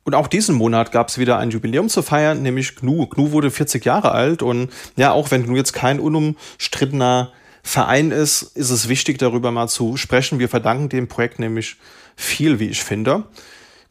Und 0.05 0.15
auch 0.15 0.29
diesen 0.29 0.55
Monat 0.55 0.93
gab 0.93 1.09
es 1.09 1.19
wieder 1.19 1.39
ein 1.39 1.51
Jubiläum 1.51 1.89
zu 1.89 2.03
feiern, 2.03 2.43
nämlich 2.43 2.77
GNU. 2.77 3.07
GNU 3.07 3.33
wurde 3.33 3.51
40 3.51 3.85
Jahre 3.85 4.13
alt 4.13 4.43
und 4.43 4.71
ja, 4.97 5.13
auch 5.13 5.31
wenn 5.31 5.45
GNU 5.45 5.57
jetzt 5.57 5.73
kein 5.73 5.99
unumstrittener 5.99 7.33
Verein 7.63 8.11
ist, 8.11 8.43
ist 8.57 8.71
es 8.71 8.89
wichtig, 8.89 9.19
darüber 9.19 9.51
mal 9.53 9.69
zu 9.69 9.97
sprechen. 9.97 10.41
Wir 10.41 10.49
verdanken 10.49 10.89
dem 10.89 11.09
Projekt 11.09 11.39
nämlich 11.39 11.77
viel, 12.17 12.59
wie 12.59 12.69
ich 12.69 12.83
finde. 12.83 13.25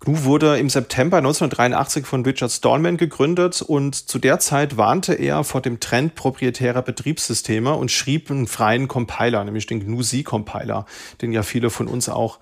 GNU 0.04 0.24
wurde 0.24 0.58
im 0.58 0.68
September 0.68 1.18
1983 1.18 2.08
von 2.08 2.26
Richard 2.26 2.52
Stallman 2.52 2.98
gegründet 2.98 3.62
und 3.62 3.94
zu 3.94 4.18
der 4.18 4.40
Zeit 4.40 4.76
warnte 4.76 5.14
er 5.14 5.44
vor 5.44 5.62
dem 5.62 5.80
Trend 5.80 6.16
proprietärer 6.16 6.82
Betriebssysteme 6.82 7.76
und 7.76 7.92
schrieb 7.92 8.32
einen 8.32 8.48
freien 8.48 8.88
Compiler, 8.88 9.44
nämlich 9.44 9.68
den 9.68 9.80
GNU-C-Compiler, 9.86 10.88
den 11.22 11.32
ja 11.32 11.44
viele 11.44 11.70
von 11.70 11.88
uns 11.88 12.10
auch 12.10 12.40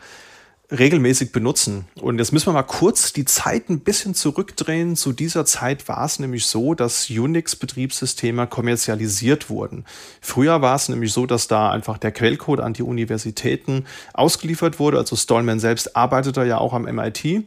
regelmäßig 0.71 1.31
benutzen. 1.31 1.85
Und 1.99 2.19
jetzt 2.19 2.31
müssen 2.31 2.47
wir 2.47 2.53
mal 2.53 2.63
kurz 2.63 3.11
die 3.11 3.25
Zeit 3.25 3.69
ein 3.69 3.79
bisschen 3.79 4.13
zurückdrehen. 4.13 4.95
Zu 4.95 5.13
dieser 5.13 5.45
Zeit 5.45 5.87
war 5.87 6.05
es 6.05 6.19
nämlich 6.19 6.45
so, 6.45 6.75
dass 6.75 7.09
Unix-Betriebssysteme 7.09 8.45
kommerzialisiert 8.45 9.49
wurden. 9.49 9.85
Früher 10.21 10.61
war 10.61 10.75
es 10.75 10.89
nämlich 10.89 11.11
so, 11.11 11.25
dass 11.25 11.47
da 11.47 11.71
einfach 11.71 11.97
der 11.97 12.11
Quellcode 12.11 12.59
an 12.59 12.73
die 12.73 12.83
Universitäten 12.83 13.85
ausgeliefert 14.13 14.79
wurde. 14.79 14.99
Also 14.99 15.15
Stallman 15.15 15.59
selbst 15.59 15.95
arbeitete 15.95 16.45
ja 16.45 16.59
auch 16.59 16.73
am 16.73 16.83
MIT. 16.83 17.45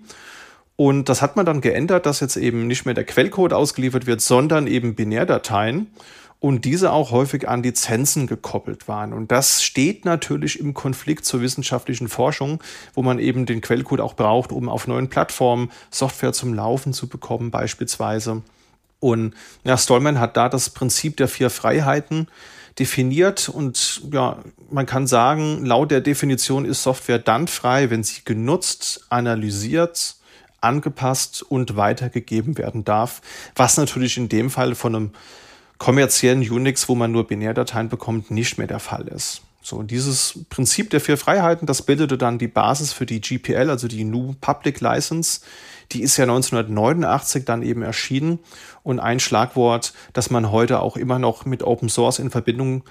Und 0.74 1.08
das 1.08 1.22
hat 1.22 1.37
man 1.37 1.46
dann 1.46 1.61
geändert, 1.61 2.06
dass 2.06 2.18
jetzt 2.18 2.37
eben 2.37 2.66
nicht 2.66 2.87
mehr 2.87 2.94
der 2.94 3.04
Quellcode 3.04 3.52
ausgeliefert 3.52 4.06
wird, 4.06 4.20
sondern 4.20 4.66
eben 4.66 4.96
Binärdateien 4.96 5.88
und 6.42 6.64
diese 6.64 6.90
auch 6.90 7.12
häufig 7.12 7.48
an 7.48 7.62
Lizenzen 7.62 8.26
gekoppelt 8.26 8.88
waren. 8.88 9.12
Und 9.12 9.31
das 9.31 9.62
steht 9.62 10.05
natürlich 10.05 10.59
im 10.59 10.74
Konflikt 10.74 11.24
zur 11.24 11.40
wissenschaftlichen 11.40 12.09
Forschung, 12.09 12.61
wo 12.94 13.02
man 13.05 13.20
eben 13.20 13.46
den 13.46 13.61
Quellcode 13.61 14.00
auch 14.00 14.14
braucht, 14.14 14.50
um 14.50 14.68
auf 14.68 14.88
neuen 14.88 15.09
Plattformen 15.09 15.70
Software 15.92 16.33
zum 16.33 16.52
Laufen 16.52 16.92
zu 16.92 17.07
bekommen 17.07 17.52
beispielsweise. 17.52 18.42
Und 18.98 19.35
ja, 19.62 19.78
Stallman 19.78 20.18
hat 20.18 20.37
da 20.37 20.48
das 20.48 20.70
Prinzip 20.70 21.16
der 21.16 21.28
vier 21.28 21.48
Freiheiten 21.48 22.26
definiert 22.76 23.48
und 23.48 24.02
ja, 24.11 24.38
man 24.68 24.87
kann 24.87 25.07
sagen, 25.07 25.64
laut 25.64 25.92
der 25.92 26.00
Definition 26.00 26.64
ist 26.64 26.83
Software 26.83 27.20
dann 27.20 27.46
frei, 27.46 27.88
wenn 27.90 28.02
sie 28.02 28.22
genutzt, 28.24 29.07
analysiert, 29.11 30.16
angepasst 30.61 31.44
und 31.48 31.76
weitergegeben 31.76 32.59
werden 32.59 32.85
darf, 32.85 33.20
was 33.55 33.76
natürlich 33.76 34.16
in 34.16 34.28
dem 34.28 34.50
Fall 34.50 34.74
von 34.74 34.96
einem 34.96 35.11
kommerziellen 35.82 36.48
Unix, 36.48 36.88
wo 36.88 36.94
man 36.94 37.10
nur 37.10 37.26
Binärdateien 37.26 37.88
bekommt, 37.88 38.30
nicht 38.30 38.56
mehr 38.56 38.68
der 38.68 38.78
Fall 38.78 39.08
ist. 39.08 39.42
So, 39.62 39.82
dieses 39.82 40.38
Prinzip 40.48 40.90
der 40.90 41.00
vier 41.00 41.18
Freiheiten, 41.18 41.66
das 41.66 41.82
bildete 41.82 42.16
dann 42.16 42.38
die 42.38 42.46
Basis 42.46 42.92
für 42.92 43.04
die 43.04 43.20
GPL, 43.20 43.68
also 43.68 43.88
die 43.88 44.04
GNU 44.04 44.36
Public 44.40 44.80
License. 44.80 45.40
Die 45.90 46.02
ist 46.02 46.16
ja 46.18 46.22
1989 46.22 47.44
dann 47.44 47.64
eben 47.64 47.82
erschienen. 47.82 48.38
Und 48.84 49.00
ein 49.00 49.18
Schlagwort, 49.18 49.92
das 50.12 50.30
man 50.30 50.52
heute 50.52 50.78
auch 50.78 50.96
immer 50.96 51.18
noch 51.18 51.46
mit 51.46 51.64
Open 51.64 51.88
Source 51.88 52.20
in 52.20 52.30
Verbindung 52.30 52.84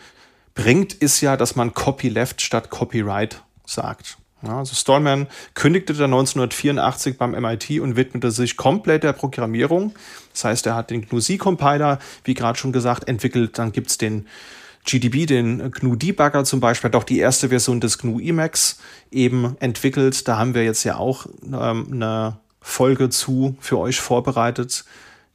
bringt, 0.53 0.93
ist 0.93 1.21
ja, 1.21 1.37
dass 1.37 1.55
man 1.55 1.73
Copyleft 1.73 2.41
statt 2.41 2.69
Copyright 2.69 3.41
sagt. 3.65 4.17
Also 4.47 4.75
Stallman 4.75 5.27
kündigte 5.53 5.93
dann 5.93 6.13
1984 6.13 7.17
beim 7.17 7.31
MIT 7.31 7.79
und 7.79 7.95
widmete 7.95 8.31
sich 8.31 8.57
komplett 8.57 9.03
der 9.03 9.13
Programmierung. 9.13 9.93
Das 10.33 10.45
heißt, 10.45 10.65
er 10.65 10.75
hat 10.75 10.89
den 10.89 11.07
GNU-C-Compiler, 11.07 11.99
wie 12.23 12.33
gerade 12.33 12.57
schon 12.57 12.71
gesagt, 12.71 13.07
entwickelt. 13.07 13.57
Dann 13.57 13.71
gibt's 13.71 13.97
den 13.97 14.27
GDB, 14.85 15.25
den 15.25 15.71
GNU 15.71 15.95
Debugger 15.95 16.43
zum 16.43 16.59
Beispiel, 16.59 16.89
hat 16.89 16.95
auch 16.95 17.03
die 17.03 17.19
erste 17.19 17.49
Version 17.49 17.79
des 17.79 17.99
GNU 17.99 18.19
Emacs 18.19 18.79
eben 19.11 19.55
entwickelt. 19.59 20.27
Da 20.27 20.37
haben 20.37 20.55
wir 20.55 20.63
jetzt 20.63 20.83
ja 20.83 20.97
auch 20.97 21.27
ähm, 21.45 21.87
eine 21.91 22.39
Folge 22.61 23.09
zu 23.09 23.55
für 23.59 23.77
euch 23.77 23.99
vorbereitet. 23.99 24.85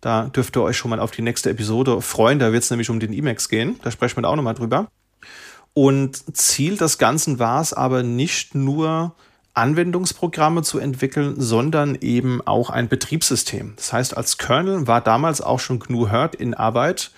Da 0.00 0.24
dürft 0.24 0.56
ihr 0.56 0.62
euch 0.62 0.76
schon 0.76 0.90
mal 0.90 1.00
auf 1.00 1.10
die 1.10 1.22
nächste 1.22 1.50
Episode 1.50 2.00
freuen. 2.00 2.38
Da 2.38 2.52
wird 2.52 2.64
es 2.64 2.70
nämlich 2.70 2.90
um 2.90 3.00
den 3.00 3.12
Emacs 3.12 3.48
gehen. 3.48 3.78
Da 3.82 3.90
sprechen 3.90 4.16
wir 4.16 4.22
da 4.22 4.28
auch 4.28 4.36
nochmal 4.36 4.54
drüber. 4.54 4.88
Und 5.78 6.34
Ziel 6.34 6.78
des 6.78 6.96
Ganzen 6.96 7.38
war 7.38 7.60
es 7.60 7.74
aber 7.74 8.02
nicht 8.02 8.54
nur, 8.54 9.14
Anwendungsprogramme 9.52 10.62
zu 10.62 10.78
entwickeln, 10.78 11.34
sondern 11.38 11.96
eben 11.96 12.40
auch 12.46 12.70
ein 12.70 12.88
Betriebssystem. 12.88 13.74
Das 13.76 13.92
heißt, 13.92 14.16
als 14.16 14.38
Kernel 14.38 14.86
war 14.86 15.02
damals 15.02 15.42
auch 15.42 15.60
schon 15.60 15.78
GNU 15.78 16.10
Hurt 16.10 16.34
in 16.34 16.54
Arbeit. 16.54 17.10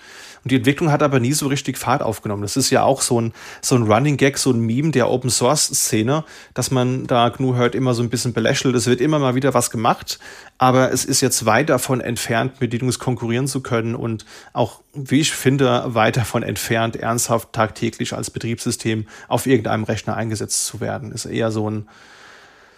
Und 0.49 0.53
die 0.53 0.57
Entwicklung 0.57 0.91
hat 0.91 1.03
aber 1.03 1.19
nie 1.19 1.33
so 1.33 1.45
richtig 1.45 1.77
Fahrt 1.77 2.01
aufgenommen. 2.01 2.41
Das 2.41 2.57
ist 2.57 2.71
ja 2.71 2.81
auch 2.81 3.03
so 3.03 3.21
ein, 3.21 3.33
so 3.61 3.75
ein 3.75 3.83
Running 3.83 4.17
Gag, 4.17 4.39
so 4.39 4.49
ein 4.49 4.59
Meme 4.59 4.89
der 4.89 5.07
Open 5.07 5.29
Source 5.29 5.67
Szene, 5.67 6.25
dass 6.55 6.71
man 6.71 7.05
da 7.05 7.29
GNU 7.29 7.55
Hurt 7.55 7.75
immer 7.75 7.93
so 7.93 8.01
ein 8.01 8.09
bisschen 8.09 8.33
belächelt. 8.33 8.73
Es 8.73 8.87
wird 8.87 8.99
immer 8.99 9.19
mal 9.19 9.35
wieder 9.35 9.53
was 9.53 9.69
gemacht, 9.69 10.17
aber 10.57 10.91
es 10.91 11.05
ist 11.05 11.21
jetzt 11.21 11.45
weit 11.45 11.69
davon 11.69 12.01
entfernt, 12.01 12.59
mit 12.61 12.73
Linux 12.73 12.97
konkurrieren 12.97 13.45
zu 13.45 13.61
können 13.61 13.93
und 13.93 14.25
auch, 14.51 14.81
wie 14.95 15.19
ich 15.19 15.33
finde, 15.33 15.83
weit 15.93 16.17
davon 16.17 16.41
entfernt, 16.41 16.95
ernsthaft 16.95 17.53
tagtäglich 17.53 18.13
als 18.13 18.31
Betriebssystem 18.31 19.05
auf 19.27 19.45
irgendeinem 19.45 19.83
Rechner 19.83 20.17
eingesetzt 20.17 20.65
zu 20.65 20.79
werden. 20.79 21.11
Ist 21.11 21.25
eher 21.25 21.51
so 21.51 21.69
ein, 21.69 21.87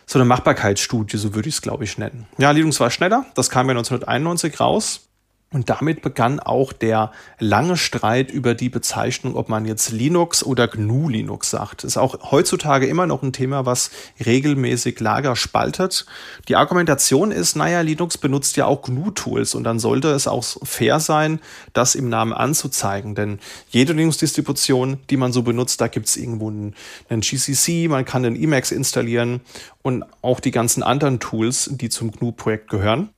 so 0.05 0.19
eine 0.19 0.25
Machbarkeitsstudie, 0.25 1.15
so 1.15 1.35
würde 1.35 1.47
ich 1.47 1.55
es, 1.55 1.61
glaube 1.61 1.85
ich, 1.85 1.97
nennen. 1.97 2.27
Ja, 2.37 2.51
Linux 2.51 2.81
war 2.81 2.91
schneller. 2.91 3.27
Das 3.35 3.49
kam 3.49 3.67
ja 3.67 3.71
1991 3.71 4.59
raus. 4.59 5.07
Und 5.53 5.69
damit 5.69 6.01
begann 6.01 6.39
auch 6.39 6.71
der 6.71 7.11
lange 7.37 7.75
Streit 7.75 8.31
über 8.31 8.55
die 8.55 8.69
Bezeichnung, 8.69 9.35
ob 9.35 9.49
man 9.49 9.65
jetzt 9.65 9.91
Linux 9.91 10.45
oder 10.45 10.69
GNU 10.69 11.09
Linux 11.09 11.49
sagt. 11.49 11.83
Ist 11.83 11.97
auch 11.97 12.31
heutzutage 12.31 12.87
immer 12.87 13.05
noch 13.05 13.21
ein 13.21 13.33
Thema, 13.33 13.65
was 13.65 13.91
regelmäßig 14.25 15.01
Lager 15.01 15.35
spaltet. 15.35 16.05
Die 16.47 16.55
Argumentation 16.55 17.33
ist, 17.33 17.57
naja, 17.57 17.81
Linux 17.81 18.17
benutzt 18.17 18.55
ja 18.55 18.65
auch 18.65 18.81
GNU-Tools 18.81 19.53
und 19.53 19.65
dann 19.65 19.77
sollte 19.77 20.11
es 20.11 20.25
auch 20.25 20.45
fair 20.63 21.01
sein, 21.01 21.41
das 21.73 21.95
im 21.95 22.07
Namen 22.07 22.31
anzuzeigen. 22.31 23.13
Denn 23.13 23.39
jede 23.71 23.91
Linux-Distribution, 23.91 24.99
die 25.09 25.17
man 25.17 25.33
so 25.33 25.41
benutzt, 25.41 25.81
da 25.81 25.89
gibt 25.89 26.07
es 26.07 26.15
irgendwo 26.15 26.47
einen, 26.47 26.75
einen 27.09 27.19
GCC, 27.19 27.89
man 27.89 28.05
kann 28.05 28.23
den 28.23 28.41
Emacs 28.41 28.71
installieren 28.71 29.41
und 29.81 30.05
auch 30.21 30.39
die 30.39 30.51
ganzen 30.51 30.81
anderen 30.81 31.19
Tools, 31.19 31.69
die 31.73 31.89
zum 31.89 32.11
GNU-Projekt 32.11 32.69
gehören. 32.69 33.09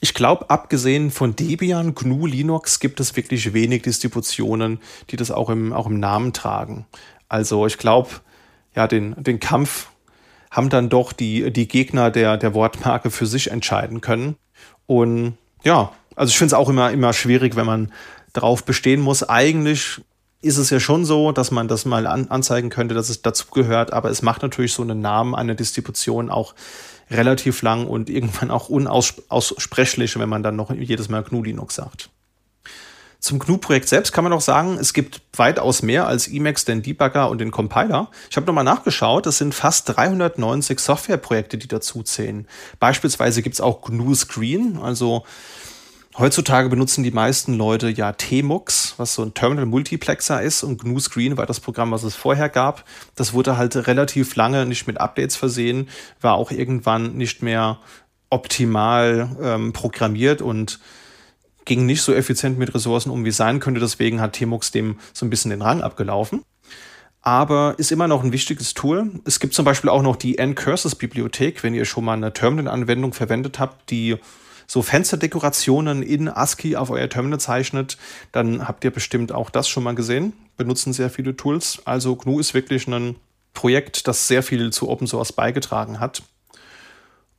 Ich 0.00 0.14
glaube, 0.14 0.50
abgesehen 0.50 1.10
von 1.10 1.36
Debian, 1.36 1.94
GNU, 1.94 2.26
Linux 2.26 2.80
gibt 2.80 3.00
es 3.00 3.16
wirklich 3.16 3.52
wenig 3.52 3.82
Distributionen, 3.82 4.80
die 5.10 5.16
das 5.16 5.30
auch 5.30 5.50
im, 5.50 5.72
auch 5.72 5.86
im 5.86 6.00
Namen 6.00 6.32
tragen. 6.32 6.86
Also 7.28 7.66
ich 7.66 7.78
glaube, 7.78 8.10
ja, 8.74 8.86
den, 8.86 9.14
den 9.22 9.40
Kampf 9.40 9.88
haben 10.50 10.68
dann 10.68 10.88
doch 10.88 11.12
die, 11.12 11.52
die 11.52 11.68
Gegner 11.68 12.10
der, 12.10 12.36
der 12.36 12.54
Wortmarke 12.54 13.10
für 13.10 13.26
sich 13.26 13.50
entscheiden 13.50 14.00
können. 14.00 14.36
Und 14.86 15.36
ja, 15.64 15.92
also 16.14 16.30
ich 16.30 16.38
finde 16.38 16.48
es 16.48 16.54
auch 16.54 16.68
immer, 16.68 16.92
immer 16.92 17.12
schwierig, 17.12 17.56
wenn 17.56 17.66
man 17.66 17.92
darauf 18.32 18.64
bestehen 18.64 19.00
muss. 19.00 19.28
Eigentlich 19.28 20.00
ist 20.42 20.58
es 20.58 20.70
ja 20.70 20.78
schon 20.78 21.04
so, 21.04 21.32
dass 21.32 21.50
man 21.50 21.68
das 21.68 21.86
mal 21.86 22.06
an, 22.06 22.28
anzeigen 22.28 22.68
könnte, 22.68 22.94
dass 22.94 23.08
es 23.08 23.22
dazugehört, 23.22 23.92
aber 23.92 24.10
es 24.10 24.22
macht 24.22 24.42
natürlich 24.42 24.74
so 24.74 24.82
einen 24.82 25.00
Namen 25.00 25.34
einer 25.34 25.54
Distribution 25.54 26.30
auch 26.30 26.54
relativ 27.10 27.62
lang 27.62 27.86
und 27.86 28.10
irgendwann 28.10 28.50
auch 28.50 28.68
unaussprechlich, 28.68 30.18
wenn 30.18 30.28
man 30.28 30.42
dann 30.42 30.56
noch 30.56 30.72
jedes 30.72 31.08
Mal 31.08 31.22
GNU 31.22 31.42
Linux 31.42 31.74
sagt. 31.76 32.10
Zum 33.24 33.38
GNU-Projekt 33.38 33.88
selbst 33.88 34.12
kann 34.12 34.22
man 34.22 34.34
auch 34.34 34.42
sagen, 34.42 34.76
es 34.78 34.92
gibt 34.92 35.22
weitaus 35.34 35.80
mehr 35.80 36.06
als 36.06 36.28
Emacs, 36.28 36.66
den 36.66 36.82
Debugger 36.82 37.30
und 37.30 37.38
den 37.38 37.50
Compiler. 37.50 38.10
Ich 38.28 38.36
habe 38.36 38.46
nochmal 38.46 38.64
nachgeschaut, 38.64 39.26
es 39.26 39.38
sind 39.38 39.54
fast 39.54 39.96
390 39.96 40.78
Softwareprojekte, 40.78 41.56
die 41.56 41.66
dazu 41.66 42.02
zählen. 42.02 42.46
Beispielsweise 42.80 43.40
gibt 43.40 43.54
es 43.54 43.62
auch 43.62 43.80
GNU 43.80 44.14
Screen, 44.14 44.78
also 44.78 45.24
Heutzutage 46.16 46.68
benutzen 46.68 47.02
die 47.02 47.10
meisten 47.10 47.54
Leute 47.54 47.88
ja 47.88 48.12
Tmux, 48.12 48.94
was 48.98 49.14
so 49.14 49.22
ein 49.22 49.34
Terminal 49.34 49.66
Multiplexer 49.66 50.40
ist 50.40 50.62
und 50.62 50.80
GNU 50.80 51.00
Screen 51.00 51.36
war 51.36 51.44
das 51.44 51.58
Programm, 51.58 51.90
was 51.90 52.04
es 52.04 52.14
vorher 52.14 52.48
gab. 52.48 52.84
Das 53.16 53.32
wurde 53.32 53.56
halt 53.56 53.88
relativ 53.88 54.36
lange 54.36 54.64
nicht 54.64 54.86
mit 54.86 55.00
Updates 55.00 55.34
versehen, 55.34 55.88
war 56.20 56.34
auch 56.34 56.52
irgendwann 56.52 57.16
nicht 57.16 57.42
mehr 57.42 57.80
optimal 58.30 59.28
ähm, 59.42 59.72
programmiert 59.72 60.40
und 60.40 60.78
ging 61.64 61.84
nicht 61.84 62.02
so 62.02 62.14
effizient 62.14 62.58
mit 62.58 62.72
Ressourcen 62.72 63.10
um, 63.10 63.24
wie 63.24 63.32
sein 63.32 63.58
könnte. 63.58 63.80
Deswegen 63.80 64.20
hat 64.20 64.34
Tmux 64.34 64.70
dem 64.70 65.00
so 65.12 65.26
ein 65.26 65.30
bisschen 65.30 65.50
den 65.50 65.62
Rang 65.62 65.82
abgelaufen. 65.82 66.44
Aber 67.22 67.74
ist 67.78 67.90
immer 67.90 68.06
noch 68.06 68.22
ein 68.22 68.30
wichtiges 68.30 68.74
Tool. 68.74 69.10
Es 69.24 69.40
gibt 69.40 69.54
zum 69.54 69.64
Beispiel 69.64 69.90
auch 69.90 70.02
noch 70.02 70.14
die 70.14 70.38
N-Curses-Bibliothek, 70.38 71.64
wenn 71.64 71.74
ihr 71.74 71.86
schon 71.86 72.04
mal 72.04 72.12
eine 72.12 72.32
Terminal-Anwendung 72.32 73.14
verwendet 73.14 73.58
habt, 73.58 73.90
die 73.90 74.18
so 74.66 74.82
Fensterdekorationen 74.82 76.02
in 76.02 76.28
ASCII 76.28 76.76
auf 76.76 76.90
euer 76.90 77.08
Terminal 77.08 77.40
zeichnet, 77.40 77.98
dann 78.32 78.66
habt 78.66 78.84
ihr 78.84 78.90
bestimmt 78.90 79.32
auch 79.32 79.50
das 79.50 79.68
schon 79.68 79.82
mal 79.82 79.94
gesehen. 79.94 80.32
Benutzen 80.56 80.92
sehr 80.92 81.10
viele 81.10 81.36
Tools. 81.36 81.82
Also 81.84 82.16
GNU 82.16 82.40
ist 82.40 82.54
wirklich 82.54 82.86
ein 82.86 83.16
Projekt, 83.52 84.08
das 84.08 84.28
sehr 84.28 84.42
viel 84.42 84.72
zu 84.72 84.88
Open 84.88 85.06
Source 85.06 85.32
beigetragen 85.32 86.00
hat. 86.00 86.22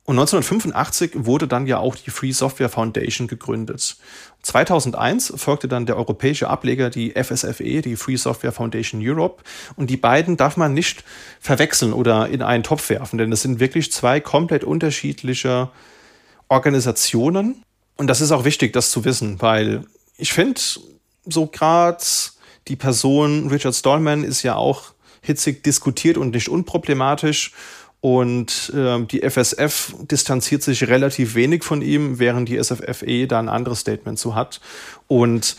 Und 0.06 0.20
1985 0.20 1.26
wurde 1.26 1.48
dann 1.48 1.66
ja 1.66 1.78
auch 1.78 1.96
die 1.96 2.10
Free 2.10 2.30
Software 2.30 2.68
Foundation 2.68 3.26
gegründet. 3.26 3.96
2001 4.42 5.32
folgte 5.36 5.66
dann 5.66 5.84
der 5.84 5.96
europäische 5.96 6.48
Ableger, 6.48 6.90
die 6.90 7.10
FSFE, 7.10 7.82
die 7.82 7.96
Free 7.96 8.14
Software 8.14 8.52
Foundation 8.52 9.00
Europe. 9.02 9.42
Und 9.74 9.90
die 9.90 9.96
beiden 9.96 10.36
darf 10.36 10.56
man 10.56 10.74
nicht 10.74 11.02
verwechseln 11.40 11.92
oder 11.92 12.28
in 12.28 12.42
einen 12.42 12.62
Topf 12.62 12.88
werfen, 12.88 13.18
denn 13.18 13.32
es 13.32 13.42
sind 13.42 13.58
wirklich 13.58 13.90
zwei 13.90 14.20
komplett 14.20 14.62
unterschiedliche 14.62 15.70
Organisationen. 16.48 17.62
Und 17.96 18.08
das 18.08 18.20
ist 18.20 18.32
auch 18.32 18.44
wichtig, 18.44 18.72
das 18.72 18.90
zu 18.90 19.04
wissen, 19.04 19.40
weil 19.40 19.84
ich 20.16 20.32
finde, 20.32 20.60
so 21.24 21.46
gerade 21.46 22.04
die 22.68 22.76
Person 22.76 23.48
Richard 23.48 23.74
Stallman 23.74 24.24
ist 24.24 24.42
ja 24.42 24.56
auch 24.56 24.92
hitzig 25.22 25.62
diskutiert 25.62 26.16
und 26.16 26.34
nicht 26.34 26.48
unproblematisch. 26.48 27.52
Und 28.00 28.72
äh, 28.74 29.00
die 29.04 29.28
FSF 29.28 29.94
distanziert 30.02 30.62
sich 30.62 30.86
relativ 30.86 31.34
wenig 31.34 31.64
von 31.64 31.82
ihm, 31.82 32.18
während 32.18 32.48
die 32.48 32.62
SFFE 32.62 33.26
da 33.26 33.38
ein 33.38 33.48
anderes 33.48 33.80
Statement 33.80 34.18
zu 34.18 34.34
hat. 34.34 34.60
Und 35.08 35.56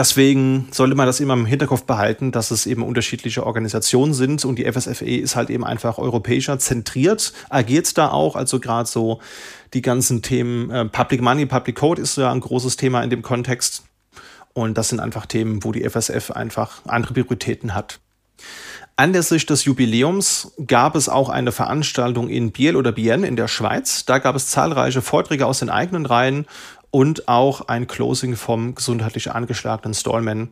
deswegen 0.00 0.66
sollte 0.70 0.94
man 0.94 1.06
das 1.06 1.20
immer 1.20 1.34
im 1.34 1.44
Hinterkopf 1.44 1.84
behalten, 1.84 2.32
dass 2.32 2.50
es 2.50 2.64
eben 2.64 2.82
unterschiedliche 2.82 3.44
Organisationen 3.46 4.14
sind 4.14 4.46
und 4.46 4.58
die 4.58 4.64
FSFE 4.64 5.16
ist 5.16 5.36
halt 5.36 5.50
eben 5.50 5.62
einfach 5.62 5.98
europäischer 5.98 6.58
zentriert, 6.58 7.34
agiert 7.50 7.98
da 7.98 8.10
auch, 8.10 8.34
also 8.34 8.60
gerade 8.60 8.88
so 8.88 9.20
die 9.74 9.82
ganzen 9.82 10.22
Themen 10.22 10.70
äh, 10.70 10.86
Public 10.86 11.20
Money, 11.20 11.44
Public 11.44 11.76
Code 11.76 12.00
ist 12.00 12.16
ja 12.16 12.32
ein 12.32 12.40
großes 12.40 12.78
Thema 12.78 13.02
in 13.02 13.10
dem 13.10 13.20
Kontext 13.20 13.82
und 14.54 14.78
das 14.78 14.88
sind 14.88 15.00
einfach 15.00 15.26
Themen, 15.26 15.62
wo 15.64 15.70
die 15.70 15.86
FSF 15.86 16.30
einfach 16.30 16.80
andere 16.86 17.12
Prioritäten 17.12 17.74
hat. 17.74 18.00
Anlässlich 18.96 19.44
des 19.44 19.66
Jubiläums 19.66 20.52
gab 20.66 20.94
es 20.94 21.10
auch 21.10 21.28
eine 21.28 21.52
Veranstaltung 21.52 22.28
in 22.28 22.52
Biel 22.52 22.76
oder 22.76 22.92
Bienne 22.92 23.26
in 23.26 23.36
der 23.36 23.48
Schweiz. 23.48 24.04
Da 24.04 24.18
gab 24.18 24.34
es 24.34 24.48
zahlreiche 24.48 25.00
Vorträge 25.00 25.46
aus 25.46 25.60
den 25.60 25.70
eigenen 25.70 26.04
Reihen 26.04 26.46
und 26.90 27.28
auch 27.28 27.62
ein 27.68 27.86
Closing 27.86 28.36
vom 28.36 28.74
gesundheitlich 28.74 29.30
angeschlagenen 29.30 29.94
Stallman. 29.94 30.48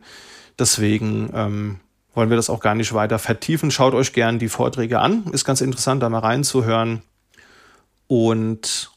Deswegen 0.57 1.29
ähm, 1.33 1.79
wollen 2.13 2.29
wir 2.29 2.37
das 2.37 2.49
auch 2.49 2.59
gar 2.59 2.75
nicht 2.75 2.93
weiter 2.93 3.19
vertiefen. 3.19 3.71
Schaut 3.71 3.93
euch 3.93 4.13
gern 4.13 4.39
die 4.39 4.49
Vorträge 4.49 4.99
an. 4.99 5.25
Ist 5.31 5.45
ganz 5.45 5.61
interessant, 5.61 6.03
da 6.03 6.09
mal 6.09 6.19
reinzuhören. 6.19 7.01
Und 8.07 8.91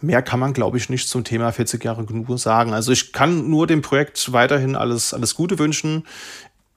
mehr 0.00 0.22
kann 0.22 0.40
man, 0.40 0.52
glaube 0.52 0.76
ich, 0.76 0.88
nicht 0.88 1.08
zum 1.08 1.24
Thema 1.24 1.52
40 1.52 1.82
Jahre 1.82 2.04
genug 2.04 2.38
sagen. 2.38 2.72
Also 2.72 2.92
ich 2.92 3.12
kann 3.12 3.48
nur 3.48 3.66
dem 3.66 3.82
Projekt 3.82 4.32
weiterhin 4.32 4.76
alles, 4.76 5.14
alles 5.14 5.34
Gute 5.34 5.58
wünschen 5.58 6.04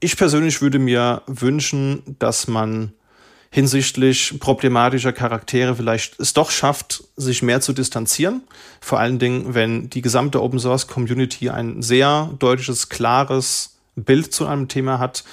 ich 0.00 0.16
persönlich 0.16 0.62
würde 0.62 0.78
mir 0.78 1.22
wünschen, 1.26 2.02
dass 2.18 2.46
man 2.46 2.92
hinsichtlich 3.50 4.38
problematischer 4.40 5.12
Charaktere 5.12 5.74
vielleicht 5.74 6.20
es 6.20 6.34
doch 6.34 6.50
schafft, 6.50 7.04
sich 7.16 7.42
mehr 7.42 7.60
zu 7.60 7.72
distanzieren. 7.72 8.42
Vor 8.80 9.00
allen 9.00 9.18
Dingen, 9.18 9.54
wenn 9.54 9.88
die 9.90 10.02
gesamte 10.02 10.42
Open 10.42 10.58
Source 10.58 10.86
Community 10.86 11.50
ein 11.50 11.82
sehr 11.82 12.30
deutliches, 12.38 12.88
klares 12.88 13.78
Bild 13.96 14.32
zu 14.34 14.46
einem 14.46 14.68
Thema 14.68 14.98
hat, 14.98 15.24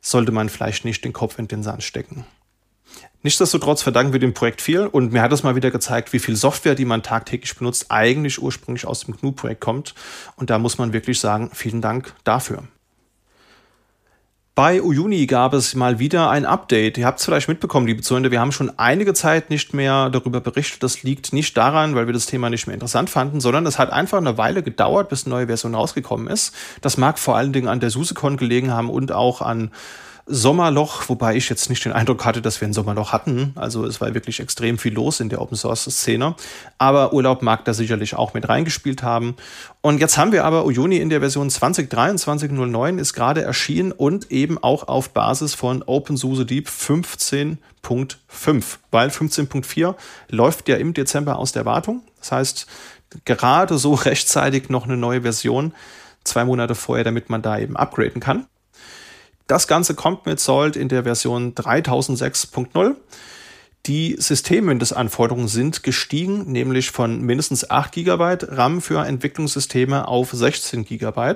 sollte 0.00 0.32
man 0.32 0.48
vielleicht 0.48 0.84
nicht 0.84 1.04
den 1.04 1.12
Kopf 1.12 1.38
in 1.38 1.48
den 1.48 1.62
Sand 1.62 1.82
stecken. 1.82 2.24
Nichtsdestotrotz 3.22 3.82
verdanken 3.82 4.12
wir 4.12 4.20
dem 4.20 4.32
Projekt 4.32 4.62
viel 4.62 4.86
und 4.86 5.12
mir 5.12 5.22
hat 5.22 5.32
es 5.32 5.42
mal 5.42 5.56
wieder 5.56 5.72
gezeigt, 5.72 6.12
wie 6.12 6.20
viel 6.20 6.36
Software, 6.36 6.76
die 6.76 6.84
man 6.84 7.02
tagtäglich 7.02 7.56
benutzt, 7.56 7.86
eigentlich 7.88 8.40
ursprünglich 8.40 8.86
aus 8.86 9.00
dem 9.00 9.16
GNU-Projekt 9.16 9.60
kommt. 9.60 9.94
Und 10.36 10.50
da 10.50 10.58
muss 10.58 10.78
man 10.78 10.92
wirklich 10.92 11.18
sagen, 11.18 11.50
vielen 11.52 11.82
Dank 11.82 12.14
dafür. 12.22 12.62
Bei 14.58 14.82
Uyuni 14.82 15.26
gab 15.26 15.54
es 15.54 15.76
mal 15.76 16.00
wieder 16.00 16.30
ein 16.30 16.44
Update. 16.44 16.98
Ihr 16.98 17.06
habt 17.06 17.20
es 17.20 17.24
vielleicht 17.24 17.46
mitbekommen, 17.46 17.86
liebe 17.86 18.02
Zuhörer, 18.02 18.32
wir 18.32 18.40
haben 18.40 18.50
schon 18.50 18.76
einige 18.76 19.14
Zeit 19.14 19.50
nicht 19.50 19.72
mehr 19.72 20.10
darüber 20.10 20.40
berichtet. 20.40 20.82
Das 20.82 21.04
liegt 21.04 21.32
nicht 21.32 21.56
daran, 21.56 21.94
weil 21.94 22.06
wir 22.06 22.12
das 22.12 22.26
Thema 22.26 22.50
nicht 22.50 22.66
mehr 22.66 22.74
interessant 22.74 23.08
fanden, 23.08 23.40
sondern 23.40 23.66
es 23.66 23.78
hat 23.78 23.92
einfach 23.92 24.18
eine 24.18 24.36
Weile 24.36 24.64
gedauert, 24.64 25.10
bis 25.10 25.26
eine 25.26 25.36
neue 25.36 25.46
Version 25.46 25.76
rausgekommen 25.76 26.26
ist. 26.26 26.56
Das 26.80 26.96
mag 26.96 27.20
vor 27.20 27.36
allen 27.36 27.52
Dingen 27.52 27.68
an 27.68 27.78
der 27.78 27.90
SuseCon 27.90 28.36
gelegen 28.36 28.72
haben 28.72 28.90
und 28.90 29.12
auch 29.12 29.42
an 29.42 29.70
Sommerloch, 30.28 31.08
wobei 31.08 31.36
ich 31.36 31.48
jetzt 31.48 31.70
nicht 31.70 31.84
den 31.84 31.92
Eindruck 31.92 32.24
hatte, 32.24 32.42
dass 32.42 32.60
wir 32.60 32.68
ein 32.68 32.72
Sommerloch 32.72 33.12
hatten. 33.12 33.52
Also 33.56 33.86
es 33.86 34.00
war 34.00 34.12
wirklich 34.14 34.40
extrem 34.40 34.78
viel 34.78 34.92
los 34.92 35.20
in 35.20 35.28
der 35.28 35.40
Open 35.40 35.56
Source 35.56 35.84
Szene. 35.84 36.34
Aber 36.76 37.12
Urlaub 37.12 37.42
mag 37.42 37.64
da 37.64 37.72
sicherlich 37.72 38.14
auch 38.14 38.34
mit 38.34 38.48
reingespielt 38.48 39.02
haben. 39.02 39.36
Und 39.80 40.00
jetzt 40.00 40.18
haben 40.18 40.32
wir 40.32 40.44
aber 40.44 40.66
Uyuni 40.66 40.98
in 40.98 41.08
der 41.08 41.20
Version 41.20 41.48
2023.09 41.48 42.98
ist 42.98 43.14
gerade 43.14 43.42
erschienen 43.42 43.92
und 43.92 44.30
eben 44.30 44.58
auch 44.58 44.88
auf 44.88 45.10
Basis 45.10 45.54
von 45.54 45.82
OpenSUSE 45.82 46.44
Deep 46.44 46.68
15.5, 46.68 47.58
weil 48.90 49.08
15.4 49.08 49.94
läuft 50.28 50.68
ja 50.68 50.76
im 50.76 50.94
Dezember 50.94 51.38
aus 51.38 51.52
der 51.52 51.64
Wartung. 51.64 52.02
Das 52.20 52.32
heißt, 52.32 52.66
gerade 53.24 53.78
so 53.78 53.94
rechtzeitig 53.94 54.68
noch 54.68 54.84
eine 54.84 54.96
neue 54.96 55.22
Version, 55.22 55.72
zwei 56.24 56.44
Monate 56.44 56.74
vorher, 56.74 57.04
damit 57.04 57.30
man 57.30 57.40
da 57.40 57.58
eben 57.58 57.76
upgraden 57.76 58.20
kann. 58.20 58.46
Das 59.48 59.66
Ganze 59.66 59.94
kommt 59.94 60.26
mit 60.26 60.38
Salt 60.40 60.76
in 60.76 60.90
der 60.90 61.04
Version 61.04 61.54
3006.0. 61.54 62.94
Die 63.86 64.14
Systemmindestanforderungen 64.18 65.48
sind 65.48 65.82
gestiegen, 65.82 66.52
nämlich 66.52 66.90
von 66.90 67.22
mindestens 67.22 67.70
8 67.70 67.92
GB 67.92 68.36
RAM 68.42 68.82
für 68.82 69.06
Entwicklungssysteme 69.06 70.06
auf 70.06 70.32
16 70.32 70.84
GB. 70.84 71.34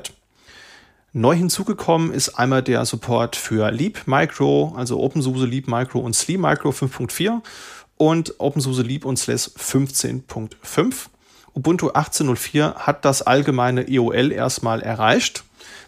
Neu 1.14 1.34
hinzugekommen 1.34 2.12
ist 2.12 2.38
einmal 2.38 2.62
der 2.62 2.84
Support 2.84 3.34
für 3.34 3.70
Leap 3.70 4.02
Micro, 4.04 4.74
also 4.76 5.00
OpenSUSE 5.00 5.46
Leap 5.46 5.66
Micro 5.66 6.00
und 6.00 6.14
SLE 6.14 6.36
Micro 6.36 6.68
5.4 6.68 7.40
und 7.96 8.34
OpenSUSE 8.38 8.82
Leap 8.82 9.06
und 9.06 9.18
SLES 9.18 9.56
15.5. 9.56 10.94
Ubuntu 11.54 11.88
18.04 11.88 12.74
hat 12.74 13.06
das 13.06 13.22
allgemeine 13.22 13.88
EOL 13.88 14.32
erstmal 14.32 14.82
erreicht. 14.82 15.44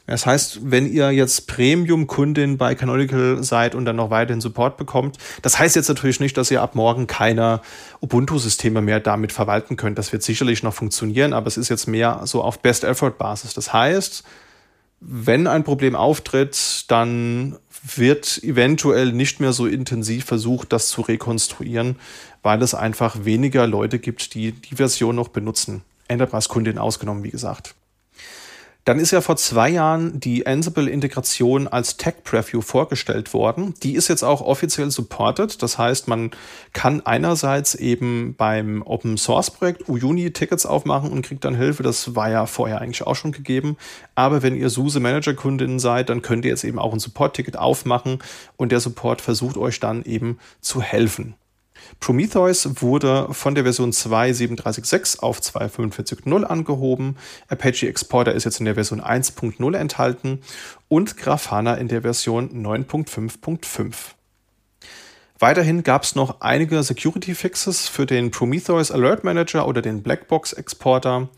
Das 0.06 0.26
heißt, 0.26 0.70
wenn 0.70 0.86
ihr 0.92 1.10
jetzt 1.12 1.46
Premium-Kundin 1.46 2.58
bei 2.58 2.74
Canonical 2.74 3.42
seid 3.42 3.74
und 3.74 3.86
dann 3.86 3.96
noch 3.96 4.10
weiterhin 4.10 4.42
Support 4.42 4.76
bekommt, 4.76 5.16
das 5.40 5.58
heißt 5.58 5.76
jetzt 5.76 5.88
natürlich 5.88 6.20
nicht, 6.20 6.36
dass 6.36 6.50
ihr 6.50 6.60
ab 6.60 6.74
morgen 6.74 7.06
keine 7.06 7.60
Ubuntu-Systeme 8.02 8.82
mehr 8.82 9.00
damit 9.00 9.32
verwalten 9.32 9.76
könnt. 9.76 9.98
Das 9.98 10.12
wird 10.12 10.22
sicherlich 10.22 10.62
noch 10.62 10.74
funktionieren, 10.74 11.32
aber 11.32 11.46
es 11.46 11.56
ist 11.56 11.70
jetzt 11.70 11.86
mehr 11.86 12.20
so 12.24 12.42
auf 12.42 12.58
Best-Effort-Basis. 12.60 13.54
Das 13.54 13.72
heißt, 13.72 14.24
wenn 15.00 15.46
ein 15.46 15.64
Problem 15.64 15.96
auftritt, 15.96 16.84
dann 16.88 17.56
wird 17.96 18.42
eventuell 18.42 19.12
nicht 19.12 19.40
mehr 19.40 19.52
so 19.52 19.66
intensiv 19.66 20.24
versucht, 20.26 20.72
das 20.72 20.88
zu 20.88 21.02
rekonstruieren, 21.02 21.96
weil 22.42 22.62
es 22.62 22.74
einfach 22.74 23.24
weniger 23.24 23.66
Leute 23.66 23.98
gibt, 23.98 24.34
die 24.34 24.52
die 24.52 24.76
Version 24.76 25.16
noch 25.16 25.28
benutzen. 25.28 25.82
Enterprise-Kundin 26.08 26.78
ausgenommen, 26.78 27.24
wie 27.24 27.30
gesagt. 27.30 27.74
Dann 28.84 28.98
ist 28.98 29.12
ja 29.12 29.22
vor 29.22 29.36
zwei 29.36 29.70
Jahren 29.70 30.20
die 30.20 30.46
Ansible-Integration 30.46 31.66
als 31.68 31.96
Tech-Preview 31.96 32.60
vorgestellt 32.60 33.32
worden. 33.32 33.72
Die 33.82 33.94
ist 33.94 34.08
jetzt 34.08 34.22
auch 34.22 34.42
offiziell 34.42 34.90
supported. 34.90 35.62
Das 35.62 35.78
heißt, 35.78 36.06
man 36.06 36.32
kann 36.74 37.00
einerseits 37.06 37.74
eben 37.74 38.34
beim 38.36 38.82
Open-Source-Projekt 38.82 39.88
Uyuni 39.88 40.32
Tickets 40.32 40.66
aufmachen 40.66 41.10
und 41.10 41.22
kriegt 41.22 41.46
dann 41.46 41.54
Hilfe. 41.54 41.82
Das 41.82 42.14
war 42.14 42.28
ja 42.28 42.44
vorher 42.44 42.82
eigentlich 42.82 43.06
auch 43.06 43.16
schon 43.16 43.32
gegeben. 43.32 43.78
Aber 44.14 44.42
wenn 44.42 44.54
ihr 44.54 44.68
SUSE 44.68 45.00
Manager-Kundin 45.00 45.78
seid, 45.78 46.10
dann 46.10 46.20
könnt 46.20 46.44
ihr 46.44 46.50
jetzt 46.50 46.64
eben 46.64 46.78
auch 46.78 46.92
ein 46.92 47.00
Support-Ticket 47.00 47.56
aufmachen 47.56 48.18
und 48.58 48.70
der 48.70 48.80
Support 48.80 49.22
versucht 49.22 49.56
euch 49.56 49.80
dann 49.80 50.04
eben 50.04 50.38
zu 50.60 50.82
helfen. 50.82 51.36
Prometheus 52.00 52.82
wurde 52.82 53.28
von 53.32 53.54
der 53.54 53.64
Version 53.64 53.90
2.37.6 53.90 55.20
auf 55.20 55.40
2.45.0 55.40 56.44
angehoben. 56.44 57.16
Apache 57.48 57.88
Exporter 57.88 58.32
ist 58.32 58.44
jetzt 58.44 58.58
in 58.58 58.66
der 58.66 58.74
Version 58.74 59.00
1.0 59.00 59.76
enthalten 59.76 60.40
und 60.88 61.16
Grafana 61.16 61.76
in 61.76 61.88
der 61.88 62.02
Version 62.02 62.50
9.5.5. 62.50 63.94
Weiterhin 65.38 65.82
gab 65.82 66.04
es 66.04 66.14
noch 66.14 66.40
einige 66.40 66.82
Security 66.82 67.34
Fixes 67.34 67.88
für 67.88 68.06
den 68.06 68.30
Prometheus 68.30 68.90
Alert 68.90 69.24
Manager 69.24 69.66
oder 69.66 69.82
den 69.82 70.02
Blackbox 70.02 70.52
Exporter. 70.52 71.28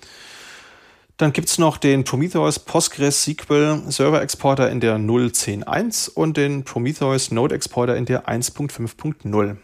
Dann 1.16 1.32
gibt 1.32 1.48
es 1.48 1.58
noch 1.58 1.78
den 1.78 2.04
Prometheus 2.04 2.58
Postgres 2.58 3.22
SQL 3.22 3.82
Server 3.88 4.20
Exporter 4.20 4.70
in 4.70 4.80
der 4.80 4.98
0.10.1 4.98 6.10
und 6.10 6.36
den 6.36 6.64
Prometheus 6.64 7.30
Node 7.30 7.54
Exporter 7.54 7.96
in 7.96 8.04
der 8.04 8.28
1.5.0 8.28 9.56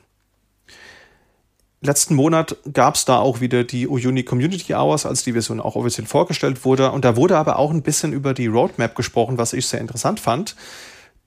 letzten 1.83 2.15
Monat 2.15 2.57
gab 2.73 2.95
es 2.95 3.05
da 3.05 3.19
auch 3.19 3.41
wieder 3.41 3.65
die 3.65 3.87
Uni 3.87 4.23
Community 4.23 4.75
Hours, 4.75 5.05
als 5.05 5.25
die 5.25 5.33
Version 5.33 5.61
auch 5.61 5.77
offiziell 5.77 6.07
vorgestellt 6.07 6.65
wurde. 6.65 6.93
Und 6.93 7.05
da 7.05 7.17
wurde 7.17 7.37
aber 7.37 7.59
auch 7.59 7.71
ein 7.71 7.83
bisschen 7.83 8.13
über 8.13 8.35
die 8.35 8.47
Roadmap 8.47 8.95
gesprochen, 8.95 9.39
was 9.39 9.53
ich 9.53 9.67
sehr 9.67 9.81
interessant 9.81 10.21
fand. 10.21 10.57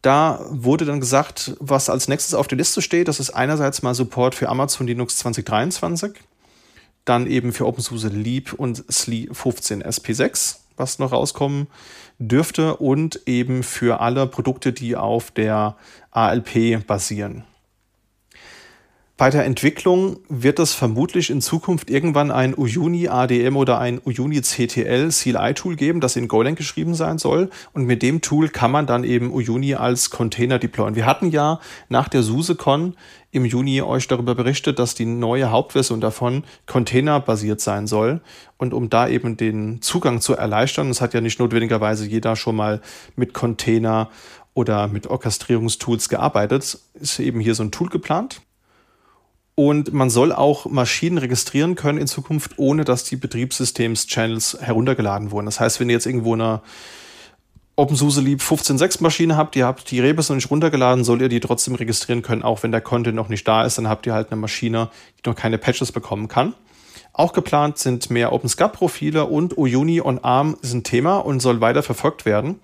Da 0.01 0.45
wurde 0.49 0.85
dann 0.85 0.99
gesagt, 0.99 1.55
was 1.59 1.89
als 1.89 2.07
nächstes 2.07 2.35
auf 2.35 2.47
der 2.47 2.57
Liste 2.57 2.81
steht. 2.81 3.07
Das 3.07 3.19
ist 3.19 3.31
einerseits 3.31 3.81
mal 3.81 3.95
Support 3.95 4.35
für 4.35 4.49
Amazon 4.49 4.87
Linux 4.87 5.17
2023, 5.17 6.11
dann 7.05 7.27
eben 7.27 7.53
für 7.53 7.65
OpenSUSE 7.65 8.09
Leap 8.09 8.53
und 8.53 8.83
SLI 8.87 9.29
15 9.31 9.83
SP6, 9.83 10.57
was 10.77 10.99
noch 10.99 11.11
rauskommen 11.11 11.67
dürfte, 12.19 12.77
und 12.77 13.21
eben 13.25 13.63
für 13.63 13.99
alle 13.99 14.27
Produkte, 14.27 14.73
die 14.73 14.95
auf 14.95 15.31
der 15.31 15.75
ALP 16.11 16.85
basieren. 16.85 17.43
Bei 19.17 19.29
der 19.29 19.45
Entwicklung 19.45 20.17
wird 20.27 20.59
es 20.59 20.73
vermutlich 20.73 21.29
in 21.29 21.41
Zukunft 21.41 21.89
irgendwann 21.89 22.31
ein 22.31 22.53
Uyuni 22.53 23.07
ADM 23.07 23.55
oder 23.55 23.79
ein 23.79 24.01
Uyuni 24.03 24.41
CTL 24.41 25.07
CLI-Tool 25.07 25.77
geben, 25.77 26.01
das 26.01 26.17
in 26.17 26.27
Golang 26.27 26.55
geschrieben 26.55 26.95
sein 26.95 27.17
soll. 27.17 27.49
Und 27.71 27.85
mit 27.85 28.01
dem 28.01 28.19
Tool 28.19 28.49
kann 28.49 28.71
man 28.71 28.87
dann 28.87 29.05
eben 29.05 29.31
Uyuni 29.31 29.75
als 29.75 30.09
Container 30.09 30.59
deployen. 30.59 30.97
Wir 30.97 31.05
hatten 31.05 31.31
ja 31.31 31.61
nach 31.87 32.09
der 32.09 32.23
SuseCon 32.23 32.97
im 33.31 33.45
Juni 33.45 33.81
euch 33.81 34.09
darüber 34.09 34.35
berichtet, 34.35 34.79
dass 34.79 34.95
die 34.95 35.05
neue 35.05 35.49
Hauptversion 35.49 36.01
davon 36.01 36.43
containerbasiert 36.65 37.61
sein 37.61 37.87
soll. 37.87 38.19
Und 38.57 38.73
um 38.73 38.89
da 38.89 39.07
eben 39.07 39.37
den 39.37 39.81
Zugang 39.81 40.19
zu 40.19 40.33
erleichtern, 40.33 40.89
es 40.89 40.99
hat 40.99 41.13
ja 41.13 41.21
nicht 41.21 41.39
notwendigerweise 41.39 42.05
jeder 42.05 42.35
schon 42.35 42.57
mal 42.57 42.81
mit 43.15 43.33
Container 43.33 44.09
oder 44.53 44.89
mit 44.89 45.07
Orchestrierungstools 45.07 46.09
gearbeitet, 46.09 46.79
ist 46.95 47.19
eben 47.21 47.39
hier 47.39 47.55
so 47.55 47.63
ein 47.63 47.71
Tool 47.71 47.87
geplant. 47.87 48.41
Und 49.55 49.93
man 49.93 50.09
soll 50.09 50.33
auch 50.33 50.65
Maschinen 50.65 51.17
registrieren 51.17 51.75
können 51.75 51.97
in 51.97 52.07
Zukunft, 52.07 52.57
ohne 52.57 52.83
dass 52.83 53.05
die 53.05 53.15
Betriebssystems-Channels 53.15 54.57
heruntergeladen 54.59 55.31
wurden. 55.31 55.45
Das 55.45 55.61
heißt, 55.61 55.79
wenn 55.79 55.89
ihr 55.89 55.93
jetzt 55.93 56.05
irgendwo 56.05 56.33
eine 56.33 56.61
OpenSUSE 57.77 58.21
Leap 58.21 58.41
15.6 58.41 59.01
Maschine 59.01 59.37
habt, 59.37 59.55
ihr 59.55 59.65
habt 59.65 59.91
die 59.91 59.99
Rebus 59.99 60.29
noch 60.29 60.35
nicht 60.35 60.51
runtergeladen, 60.51 61.03
sollt 61.03 61.21
ihr 61.21 61.29
die 61.29 61.39
trotzdem 61.39 61.75
registrieren 61.75 62.21
können, 62.21 62.41
auch 62.41 62.63
wenn 62.63 62.71
der 62.71 62.81
Content 62.81 63.15
noch 63.15 63.29
nicht 63.29 63.47
da 63.47 63.65
ist, 63.65 63.77
dann 63.77 63.89
habt 63.89 64.05
ihr 64.05 64.13
halt 64.13 64.31
eine 64.31 64.39
Maschine, 64.39 64.89
die 65.17 65.29
noch 65.29 65.35
keine 65.35 65.57
Patches 65.57 65.91
bekommen 65.91 66.27
kann. 66.27 66.53
Auch 67.11 67.31
geplant 67.31 67.77
sind 67.77 68.09
mehr 68.09 68.33
OpenSCAP-Profile 68.33 69.25
und 69.25 69.57
Uyuni 69.57 70.01
on 70.01 70.19
ARM 70.19 70.57
ist 70.61 70.73
ein 70.73 70.83
Thema 70.83 71.17
und 71.17 71.39
soll 71.39 71.61
weiter 71.61 71.81
verfolgt 71.81 72.25
werden. 72.25 72.59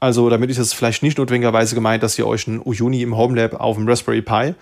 Also 0.00 0.28
damit 0.28 0.50
ist 0.50 0.58
es 0.58 0.74
vielleicht 0.74 1.02
nicht 1.02 1.16
notwendigerweise 1.16 1.74
gemeint, 1.74 2.02
dass 2.02 2.18
ihr 2.18 2.26
euch 2.26 2.46
ein 2.46 2.60
Uyuni 2.62 3.00
im 3.00 3.16
Homelab 3.16 3.54
auf 3.54 3.76
dem 3.76 3.88
Raspberry 3.88 4.20
Pi 4.20 4.54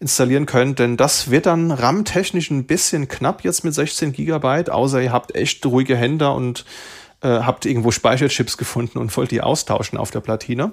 installieren 0.00 0.46
könnt, 0.46 0.78
denn 0.78 0.96
das 0.96 1.30
wird 1.30 1.46
dann 1.46 1.70
RAM-technisch 1.70 2.50
ein 2.50 2.64
bisschen 2.64 3.08
knapp 3.08 3.42
jetzt 3.42 3.64
mit 3.64 3.74
16 3.74 4.12
Gigabyte, 4.12 4.70
außer 4.70 5.02
ihr 5.02 5.12
habt 5.12 5.34
echt 5.34 5.64
ruhige 5.66 5.96
Hände 5.96 6.30
und 6.30 6.64
äh, 7.20 7.28
habt 7.28 7.66
irgendwo 7.66 7.90
Speicherchips 7.90 8.56
gefunden 8.56 8.98
und 8.98 9.16
wollt 9.16 9.32
die 9.32 9.40
austauschen 9.40 9.98
auf 9.98 10.12
der 10.12 10.20
Platine. 10.20 10.72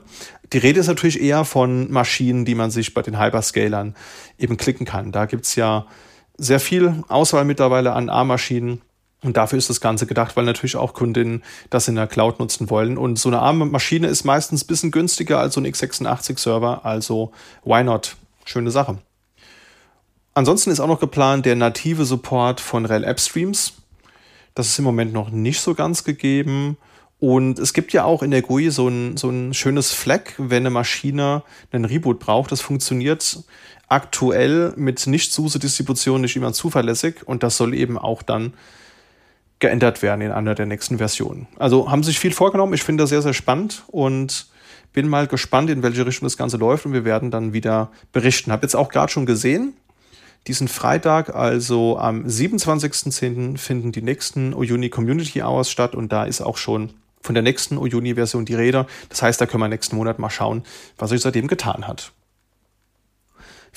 Die 0.53 0.59
Rede 0.59 0.79
ist 0.79 0.87
natürlich 0.87 1.19
eher 1.19 1.43
von 1.43 1.91
Maschinen, 1.91 2.45
die 2.45 2.55
man 2.55 2.69
sich 2.69 2.93
bei 2.93 3.01
den 3.01 3.19
Hyperscalern 3.19 3.95
eben 4.37 4.57
klicken 4.57 4.85
kann. 4.85 5.11
Da 5.11 5.25
gibt's 5.25 5.55
ja 5.55 5.87
sehr 6.37 6.59
viel 6.59 7.03
Auswahl 7.07 7.45
mittlerweile 7.45 7.93
an 7.93 8.09
A-Maschinen. 8.09 8.81
Und 9.23 9.37
dafür 9.37 9.57
ist 9.57 9.71
das 9.71 9.81
Ganze 9.81 10.05
gedacht, 10.05 10.35
weil 10.35 10.45
natürlich 10.45 10.75
auch 10.75 10.93
Kundinnen 10.93 11.43
das 11.71 11.87
in 11.87 11.95
der 11.95 12.05
Cloud 12.05 12.39
nutzen 12.39 12.69
wollen. 12.69 12.95
Und 12.95 13.17
so 13.17 13.29
eine 13.29 13.39
arme 13.39 13.65
Maschine 13.65 14.05
ist 14.05 14.23
meistens 14.23 14.63
ein 14.63 14.67
bisschen 14.67 14.91
günstiger 14.91 15.39
als 15.39 15.55
so 15.55 15.61
ein 15.61 15.65
x86-Server. 15.65 16.85
Also 16.85 17.31
why 17.63 17.83
not? 17.83 18.17
Schöne 18.43 18.69
Sache. 18.69 18.99
Ansonsten 20.35 20.69
ist 20.69 20.81
auch 20.81 20.87
noch 20.87 20.99
geplant 20.99 21.45
der 21.45 21.55
native 21.55 22.03
Support 22.03 22.59
von 22.59 22.85
Rel 22.85 23.05
App 23.05 23.21
Streams. 23.21 23.73
Das 24.53 24.67
ist 24.67 24.77
im 24.77 24.83
Moment 24.83 25.13
noch 25.13 25.29
nicht 25.29 25.61
so 25.61 25.73
ganz 25.73 26.03
gegeben. 26.03 26.77
Und 27.21 27.57
es 27.57 27.71
gibt 27.71 27.93
ja 27.93 28.03
auch 28.03 28.21
in 28.21 28.31
der 28.31 28.41
GUI 28.41 28.69
so 28.69 28.89
ein, 28.89 29.15
so 29.15 29.29
ein 29.29 29.53
schönes 29.53 29.93
Flag, 29.93 30.33
wenn 30.37 30.63
eine 30.63 30.71
Maschine 30.71 31.43
einen 31.71 31.85
Reboot 31.85 32.19
braucht. 32.19 32.51
Das 32.51 32.59
funktioniert 32.59 33.43
aktuell 33.87 34.73
mit 34.75 35.07
Nicht-SUSE-Distributionen 35.07 36.23
nicht 36.23 36.35
immer 36.35 36.51
zuverlässig 36.51 37.25
und 37.25 37.41
das 37.41 37.55
soll 37.55 37.73
eben 37.73 37.97
auch 37.97 38.21
dann 38.21 38.55
geändert 39.59 40.01
werden 40.01 40.19
in 40.19 40.31
einer 40.31 40.53
der 40.53 40.65
nächsten 40.65 40.97
Versionen. 40.97 41.47
Also 41.57 41.89
haben 41.89 42.03
sich 42.03 42.19
viel 42.19 42.33
vorgenommen. 42.33 42.73
Ich 42.73 42.83
finde 42.83 43.03
das 43.03 43.09
sehr, 43.09 43.21
sehr 43.21 43.33
spannend 43.33 43.83
und 43.87 44.47
bin 44.91 45.07
mal 45.07 45.27
gespannt, 45.27 45.69
in 45.69 45.81
welche 45.81 46.05
Richtung 46.05 46.25
das 46.25 46.35
Ganze 46.35 46.57
läuft 46.57 46.85
und 46.85 46.91
wir 46.91 47.05
werden 47.05 47.31
dann 47.31 47.53
wieder 47.53 47.89
berichten. 48.11 48.51
Habe 48.51 48.63
jetzt 48.63 48.75
auch 48.75 48.89
gerade 48.89 49.11
schon 49.11 49.25
gesehen, 49.25 49.73
diesen 50.47 50.67
Freitag, 50.67 51.33
also 51.33 51.97
am 51.97 52.25
27.10. 52.25 53.57
finden 53.57 53.91
die 53.91 54.01
nächsten 54.01 54.53
Uyuni 54.53 54.89
Community 54.89 55.41
Hours 55.41 55.69
statt 55.69 55.95
und 55.95 56.11
da 56.11 56.25
ist 56.25 56.41
auch 56.41 56.57
schon 56.57 56.91
von 57.21 57.33
der 57.33 57.43
nächsten 57.43 57.77
Uyuni-Version 57.77 58.45
die 58.45 58.53
Rede. 58.53 58.85
Das 59.09 59.21
heißt, 59.21 59.41
da 59.41 59.47
können 59.47 59.63
wir 59.63 59.67
nächsten 59.67 59.95
Monat 59.95 60.19
mal 60.19 60.29
schauen, 60.29 60.63
was 60.97 61.09
sich 61.09 61.21
seitdem 61.21 61.47
getan 61.47 61.87
hat. 61.87 62.11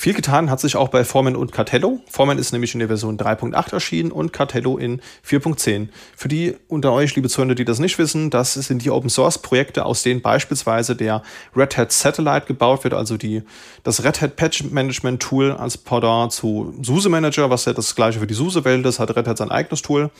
Viel 0.00 0.14
getan 0.14 0.48
hat 0.48 0.60
sich 0.60 0.76
auch 0.76 0.90
bei 0.90 1.02
Formen 1.02 1.34
und 1.34 1.50
Cartello. 1.50 1.98
Formen 2.08 2.38
ist 2.38 2.52
nämlich 2.52 2.72
in 2.72 2.78
der 2.78 2.86
Version 2.86 3.18
3.8 3.18 3.72
erschienen 3.72 4.12
und 4.12 4.32
Cartello 4.32 4.78
in 4.78 5.00
4.10. 5.26 5.88
Für 6.16 6.28
die 6.28 6.54
unter 6.68 6.92
euch, 6.92 7.16
liebe 7.16 7.28
Zuhörer, 7.28 7.56
die 7.56 7.64
das 7.64 7.80
nicht 7.80 7.98
wissen, 7.98 8.30
das 8.30 8.54
sind 8.54 8.84
die 8.84 8.92
Open 8.92 9.10
Source 9.10 9.38
Projekte, 9.38 9.84
aus 9.84 10.04
denen 10.04 10.22
beispielsweise 10.22 10.94
der 10.94 11.24
Red 11.56 11.76
Hat 11.76 11.90
Satellite 11.90 12.46
gebaut 12.46 12.84
wird, 12.84 12.94
also 12.94 13.16
die, 13.16 13.42
das 13.82 14.04
Red 14.04 14.20
Hat 14.20 14.36
Patch 14.36 14.62
Management 14.70 15.20
Tool 15.20 15.50
als 15.50 15.76
Pendant 15.76 16.30
zu 16.30 16.72
SUSE 16.80 17.08
Manager, 17.08 17.50
was 17.50 17.64
ja 17.64 17.72
das 17.72 17.96
gleiche 17.96 18.20
für 18.20 18.28
die 18.28 18.34
SUSE-Welt 18.34 18.86
ist, 18.86 19.00
hat 19.00 19.16
Red 19.16 19.26
Hat 19.26 19.38
sein 19.38 19.50
eigenes 19.50 19.82
Tool. 19.82 20.10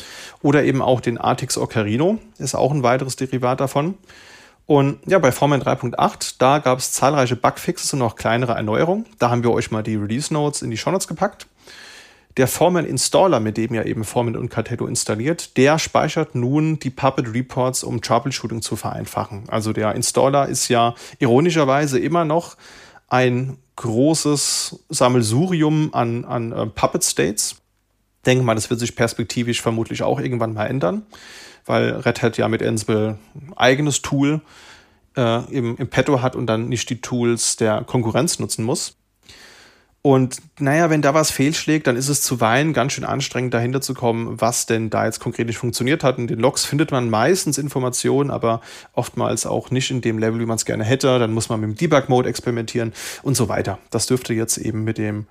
Oder 0.43 0.65
eben 0.65 0.83
auch 0.83 1.01
den 1.01 1.19
Artix 1.19 1.57
Ocarino, 1.57 2.19
ist 2.39 2.57
auch 2.57 2.73
ein 2.73 2.83
weiteres 2.83 3.15
Derivat 3.15 3.61
davon. 3.61 3.95
Und 4.69 4.99
ja, 5.07 5.19
bei 5.19 5.33
Formen 5.33 5.63
3.8, 5.63 6.35
da 6.37 6.59
gab 6.59 6.79
es 6.79 6.93
zahlreiche 6.93 7.37
Bugfixes 7.37 7.95
und 7.95 8.03
auch 8.03 8.17
kleinere 8.17 8.53
Erneuerungen. 8.53 9.07
Da 9.19 9.31
haben 9.31 9.43
wir 9.43 9.51
euch 9.51 9.71
mal 9.71 9.83
die 9.83 9.97
Release 9.97 10.31
Notes 10.31 10.61
in 10.61 10.71
die 10.71 10.77
Show 10.77 10.91
Notes 10.91 11.09
gepackt. 11.09 11.47
Der 12.37 12.47
Formen 12.47 12.85
Installer, 12.85 13.41
mit 13.41 13.57
dem 13.57 13.73
ja 13.73 13.83
eben 13.85 14.05
Formen 14.05 14.37
und 14.37 14.51
Cartello 14.51 14.87
installiert, 14.87 15.57
der 15.57 15.79
speichert 15.79 16.35
nun 16.35 16.79
die 16.79 16.91
Puppet 16.91 17.33
Reports, 17.33 17.83
um 17.83 18.03
Troubleshooting 18.03 18.61
zu 18.61 18.77
vereinfachen. 18.77 19.45
Also 19.49 19.73
der 19.73 19.95
Installer 19.95 20.49
ist 20.49 20.69
ja 20.69 20.95
ironischerweise 21.19 21.99
immer 21.99 22.27
noch 22.27 22.59
ein 23.09 23.57
großes 23.77 24.85
Sammelsurium 24.91 25.95
an, 25.95 26.27
an 26.27 26.53
äh, 26.53 26.67
Puppet 26.67 27.05
States. 27.05 27.57
Denke 28.27 28.45
mal, 28.45 28.55
das 28.55 28.69
wird 28.69 28.81
sich 28.81 28.95
perspektivisch 28.95 29.63
vermutlich 29.63 30.03
auch 30.03 30.21
irgendwann 30.21 30.53
mal 30.53 30.67
ändern 30.67 31.07
weil 31.69 31.91
Red 31.91 32.23
Hat 32.23 32.39
ja 32.39 32.49
mit 32.49 32.63
Ansible 32.63 33.19
ein 33.35 33.53
eigenes 33.57 34.03
Tool 34.03 34.41
äh, 35.17 35.45
im, 35.53 35.77
im 35.77 35.89
Petto 35.89 36.23
hat 36.23 36.37
und 36.37 36.47
dann 36.47 36.69
nicht 36.69 36.91
die 36.91 37.01
Tools 37.01 37.57
der 37.57 37.83
Konkurrenz 37.83 38.39
nutzen 38.39 38.65
muss. 38.65 38.97
Und 40.01 40.39
naja, 40.61 40.91
wenn 40.91 41.03
da 41.03 41.13
was 41.13 41.31
fehlschlägt, 41.31 41.87
dann 41.87 41.97
ist 41.97 42.09
es 42.09 42.23
zuweilen 42.23 42.73
ganz 42.73 42.93
schön 42.93 43.05
anstrengend, 43.05 43.53
dahinter 43.53 43.81
zu 43.81 43.95
kommen, 43.95 44.41
was 44.41 44.65
denn 44.65 44.91
da 44.91 45.05
jetzt 45.05 45.19
konkret 45.19 45.49
nicht 45.49 45.59
funktioniert 45.59 46.05
hat. 46.05 46.19
In 46.19 46.29
den 46.29 46.39
Logs 46.39 46.65
findet 46.65 46.93
man 46.93 47.11
meistens 47.11 47.59
Informationen, 47.59 48.31
aber 48.31 48.61
oftmals 48.93 49.45
auch 49.45 49.71
nicht 49.71 49.91
in 49.91 50.01
dem 50.01 50.19
Level, 50.19 50.41
wie 50.41 50.47
man 50.47 50.57
es 50.57 50.65
gerne 50.65 50.85
hätte. 50.85 51.19
Dann 51.19 51.35
muss 51.35 51.49
man 51.49 51.61
mit 51.61 51.71
dem 51.71 51.77
Debug-Mode 51.77 52.29
experimentieren 52.29 52.93
und 53.23 53.37
so 53.37 53.49
weiter. 53.49 53.79
Das 53.91 54.07
dürfte 54.07 54.35
jetzt 54.35 54.57
eben 54.57 54.85
mit 54.85 54.99
dem 54.99 55.27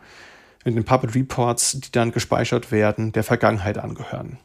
mit 0.66 0.76
den 0.76 0.84
Puppet 0.84 1.16
Reports, 1.16 1.80
die 1.80 1.92
dann 1.92 2.12
gespeichert 2.12 2.72
werden, 2.74 3.14
der 3.14 3.24
Vergangenheit 3.24 3.78
angehören. 3.78 4.38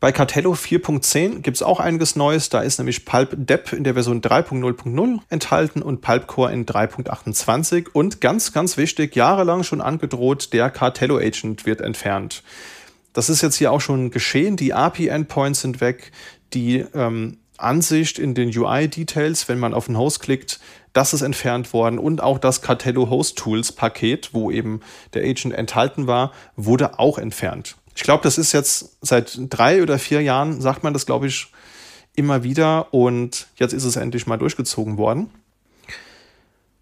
Bei 0.00 0.12
Cartello 0.12 0.54
4.10 0.54 1.42
gibt 1.42 1.58
es 1.58 1.62
auch 1.62 1.78
einiges 1.78 2.16
Neues. 2.16 2.48
Da 2.48 2.62
ist 2.62 2.78
nämlich 2.78 3.04
Pulp 3.04 3.34
Dep 3.36 3.74
in 3.74 3.84
der 3.84 3.92
Version 3.92 4.22
3.0.0 4.22 5.18
enthalten 5.28 5.82
und 5.82 6.00
Pulp 6.00 6.26
Core 6.26 6.52
in 6.54 6.64
3.28. 6.64 7.88
Und 7.92 8.22
ganz, 8.22 8.54
ganz 8.54 8.78
wichtig, 8.78 9.14
jahrelang 9.14 9.62
schon 9.62 9.82
angedroht, 9.82 10.54
der 10.54 10.70
Cartello 10.70 11.18
Agent 11.18 11.66
wird 11.66 11.82
entfernt. 11.82 12.42
Das 13.12 13.28
ist 13.28 13.42
jetzt 13.42 13.56
hier 13.56 13.72
auch 13.72 13.82
schon 13.82 14.10
geschehen. 14.10 14.56
Die 14.56 14.72
API-Endpoints 14.72 15.60
sind 15.60 15.82
weg. 15.82 16.12
Die 16.54 16.78
ähm, 16.94 17.36
Ansicht 17.58 18.18
in 18.18 18.34
den 18.34 18.56
UI-Details, 18.56 19.50
wenn 19.50 19.58
man 19.58 19.74
auf 19.74 19.84
den 19.84 19.98
Host 19.98 20.20
klickt, 20.20 20.60
das 20.94 21.12
ist 21.12 21.20
entfernt 21.20 21.74
worden. 21.74 21.98
Und 21.98 22.22
auch 22.22 22.38
das 22.38 22.62
Cartello 22.62 23.10
Host 23.10 23.36
Tools 23.36 23.72
Paket, 23.72 24.30
wo 24.32 24.50
eben 24.50 24.80
der 25.12 25.24
Agent 25.24 25.52
enthalten 25.52 26.06
war, 26.06 26.32
wurde 26.56 26.98
auch 26.98 27.18
entfernt. 27.18 27.76
Ich 28.00 28.04
glaube, 28.04 28.22
das 28.22 28.38
ist 28.38 28.52
jetzt 28.52 28.96
seit 29.02 29.38
drei 29.50 29.82
oder 29.82 29.98
vier 29.98 30.22
Jahren, 30.22 30.62
sagt 30.62 30.82
man 30.82 30.94
das, 30.94 31.04
glaube 31.04 31.26
ich, 31.26 31.48
immer 32.16 32.42
wieder. 32.42 32.94
Und 32.94 33.48
jetzt 33.56 33.74
ist 33.74 33.84
es 33.84 33.96
endlich 33.96 34.26
mal 34.26 34.38
durchgezogen 34.38 34.96
worden. 34.96 35.28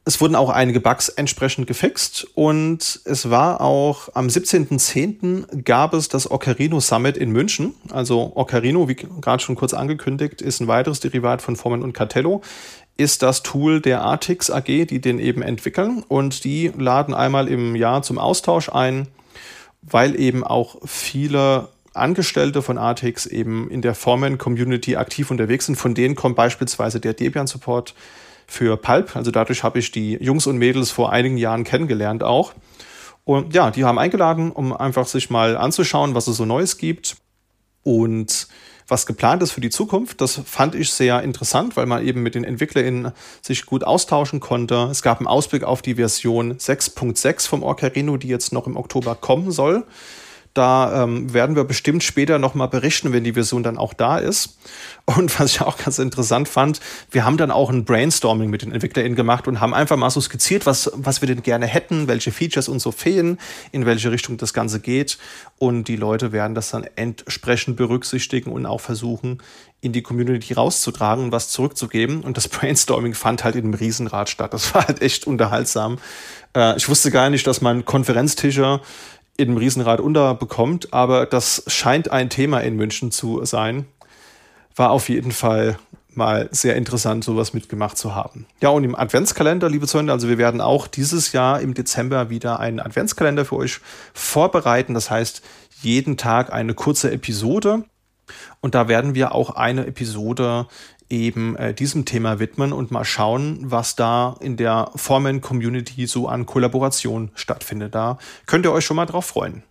Es 0.05 0.21
wurden 0.21 0.37
auch 0.37 0.49
einige 0.49 0.79
Bugs 0.79 1.09
entsprechend 1.09 1.67
gefixt 1.67 2.29
und 2.37 3.01
es 3.05 3.31
war 3.31 3.61
auch 3.61 4.11
am 4.15 4.29
17.10. 4.29 5.65
gab 5.65 5.93
es 5.93 6.09
das 6.09 6.31
Ocarino 6.31 6.79
Summit 6.79 7.17
in 7.17 7.33
München. 7.33 7.75
Also 7.91 8.31
Ocarino, 8.37 8.89
wie 8.89 8.95
gerade 8.95 9.43
schon 9.43 9.57
kurz 9.57 9.75
angekündigt, 9.75 10.41
ist 10.41 10.61
ein 10.61 10.69
weiteres 10.69 11.01
Derivat 11.01 11.43
von 11.43 11.57
Formen 11.57 11.83
und 11.83 11.95
Cartello, 11.95 12.43
ist 12.97 13.23
das 13.23 13.43
Tool 13.43 13.81
der 13.81 14.03
Artix 14.03 14.51
AG, 14.51 14.87
die 14.87 15.01
den 15.01 15.19
eben 15.19 15.43
entwickeln 15.43 16.05
und 16.07 16.45
die 16.45 16.71
laden 16.79 17.13
einmal 17.13 17.49
im 17.49 17.75
Jahr 17.75 18.03
zum 18.03 18.19
Austausch 18.19 18.69
ein 18.69 19.09
weil 19.91 20.19
eben 20.19 20.45
auch 20.45 20.77
viele 20.85 21.69
Angestellte 21.95 22.63
von 22.63 22.79
Artix 22.79 23.27
eben 23.27 23.71
in 23.71 23.83
der 23.83 23.95
Formen-Community 23.95 24.97
aktiv 24.97 25.31
unterwegs 25.31 25.67
sind. 25.67 25.77
Von 25.77 25.95
denen 25.95 26.15
kommt 26.15 26.37
beispielsweise 26.37 27.01
der 27.01 27.15
Debian-Support 27.15 27.95
für 28.47 28.77
Pulp. 28.77 29.17
Also 29.17 29.31
dadurch 29.31 29.63
habe 29.63 29.79
ich 29.79 29.91
die 29.91 30.15
Jungs 30.15 30.47
und 30.47 30.59
Mädels 30.59 30.91
vor 30.91 31.13
einigen 31.13 31.37
Jahren 31.37 31.65
kennengelernt 31.65 32.23
auch. 32.23 32.55
Und 33.25 33.53
ja, 33.53 33.71
die 33.71 33.85
haben 33.85 33.99
eingeladen, 33.99 34.51
um 34.51 34.73
einfach 34.73 35.07
sich 35.07 35.29
mal 35.29 35.57
anzuschauen, 35.57 36.15
was 36.15 36.29
es 36.29 36.39
so 36.39 36.47
Neues 36.47 36.79
gibt. 36.79 37.17
Und 37.83 38.49
was 38.89 39.07
geplant 39.07 39.43
ist 39.43 39.53
für 39.53 39.61
die 39.61 39.71
Zukunft. 39.71 40.21
Das 40.21 40.41
fand 40.45 40.75
ich 40.75 40.91
sehr 40.91 41.23
interessant, 41.23 41.77
weil 41.77 41.87
man 41.87 42.05
eben 42.05 42.23
mit 42.23 42.35
den 42.35 42.45
EntwicklerInnen 42.45 43.13
sich 43.43 43.67
gut 43.67 43.85
austauschen 43.85 44.41
konnte. 44.41 44.89
Es 44.91 45.03
gab 45.03 45.19
einen 45.19 45.27
Ausblick 45.27 45.63
auf 45.63 45.83
die 45.83 45.97
Version 45.97 46.55
6.6 46.55 47.47
vom 47.47 47.63
Ocarino, 47.63 48.17
die 48.17 48.29
jetzt 48.29 48.53
noch 48.53 48.67
im 48.67 48.77
Oktober 48.77 49.15
kommen 49.15 49.53
soll. 49.53 49.85
Da 50.55 51.05
ähm, 51.05 51.33
werden 51.33 51.57
wir 51.57 51.65
bestimmt 51.65 52.03
später 52.03 52.39
nochmal 52.39 52.69
berichten, 52.69 53.13
wenn 53.13 53.25
die 53.25 53.35
Version 53.35 53.63
dann 53.63 53.79
auch 53.79 53.95
da 53.95 54.19
ist. 54.19 54.59
Und 55.05 55.39
was 55.39 55.53
ich 55.53 55.61
auch 55.61 55.79
ganz 55.79 55.99
interessant 55.99 56.49
fand, 56.49 56.81
wir 57.11 57.25
haben 57.25 57.37
dann 57.37 57.51
auch 57.51 57.71
ein 57.71 57.85
Brainstorming 57.85 58.51
mit 58.51 58.63
den 58.63 58.73
EntwicklerInnen 58.73 59.17
gemacht 59.17 59.49
und 59.49 59.61
haben 59.61 59.73
einfach 59.73 59.97
mal 59.97 60.11
so 60.11 60.21
skizziert, 60.21 60.67
was, 60.67 60.91
was 60.95 61.23
wir 61.23 61.29
denn 61.29 61.43
gerne 61.43 61.67
hätten, 61.67 62.09
welche 62.09 62.33
Features 62.33 62.69
uns 62.69 62.83
so 62.83 62.93
fehlen, 62.93 63.39
in 63.73 63.87
welche 63.87 64.11
Richtung 64.11 64.37
das 64.37 64.53
Ganze 64.53 64.81
geht. 64.81 65.19
Und 65.59 65.85
die 65.85 65.97
Leute 65.97 66.33
werden 66.33 66.55
das 66.55 66.71
dann 66.71 66.85
entsprechend 66.97 67.77
berücksichtigen 67.77 68.53
und 68.53 68.67
auch 68.67 68.81
versuchen, 68.81 69.41
in 69.81 69.93
die 69.93 70.03
Community 70.03 70.55
rauszutragen 70.55 71.25
und 71.25 71.33
was 71.33 71.51
zurückzugeben. 71.51 72.23
Und 72.23 72.37
das 72.37 72.49
Brainstorming 72.49 73.15
fand 73.15 73.45
halt 73.45 73.55
in 73.55 73.65
einem 73.65 73.75
Riesenrad 73.75 74.29
statt. 74.29 74.53
Das 74.53 74.75
war 74.75 74.87
halt 74.87 75.03
echt 75.03 75.27
unterhaltsam. 75.27 75.99
Äh, 76.55 76.77
ich 76.77 76.89
wusste 76.89 77.11
gar 77.11 77.31
nicht, 77.31 77.47
dass 77.47 77.61
man 77.61 77.85
Konferenztische 77.85 78.81
in 79.39 79.49
dem 79.49 79.57
Riesenrad 79.57 80.01
unterbekommt, 80.01 80.93
aber 80.93 81.25
das 81.25 81.63
scheint 81.69 82.11
ein 82.11 82.29
Thema 82.29 82.59
in 82.61 82.77
München 82.77 83.11
zu 83.13 83.45
sein. 83.45 83.87
War 84.77 84.91
auf 84.91 85.09
jeden 85.09 85.33
Fall 85.33 85.79
mal 86.19 86.49
sehr 86.51 86.75
interessant, 86.75 87.23
sowas 87.23 87.55
mitgemacht 87.55 87.97
zu 87.97 88.15
haben. 88.15 88.47
Ja, 88.61 88.71
und 88.71 88.83
im 88.83 88.97
Adventskalender, 88.97 89.71
liebe 89.71 89.87
Freunde, 89.87 90.13
also 90.13 90.29
wir 90.29 90.39
werden 90.39 90.61
auch 90.61 90.89
dieses 90.89 91.33
Jahr 91.33 91.61
im 91.61 91.73
Dezember 91.73 92.29
wieder 92.29 92.59
einen 92.59 92.81
Adventskalender 92.81 93.45
für 93.45 93.57
euch 93.57 93.79
vorbereiten. 94.13 94.95
Das 94.95 95.09
heißt, 95.11 95.41
jeden 95.81 96.17
Tag 96.17 96.53
eine 96.53 96.75
kurze 96.75 97.13
Episode. 97.13 97.85
Und 98.61 98.75
da 98.75 98.89
werden 98.89 99.15
wir 99.15 99.33
auch 99.33 99.51
eine 99.51 99.87
Episode 99.87 100.67
eben 101.11 101.57
äh, 101.57 101.75
diesem 101.75 102.05
Thema 102.05 102.39
widmen 102.39 102.73
und 102.73 102.91
mal 102.91 103.05
schauen, 103.05 103.59
was 103.63 103.97
da 103.97 104.37
in 104.41 104.57
der 104.57 104.91
Formen-Community 104.95 106.07
so 106.07 106.29
an 106.29 106.47
Kollaboration 106.47 107.31
stattfindet. 107.35 107.95
Da 107.95 108.19
könnt 108.47 108.67
ihr 108.67 108.73
euch 108.73 108.85
schon 108.85 108.97
mal 108.97 109.07
drauf 109.07 109.27
freuen. 109.27 109.63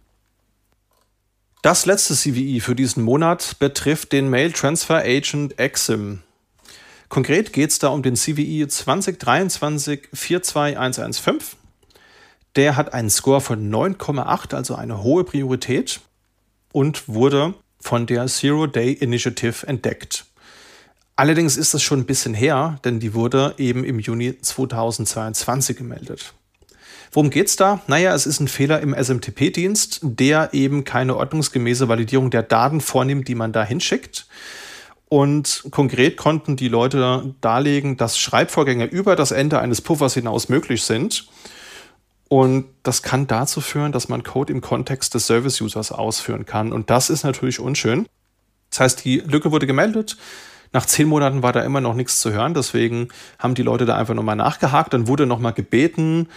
Das 1.61 1.85
letzte 1.85 2.15
CVE 2.15 2.61
für 2.61 2.75
diesen 2.75 3.03
Monat 3.03 3.57
betrifft 3.59 4.11
den 4.11 4.29
Mail 4.29 4.51
Transfer 4.51 4.97
Agent 5.03 5.59
Exim. 5.59 6.21
Konkret 7.09 7.53
geht 7.53 7.71
es 7.71 7.79
da 7.79 7.89
um 7.89 8.03
den 8.03 8.15
CVE 8.15 8.67
2023 8.67 10.09
42115. 10.13 11.57
Der 12.55 12.75
hat 12.75 12.93
einen 12.93 13.09
Score 13.09 13.41
von 13.41 13.69
9,8, 13.71 14.55
also 14.55 14.75
eine 14.75 15.03
hohe 15.03 15.23
Priorität 15.23 16.01
und 16.73 17.07
wurde 17.07 17.53
von 17.79 18.07
der 18.07 18.27
Zero 18.27 18.67
Day 18.67 18.91
Initiative 18.93 19.65
entdeckt. 19.67 20.25
Allerdings 21.17 21.57
ist 21.57 21.73
das 21.73 21.81
schon 21.81 22.01
ein 22.01 22.05
bisschen 22.05 22.35
her, 22.35 22.79
denn 22.85 22.99
die 22.99 23.15
wurde 23.15 23.55
eben 23.57 23.83
im 23.83 23.97
Juni 23.99 24.39
2022 24.39 25.75
gemeldet. 25.75 26.33
Worum 27.11 27.31
geht's 27.31 27.55
da? 27.55 27.81
Naja, 27.87 28.13
es 28.13 28.27
ist 28.27 28.39
ein 28.39 28.47
Fehler 28.47 28.81
im 28.81 28.93
SMTP-Dienst, 28.93 30.01
der 30.03 30.53
eben 30.53 30.83
keine 30.83 31.15
ordnungsgemäße 31.15 31.87
Validierung 31.87 32.29
der 32.29 32.43
Daten 32.43 32.81
vornimmt, 32.81 33.27
die 33.27 33.33
man 33.33 33.51
da 33.51 33.63
hinschickt. 33.63 34.27
Und 35.09 35.63
konkret 35.71 36.17
konnten 36.17 36.55
die 36.55 36.67
Leute 36.67 37.33
darlegen, 37.41 37.97
dass 37.97 38.19
Schreibvorgänge 38.19 38.85
über 38.85 39.15
das 39.15 39.31
Ende 39.31 39.59
eines 39.59 39.81
Puffers 39.81 40.13
hinaus 40.13 40.49
möglich 40.49 40.83
sind. 40.83 41.27
Und 42.29 42.65
das 42.83 43.01
kann 43.01 43.25
dazu 43.25 43.59
führen, 43.59 43.91
dass 43.91 44.07
man 44.07 44.21
Code 44.21 44.53
im 44.53 44.61
Kontext 44.61 45.15
des 45.15 45.25
Service-Users 45.25 45.91
ausführen 45.91 46.45
kann. 46.45 46.71
Und 46.71 46.91
das 46.91 47.09
ist 47.09 47.23
natürlich 47.23 47.59
unschön. 47.59 48.05
Das 48.69 48.81
heißt, 48.81 49.05
die 49.05 49.19
Lücke 49.21 49.51
wurde 49.51 49.65
gemeldet. 49.65 50.17
Nach 50.73 50.85
zehn 50.85 51.07
Monaten 51.07 51.43
war 51.43 51.53
da 51.53 51.61
immer 51.61 51.81
noch 51.81 51.93
nichts 51.93 52.19
zu 52.19 52.31
hören, 52.31 52.53
deswegen 52.53 53.09
haben 53.39 53.55
die 53.55 53.63
Leute 53.63 53.85
da 53.85 53.95
einfach 53.95 54.13
nochmal 54.13 54.35
nachgehakt. 54.35 54.93
Dann 54.93 55.07
wurde 55.07 55.25
nochmal 55.25 55.53
gebeten, 55.53 56.27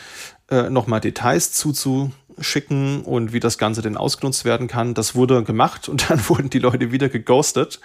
äh, 0.50 0.70
nochmal 0.70 1.00
Details 1.00 1.52
zuzuschicken 1.52 3.02
und 3.02 3.32
wie 3.32 3.40
das 3.40 3.58
Ganze 3.58 3.82
denn 3.82 3.96
ausgenutzt 3.96 4.44
werden 4.44 4.68
kann. 4.68 4.94
Das 4.94 5.14
wurde 5.14 5.42
gemacht 5.42 5.88
und 5.88 6.10
dann 6.10 6.28
wurden 6.28 6.50
die 6.50 6.58
Leute 6.58 6.92
wieder 6.92 7.08
geghostet. 7.08 7.80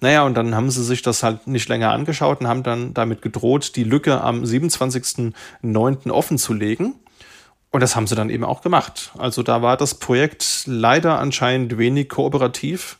Naja, 0.00 0.22
und 0.22 0.34
dann 0.34 0.54
haben 0.54 0.70
sie 0.70 0.84
sich 0.84 1.02
das 1.02 1.24
halt 1.24 1.48
nicht 1.48 1.68
länger 1.68 1.90
angeschaut 1.90 2.40
und 2.40 2.46
haben 2.46 2.62
dann 2.62 2.94
damit 2.94 3.20
gedroht, 3.20 3.74
die 3.74 3.82
Lücke 3.82 4.20
am 4.20 4.44
27.09. 4.44 6.10
offen 6.10 6.38
zu 6.38 6.54
legen. 6.54 6.94
Und 7.70 7.80
das 7.82 7.96
haben 7.96 8.06
sie 8.06 8.14
dann 8.14 8.30
eben 8.30 8.44
auch 8.44 8.62
gemacht. 8.62 9.10
Also 9.18 9.42
da 9.42 9.60
war 9.60 9.76
das 9.76 9.94
Projekt 9.94 10.62
leider 10.66 11.18
anscheinend 11.18 11.76
wenig 11.78 12.08
kooperativ 12.08 12.98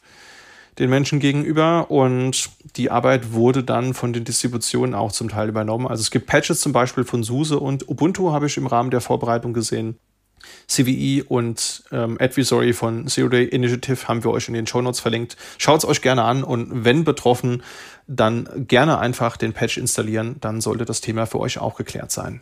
den 0.79 0.91
Menschen 0.91 1.19
gegenüber 1.19 1.91
und 1.91 2.51
die 2.77 2.91
Arbeit 2.91 3.33
wurde 3.33 3.65
dann 3.65 3.95
von 3.95 4.13
den 4.13 4.25
Distributionen 4.25 4.95
auch 4.95 5.13
zum 5.13 5.29
Teil 5.29 5.49
übernommen. 5.49 5.87
Also 5.87 6.03
es 6.03 6.11
gibt 6.11 6.27
Patches 6.27 6.61
zum 6.61 6.73
Beispiel 6.73 7.05
von 7.05 7.23
SUSE 7.23 7.59
und 7.59 7.89
Ubuntu 7.89 8.33
habe 8.33 8.47
ich 8.47 8.57
im 8.57 8.67
Rahmen 8.67 8.91
der 8.91 9.01
Vorbereitung 9.01 9.53
gesehen. 9.53 9.99
CVE 10.69 11.25
und 11.25 11.83
ähm, 11.91 12.17
Advisory 12.21 12.73
von 12.73 13.09
Zero 13.09 13.29
Day 13.29 13.45
Initiative 13.45 14.07
haben 14.07 14.23
wir 14.23 14.31
euch 14.31 14.49
in 14.49 14.55
den 14.55 14.67
Show 14.67 14.81
Notes 14.81 15.01
verlinkt. 15.01 15.37
Schaut 15.59 15.79
es 15.79 15.89
euch 15.89 16.01
gerne 16.01 16.23
an 16.23 16.45
und 16.45 16.85
wenn 16.85 17.05
betroffen, 17.05 17.63
dann 18.07 18.49
gerne 18.69 18.99
einfach 18.99 19.37
den 19.37 19.53
Patch 19.53 19.79
installieren, 19.79 20.37
dann 20.41 20.61
sollte 20.61 20.85
das 20.85 21.01
Thema 21.01 21.27
für 21.27 21.41
euch 21.41 21.59
auch 21.59 21.77
geklärt 21.77 22.13
sein. 22.13 22.41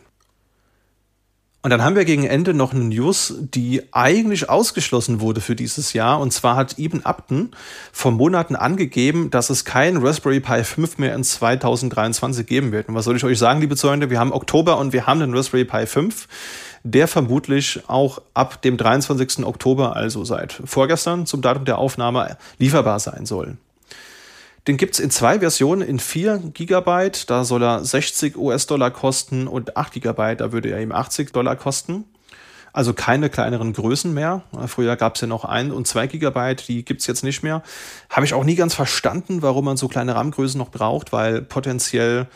Und 1.67 1.71
dann 1.71 1.83
haben 1.83 1.97
wir 1.97 2.05
gegen 2.05 2.23
Ende 2.23 2.53
noch 2.53 2.71
eine 2.71 2.85
News, 2.85 3.33
die 3.41 3.83
eigentlich 3.91 4.49
ausgeschlossen 4.49 5.19
wurde 5.19 5.41
für 5.41 5.53
dieses 5.53 5.91
Jahr. 5.91 6.21
Und 6.21 6.31
zwar 6.31 6.55
hat 6.55 6.79
Eben 6.79 7.05
Upton 7.05 7.51
vor 7.91 8.13
Monaten 8.13 8.55
angegeben, 8.55 9.31
dass 9.31 9.49
es 9.49 9.65
kein 9.65 9.97
Raspberry 9.97 10.39
Pi 10.39 10.63
5 10.63 10.97
mehr 10.97 11.13
in 11.13 11.25
2023 11.25 12.47
geben 12.47 12.71
wird. 12.71 12.87
Und 12.87 12.95
was 12.95 13.03
soll 13.03 13.17
ich 13.17 13.25
euch 13.25 13.37
sagen, 13.37 13.59
liebe 13.59 13.75
Freunde? 13.75 14.09
Wir 14.09 14.17
haben 14.17 14.31
Oktober 14.31 14.77
und 14.77 14.93
wir 14.93 15.07
haben 15.07 15.19
den 15.19 15.35
Raspberry 15.35 15.65
Pi 15.65 15.85
5, 15.85 16.29
der 16.83 17.09
vermutlich 17.09 17.81
auch 17.87 18.21
ab 18.33 18.61
dem 18.61 18.77
23. 18.77 19.45
Oktober, 19.45 19.93
also 19.93 20.23
seit 20.23 20.61
vorgestern 20.63 21.25
zum 21.25 21.41
Datum 21.41 21.65
der 21.65 21.79
Aufnahme, 21.79 22.37
lieferbar 22.59 23.01
sein 23.01 23.25
soll. 23.25 23.57
Den 24.67 24.75
gibt 24.75 24.95
es 24.95 24.99
in 24.99 25.09
zwei 25.09 25.39
Versionen, 25.39 25.81
in 25.81 25.97
4 25.97 26.39
GB, 26.53 27.11
da 27.27 27.45
soll 27.45 27.63
er 27.63 27.85
60 27.85 28.37
US-Dollar 28.37 28.91
kosten 28.91 29.47
und 29.47 29.77
8 29.77 29.93
GB, 29.93 30.35
da 30.35 30.51
würde 30.51 30.69
er 30.69 30.81
ihm 30.81 30.91
80 30.91 31.31
Dollar 31.31 31.55
kosten. 31.55 32.03
Also 32.73 32.93
keine 32.93 33.29
kleineren 33.29 33.71
Größen 33.71 34.13
mehr. 34.13 34.43
Früher 34.67 34.97
gab 34.97 35.15
es 35.15 35.21
ja 35.21 35.27
noch 35.27 35.45
1 35.45 35.73
und 35.73 35.87
2 35.87 36.07
GB, 36.07 36.55
die 36.67 36.83
gibt 36.83 36.99
es 36.99 37.07
jetzt 37.07 37.23
nicht 37.23 37.43
mehr. 37.43 37.63
Habe 38.09 38.25
ich 38.25 38.33
auch 38.33 38.43
nie 38.43 38.55
ganz 38.55 38.75
verstanden, 38.75 39.41
warum 39.41 39.65
man 39.65 39.77
so 39.77 39.87
kleine 39.87 40.15
RAM-Größen 40.15 40.59
noch 40.59 40.69
braucht, 40.69 41.13
weil 41.13 41.41
potenziell 41.41 42.27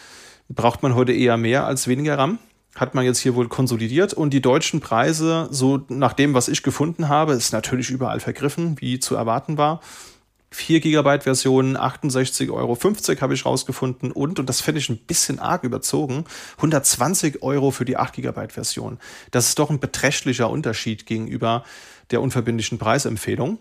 braucht 0.47 0.84
man 0.84 0.95
heute 0.95 1.11
eher 1.11 1.36
mehr 1.36 1.65
als 1.65 1.89
weniger 1.89 2.17
RAM. 2.17 2.39
Hat 2.75 2.95
man 2.95 3.03
jetzt 3.03 3.19
hier 3.19 3.36
wohl 3.36 3.49
konsolidiert 3.49 4.13
und 4.13 4.29
die 4.34 4.41
deutschen 4.41 4.79
Preise, 4.79 5.49
so 5.51 5.82
nach 5.89 6.13
dem, 6.13 6.34
was 6.34 6.47
ich 6.47 6.63
gefunden 6.63 7.09
habe, 7.09 7.34
ist 7.34 7.51
natürlich 7.51 7.89
überall 7.89 8.21
vergriffen, 8.21 8.77
wie 8.79 8.99
zu 8.99 9.15
erwarten 9.15 9.57
war 9.57 9.82
4 10.54 10.82
GB 10.82 11.22
Version 11.22 11.78
68,50 11.78 12.52
Euro 12.52 12.78
habe 13.22 13.34
ich 13.34 13.45
rausgefunden 13.45 14.12
und, 14.12 14.38
und 14.38 14.49
das 14.49 14.60
finde 14.60 14.80
ich 14.80 14.89
ein 14.89 14.97
bisschen 14.97 15.39
arg 15.39 15.64
überzogen, 15.64 16.26
120 16.58 17.41
Euro 17.41 17.72
für 17.72 17.86
die 17.86 17.95
8 17.95 18.16
GB 18.16 18.49
Version. 18.49 18.99
Das 19.32 19.47
ist 19.47 19.60
doch 19.60 19.70
ein 19.70 19.80
beträchtlicher 19.80 20.49
Unterschied 20.49 21.06
gegenüber 21.06 21.64
der 22.12 22.22
unverbindlichen 22.22 22.78
Preisempfehlung. 22.78 23.60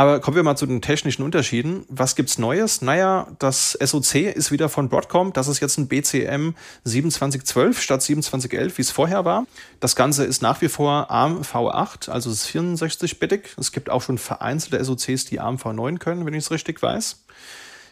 Aber 0.00 0.18
kommen 0.18 0.34
wir 0.34 0.42
mal 0.42 0.56
zu 0.56 0.64
den 0.64 0.80
technischen 0.80 1.22
Unterschieden. 1.22 1.84
Was 1.90 2.16
gibt's 2.16 2.38
Neues? 2.38 2.80
Naja, 2.80 3.26
das 3.38 3.72
SoC 3.72 4.34
ist 4.34 4.50
wieder 4.50 4.70
von 4.70 4.88
Broadcom. 4.88 5.34
Das 5.34 5.46
ist 5.46 5.60
jetzt 5.60 5.76
ein 5.76 5.88
BCM 5.88 6.54
2712 6.86 7.82
statt 7.82 8.00
2711, 8.00 8.78
wie 8.78 8.80
es 8.80 8.90
vorher 8.90 9.26
war. 9.26 9.44
Das 9.78 9.96
Ganze 9.96 10.24
ist 10.24 10.40
nach 10.40 10.62
wie 10.62 10.68
vor 10.68 11.10
ARM 11.10 11.42
V8, 11.42 12.08
also 12.08 12.30
es 12.30 12.46
ist 12.46 12.56
64-bittig. 12.56 13.50
Es 13.58 13.72
gibt 13.72 13.90
auch 13.90 14.00
schon 14.00 14.16
vereinzelte 14.16 14.82
SoCs, 14.82 15.26
die 15.26 15.38
ARM 15.38 15.56
V9 15.56 15.98
können, 15.98 16.24
wenn 16.24 16.32
ich 16.32 16.44
es 16.44 16.50
richtig 16.50 16.80
weiß. 16.80 17.18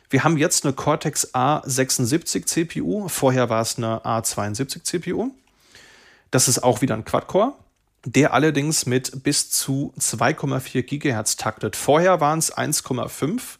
Wir 0.09 0.24
haben 0.24 0.38
jetzt 0.38 0.64
eine 0.64 0.72
Cortex 0.72 1.34
A76 1.34 2.46
CPU. 2.46 3.09
Vorher 3.09 3.50
war 3.50 3.61
es 3.61 3.76
eine 3.76 3.98
A72 4.06 4.82
CPU. 4.82 5.28
Das 6.30 6.48
ist 6.48 6.64
auch 6.64 6.80
wieder 6.80 6.94
ein 6.94 7.04
Quad-Core 7.04 7.52
der 8.05 8.32
allerdings 8.32 8.86
mit 8.86 9.22
bis 9.22 9.51
zu 9.51 9.92
2,4 9.99 10.82
Gigahertz 10.82 11.36
taktet. 11.36 11.76
Vorher 11.76 12.20
waren 12.20 12.38
es 12.38 12.57
1,5 12.57 13.59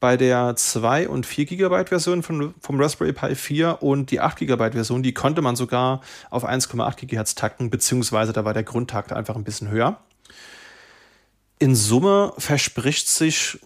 bei 0.00 0.16
der 0.16 0.56
2 0.56 1.08
und 1.08 1.26
4 1.26 1.44
Gigabyte 1.44 1.90
Version 1.90 2.22
von, 2.22 2.54
vom 2.60 2.80
Raspberry 2.80 3.12
Pi 3.12 3.34
4 3.34 3.82
und 3.82 4.10
die 4.10 4.20
8 4.20 4.38
Gigabyte 4.38 4.74
Version, 4.74 5.02
die 5.02 5.12
konnte 5.12 5.42
man 5.42 5.56
sogar 5.56 6.00
auf 6.30 6.48
1,8 6.48 6.96
Gigahertz 6.96 7.34
takten, 7.34 7.70
beziehungsweise 7.70 8.32
da 8.32 8.44
war 8.44 8.54
der 8.54 8.62
Grundtakt 8.64 9.12
einfach 9.12 9.36
ein 9.36 9.44
bisschen 9.44 9.68
höher. 9.68 10.00
In 11.58 11.74
Summe 11.74 12.32
verspricht 12.38 13.08
sich 13.08 13.58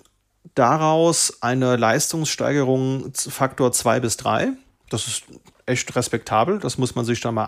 daraus 0.56 1.42
eine 1.42 1.76
Leistungssteigerung 1.76 3.12
Faktor 3.14 3.72
2 3.72 4.00
bis 4.00 4.16
3. 4.16 4.52
Das 4.90 5.06
ist 5.06 5.24
echt 5.66 5.94
respektabel. 5.94 6.58
Das 6.58 6.78
muss 6.78 6.96
man 6.96 7.04
sich 7.04 7.20
da 7.20 7.30
mal 7.32 7.44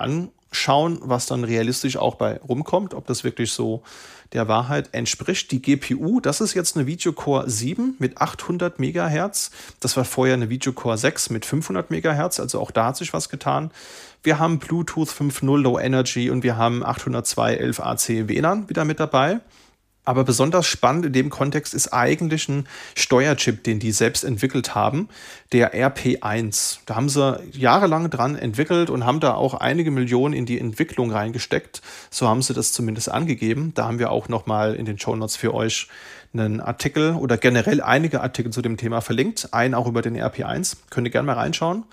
anschauen, 0.51 0.99
was 1.03 1.27
dann 1.27 1.45
realistisch 1.45 1.97
auch 1.97 2.15
bei 2.15 2.39
rumkommt, 2.39 2.95
ob 2.95 3.07
das 3.07 3.25
wirklich 3.25 3.53
so 3.53 3.83
der 4.33 4.49
Wahrheit 4.49 4.89
entspricht. 4.93 5.51
Die 5.53 5.63
GPU, 5.63 6.21
das 6.21 6.41
ist 6.41 6.55
jetzt 6.55 6.77
eine 6.77 6.87
Videocore 6.87 7.49
7 7.49 7.97
mit 7.99 8.19
800 8.21 8.79
Megahertz. 8.79 9.51
Das 9.81 9.97
war 9.97 10.05
vorher 10.05 10.35
eine 10.35 10.49
Videocore 10.49 10.99
6 10.99 11.31
mit 11.31 11.45
500 11.45 11.91
Megahertz, 11.91 12.41
also 12.41 12.61
auch 12.61 12.71
da 12.71 12.87
hat 12.87 12.97
sich 12.97 13.13
was 13.13 13.29
getan. 13.29 13.71
Wir 14.23 14.39
haben 14.39 14.59
Bluetooth 14.59 15.09
5.0 15.09 15.59
Low 15.59 15.79
Energy 15.79 16.31
und 16.31 16.43
wir 16.43 16.57
haben 16.57 16.85
802.11 16.85 17.81
AC 17.81 18.29
WLAN 18.29 18.69
wieder 18.69 18.85
mit 18.85 18.99
dabei. 18.99 19.41
Aber 20.07 20.23
besonders 20.23 20.67
spannend 20.67 21.05
in 21.05 21.13
dem 21.13 21.31
Kontext 21.31 21.75
ist 21.75 21.93
eigentlich 21.93 22.49
ein 22.49 22.69
Steuerchip, 22.95 23.65
den 23.65 23.81
die 23.81 23.91
selbst 23.91 24.23
entwickelt 24.23 24.77
haben, 24.77 25.09
der 25.51 25.75
RP1. 25.75 26.79
Da 26.87 26.95
haben 26.95 27.09
sie 27.09 27.41
jahrelang 27.51 28.09
dran 28.09 28.37
entwickelt 28.37 28.89
und 28.89 29.05
haben 29.05 29.19
da 29.19 29.35
auch 29.35 29.55
einige 29.55 29.91
Millionen 29.91 30.33
in 30.33 30.47
die 30.47 30.61
Entwicklung 30.61 31.11
reingesteckt. 31.11 31.83
So 32.09 32.29
haben 32.29 32.41
sie 32.41 32.55
das 32.55 32.73
zumindest 32.73 33.11
angegeben. 33.11 33.73
Da 33.75 33.87
haben 33.87 33.99
wir 33.99 34.13
auch 34.13 34.29
nochmal 34.29 34.77
in 34.77 34.87
den 34.87 34.97
Show 34.97 35.17
Notes 35.17 35.35
für 35.35 35.53
euch 35.53 35.89
einen 36.33 36.61
Artikel 36.61 37.15
oder 37.15 37.37
generell 37.37 37.81
einige 37.81 38.21
Artikel 38.21 38.53
zu 38.53 38.63
dem 38.63 38.77
Thema 38.77 39.01
verlinkt. 39.01 39.49
Einen 39.53 39.75
auch 39.75 39.89
über 39.89 40.03
den 40.03 40.17
RP1. 40.17 40.77
Könnt 40.89 41.09
ihr 41.09 41.11
gerne 41.11 41.27
mal 41.27 41.33
reinschauen. 41.33 41.85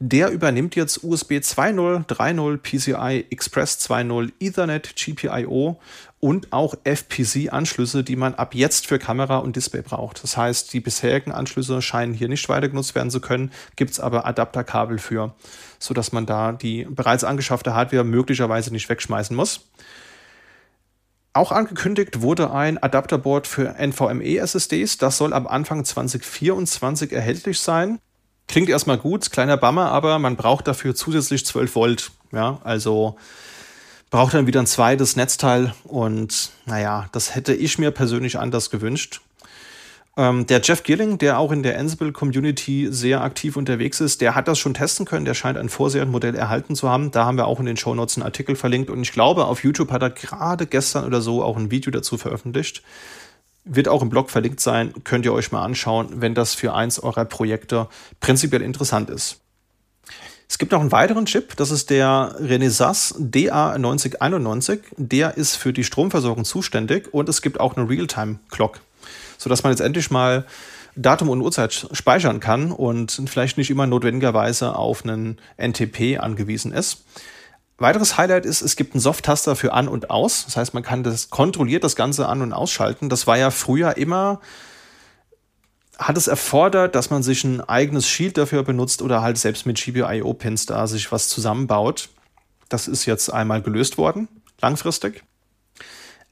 Der 0.00 0.30
übernimmt 0.30 0.76
jetzt 0.76 1.02
USB 1.02 1.32
2.0, 1.32 2.06
3.0, 2.06 2.58
PCI 2.58 3.26
Express 3.30 3.80
2.0, 3.80 4.30
Ethernet, 4.38 4.94
GPIO 4.94 5.80
und 6.20 6.52
auch 6.52 6.74
FPC-Anschlüsse, 6.84 8.02
die 8.02 8.16
man 8.16 8.34
ab 8.34 8.54
jetzt 8.54 8.86
für 8.86 8.98
Kamera 8.98 9.38
und 9.38 9.54
Display 9.54 9.82
braucht. 9.82 10.22
Das 10.22 10.36
heißt, 10.36 10.72
die 10.72 10.80
bisherigen 10.80 11.30
Anschlüsse 11.30 11.80
scheinen 11.80 12.12
hier 12.12 12.28
nicht 12.28 12.48
weiter 12.48 12.68
genutzt 12.68 12.94
werden 12.94 13.10
zu 13.10 13.20
können, 13.20 13.52
gibt 13.76 13.92
es 13.92 14.00
aber 14.00 14.26
Adapterkabel 14.26 14.98
für, 14.98 15.34
sodass 15.78 16.12
man 16.12 16.26
da 16.26 16.52
die 16.52 16.86
bereits 16.90 17.24
angeschaffte 17.24 17.74
Hardware 17.74 18.04
möglicherweise 18.04 18.72
nicht 18.72 18.88
wegschmeißen 18.88 19.36
muss. 19.36 19.68
Auch 21.34 21.52
angekündigt 21.52 22.20
wurde 22.20 22.50
ein 22.52 22.82
Adapterboard 22.82 23.46
für 23.46 23.76
NVMe-SSDs. 23.78 24.98
Das 24.98 25.18
soll 25.18 25.32
ab 25.32 25.48
Anfang 25.48 25.84
2024 25.84 27.12
erhältlich 27.12 27.60
sein. 27.60 28.00
Klingt 28.48 28.70
erstmal 28.70 28.98
gut, 28.98 29.30
kleiner 29.30 29.56
Bummer, 29.56 29.92
aber 29.92 30.18
man 30.18 30.34
braucht 30.34 30.66
dafür 30.66 30.96
zusätzlich 30.96 31.46
12 31.46 31.74
Volt. 31.76 32.10
Ja, 32.32 32.60
also 32.64 33.16
braucht 34.10 34.34
dann 34.34 34.46
wieder 34.46 34.60
ein 34.60 34.66
zweites 34.66 35.16
Netzteil 35.16 35.74
und 35.84 36.50
naja, 36.66 37.08
das 37.12 37.34
hätte 37.34 37.54
ich 37.54 37.78
mir 37.78 37.90
persönlich 37.90 38.38
anders 38.38 38.70
gewünscht. 38.70 39.20
Ähm, 40.18 40.46
der 40.46 40.60
Jeff 40.60 40.82
Gilling, 40.82 41.18
der 41.18 41.38
auch 41.38 41.52
in 41.52 41.62
der 41.62 41.78
Ansible 41.78 42.10
Community 42.10 42.88
sehr 42.90 43.22
aktiv 43.22 43.56
unterwegs 43.56 44.00
ist, 44.00 44.20
der 44.20 44.34
hat 44.34 44.48
das 44.48 44.58
schon 44.58 44.74
testen 44.74 45.06
können. 45.06 45.24
Der 45.24 45.34
scheint 45.34 45.56
ein 45.56 45.68
Vorserienmodell 45.68 46.34
erhalten 46.34 46.74
zu 46.74 46.88
haben. 46.88 47.12
Da 47.12 47.24
haben 47.24 47.36
wir 47.36 47.46
auch 47.46 47.60
in 47.60 47.66
den 47.66 47.76
Show 47.76 47.94
Notes 47.94 48.16
einen 48.16 48.24
Artikel 48.24 48.56
verlinkt 48.56 48.90
und 48.90 49.00
ich 49.00 49.12
glaube, 49.12 49.44
auf 49.44 49.62
YouTube 49.62 49.92
hat 49.92 50.02
er 50.02 50.10
gerade 50.10 50.66
gestern 50.66 51.04
oder 51.04 51.20
so 51.20 51.44
auch 51.44 51.56
ein 51.56 51.70
Video 51.70 51.92
dazu 51.92 52.18
veröffentlicht. 52.18 52.82
Wird 53.64 53.86
auch 53.86 54.02
im 54.02 54.08
Blog 54.08 54.30
verlinkt 54.30 54.58
sein, 54.60 54.92
könnt 55.04 55.24
ihr 55.24 55.32
euch 55.32 55.52
mal 55.52 55.62
anschauen, 55.62 56.08
wenn 56.16 56.34
das 56.34 56.54
für 56.54 56.74
eins 56.74 56.98
eurer 56.98 57.24
Projekte 57.24 57.86
prinzipiell 58.18 58.62
interessant 58.62 59.10
ist. 59.10 59.40
Es 60.50 60.56
gibt 60.56 60.72
noch 60.72 60.80
einen 60.80 60.92
weiteren 60.92 61.26
Chip, 61.26 61.56
das 61.56 61.70
ist 61.70 61.90
der 61.90 62.34
Renesas 62.40 63.14
DA9091. 63.20 64.80
Der 64.96 65.36
ist 65.36 65.56
für 65.56 65.74
die 65.74 65.84
Stromversorgung 65.84 66.46
zuständig 66.46 67.12
und 67.12 67.28
es 67.28 67.42
gibt 67.42 67.60
auch 67.60 67.76
eine 67.76 67.88
Realtime-Clock, 67.88 68.80
sodass 69.36 69.62
man 69.62 69.72
jetzt 69.72 69.80
endlich 69.80 70.10
mal 70.10 70.46
Datum 70.96 71.28
und 71.28 71.42
Uhrzeit 71.42 71.88
speichern 71.92 72.40
kann 72.40 72.72
und 72.72 73.22
vielleicht 73.26 73.58
nicht 73.58 73.70
immer 73.70 73.86
notwendigerweise 73.86 74.74
auf 74.74 75.04
einen 75.04 75.38
NTP 75.58 76.18
angewiesen 76.18 76.72
ist. 76.72 77.04
Weiteres 77.76 78.16
Highlight 78.16 78.46
ist, 78.46 78.62
es 78.62 78.74
gibt 78.74 78.94
einen 78.94 79.00
Soft-Taster 79.00 79.54
für 79.54 79.74
An 79.74 79.86
und 79.86 80.10
Aus. 80.10 80.46
Das 80.46 80.56
heißt, 80.56 80.74
man 80.74 80.82
kann 80.82 81.04
das 81.04 81.30
kontrolliert 81.30 81.84
das 81.84 81.94
Ganze 81.94 82.26
an- 82.26 82.42
und 82.42 82.52
ausschalten. 82.52 83.08
Das 83.08 83.26
war 83.26 83.38
ja 83.38 83.50
früher 83.50 83.96
immer, 83.98 84.40
hat 85.98 86.16
es 86.16 86.28
erfordert, 86.28 86.94
dass 86.94 87.10
man 87.10 87.22
sich 87.22 87.42
ein 87.44 87.60
eigenes 87.60 88.08
Shield 88.08 88.38
dafür 88.38 88.62
benutzt 88.62 89.02
oder 89.02 89.20
halt 89.20 89.36
selbst 89.36 89.66
mit 89.66 89.76
GPIO-Pins 89.82 90.66
da 90.66 90.86
sich 90.86 91.10
was 91.10 91.28
zusammenbaut. 91.28 92.08
Das 92.68 92.86
ist 92.86 93.04
jetzt 93.04 93.30
einmal 93.32 93.62
gelöst 93.62 93.98
worden, 93.98 94.28
langfristig. 94.60 95.24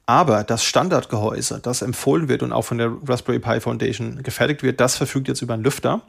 Aber 0.07 0.45
das 0.45 0.62
Standardgehäuse, 0.62 1.59
das 1.61 1.83
empfohlen 1.83 2.29
wird 2.29 2.45
und 2.45 2.53
auch 2.53 2.62
von 2.62 2.79
der 2.79 2.93
Raspberry 3.07 3.41
Pi 3.41 3.61
Foundation 3.61 4.23
gefertigt 4.23 4.62
wird, 4.62 4.81
das 4.81 4.97
verfügt 4.97 5.27
jetzt 5.27 5.43
über 5.43 5.55
einen 5.55 5.64
Lüfter. 5.64 6.03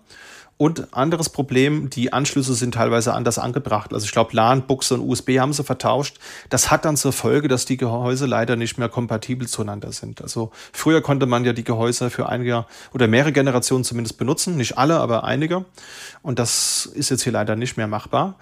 Und 0.58 0.95
anderes 0.95 1.30
Problem, 1.30 1.91
die 1.91 2.14
Anschlüsse 2.14 2.55
sind 2.55 2.74
teilweise 2.74 3.14
anders 3.14 3.38
angebracht. 3.38 3.93
Also 3.93 4.05
ich 4.05 4.12
glaube, 4.12 4.36
LAN, 4.36 4.66
Buchse 4.66 4.95
und 4.95 5.01
USB 5.01 5.38
haben 5.38 5.53
sie 5.53 5.64
vertauscht. 5.64 6.18
Das 6.49 6.72
hat 6.72 6.84
dann 6.84 6.97
zur 6.97 7.14
Folge, 7.14 7.47
dass 7.47 7.66
die 7.66 7.78
Gehäuse 7.78 8.26
leider 8.26 8.55
nicht 8.55 8.80
mehr 8.80 8.89
kompatibel 8.89 9.47
zueinander 9.47 9.91
sind. 9.91 10.20
Also 10.22 10.51
früher 10.74 11.01
konnte 11.01 11.28
man 11.28 11.45
ja 11.45 11.53
die 11.53 11.64
Gehäuse 11.64 12.10
für 12.10 12.28
einige 12.28 12.66
oder 12.91 13.08
mehrere 13.08 13.34
Generationen 13.34 13.84
zumindest 13.84 14.18
benutzen. 14.18 14.58
Nicht 14.58 14.80
alle, 14.80 14.97
aber 14.97 15.26
einige. 15.26 15.66
Und 16.24 16.39
das 16.39 16.88
ist 16.88 17.12
jetzt 17.12 17.22
hier 17.22 17.34
leider 17.34 17.55
nicht 17.55 17.78
mehr 17.78 17.88
machbar. 17.88 18.36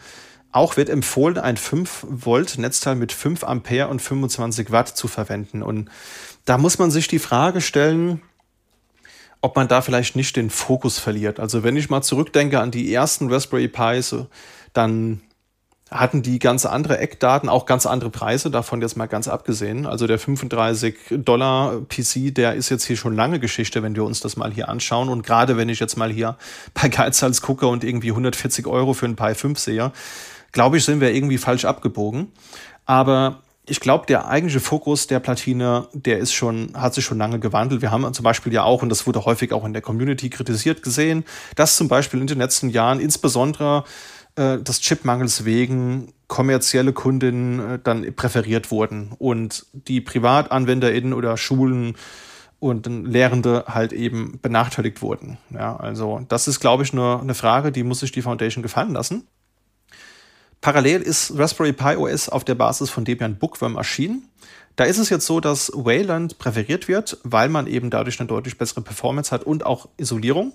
Auch 0.54 0.78
wird 0.78 0.88
empfohlen, 0.88 1.38
ein 1.38 1.58
5 1.58 2.06
Volt 2.10 2.58
Netzteil 2.58 2.96
mit 2.96 3.12
5 3.12 3.44
Ampere 3.44 3.90
und 3.90 4.02
25 4.02 4.72
Watt 4.72 4.88
zu 4.88 5.10
verwenden. 5.10 5.62
Und 5.62 5.90
da 6.46 6.58
muss 6.58 6.80
man 6.80 6.92
sich 6.92 7.10
die 7.10 7.20
Frage 7.20 7.60
stellen, 7.60 8.22
ob 9.46 9.56
man 9.56 9.68
da 9.68 9.82
vielleicht 9.82 10.16
nicht 10.16 10.36
den 10.36 10.50
Fokus 10.50 10.98
verliert. 10.98 11.40
Also 11.40 11.64
wenn 11.64 11.78
ich 11.78 11.92
mal 11.92 12.02
zurückdenke 12.02 12.60
an 12.60 12.72
die 12.72 12.92
ersten 12.92 13.32
Raspberry 13.32 13.68
Pis, 13.68 14.16
dann 14.74 15.22
hatten 15.92 16.24
die 16.24 16.40
ganz 16.40 16.66
andere 16.66 16.98
Eckdaten, 16.98 17.48
auch 17.48 17.68
ganz 17.68 17.86
andere 17.86 18.10
Preise, 18.10 18.50
davon 18.50 18.82
jetzt 18.82 18.98
mal 18.98 19.06
ganz 19.06 19.28
abgesehen. 19.28 19.86
Also 19.86 20.08
der 20.08 20.18
35 20.18 20.96
Dollar 21.12 21.82
PC, 21.82 22.34
der 22.34 22.56
ist 22.56 22.70
jetzt 22.70 22.86
hier 22.86 22.98
schon 22.98 23.16
lange 23.16 23.40
Geschichte, 23.40 23.84
wenn 23.84 23.96
wir 23.96 24.04
uns 24.04 24.20
das 24.20 24.36
mal 24.36 24.52
hier 24.52 24.68
anschauen. 24.68 25.10
Und 25.10 25.22
gerade 25.22 25.58
wenn 25.58 25.70
ich 25.70 25.80
jetzt 25.80 25.96
mal 25.96 26.12
hier 26.12 26.38
bei 26.74 26.90
Geizhals 26.90 27.44
gucke 27.44 27.68
und 27.68 27.84
irgendwie 27.84 28.10
140 28.10 28.66
Euro 28.66 28.94
für 28.94 29.06
ein 29.06 29.16
Pi 29.16 29.36
5 29.36 29.60
sehe, 29.60 29.92
glaube 30.54 30.78
ich, 30.78 30.86
sind 30.86 31.02
wir 31.02 31.14
irgendwie 31.14 31.38
falsch 31.38 31.66
abgebogen. 31.66 32.32
Aber 32.88 33.44
ich 33.68 33.80
glaube, 33.80 34.06
der 34.06 34.28
eigentliche 34.28 34.60
Fokus 34.60 35.08
der 35.08 35.20
Platine, 35.20 35.88
der 35.94 36.20
ist 36.20 36.34
schon, 36.34 36.72
hat 36.76 36.94
sich 36.94 37.04
schon 37.04 37.18
lange 37.18 37.40
gewandelt. 37.40 37.82
Wir 37.82 37.92
haben 37.92 38.14
zum 38.14 38.24
Beispiel 38.24 38.54
ja 38.54 38.64
auch, 38.64 38.82
und 38.82 38.90
das 38.90 39.08
wurde 39.08 39.26
häufig 39.26 39.54
auch 39.54 39.66
in 39.66 39.74
der 39.74 39.82
Community 39.82 40.30
kritisiert 40.30 40.84
gesehen, 40.84 41.26
dass 41.56 41.76
zum 41.76 41.88
Beispiel 41.88 42.22
in 42.22 42.28
den 42.28 42.38
letzten 42.38 42.70
Jahren 42.70 43.00
insbesondere 43.00 43.84
äh, 44.36 44.60
des 44.60 44.82
Chipmangels 44.82 45.46
wegen 45.46 46.14
kommerzielle 46.28 46.94
Kundinnen 46.94 47.60
äh, 47.60 47.80
dann 47.84 48.14
präferiert 48.16 48.72
wurden 48.72 49.14
und 49.18 49.66
die 49.74 50.02
PrivatanwenderInnen 50.02 51.14
oder 51.14 51.38
Schulen 51.38 51.96
und 52.60 52.88
Lehrende 52.88 53.66
halt 53.68 53.94
eben 53.94 54.40
benachteiligt 54.42 55.02
wurden. 55.02 55.38
Ja, 55.52 55.76
also 55.76 56.22
das 56.28 56.48
ist, 56.48 56.60
glaube 56.60 56.84
ich, 56.84 56.94
nur 56.94 57.22
eine 57.22 57.34
Frage, 57.34 57.72
die 57.72 57.84
muss 57.84 58.00
sich 58.00 58.12
die 58.12 58.22
Foundation 58.22 58.64
gefallen 58.64 58.94
lassen. 58.94 59.28
Parallel 60.66 61.04
ist 61.04 61.38
Raspberry 61.38 61.74
Pi 61.74 61.96
OS 61.96 62.28
auf 62.28 62.44
der 62.44 62.56
Basis 62.56 62.90
von 62.90 63.06
Debian 63.06 63.36
Bookworm 63.36 63.76
erschienen. 63.76 64.28
Da 64.76 64.86
ist 64.86 64.98
es 64.98 65.12
jetzt 65.12 65.28
so, 65.28 65.40
dass 65.40 65.72
Wayland 65.76 66.40
präferiert 66.40 66.88
wird, 66.88 67.20
weil 67.22 67.50
man 67.50 67.68
eben 67.68 67.92
dadurch 67.92 68.20
eine 68.20 68.26
deutlich 68.26 68.58
bessere 68.58 68.82
Performance 68.82 69.30
hat 69.30 69.44
und 69.44 69.64
auch 69.64 69.88
Isolierung. 69.98 70.54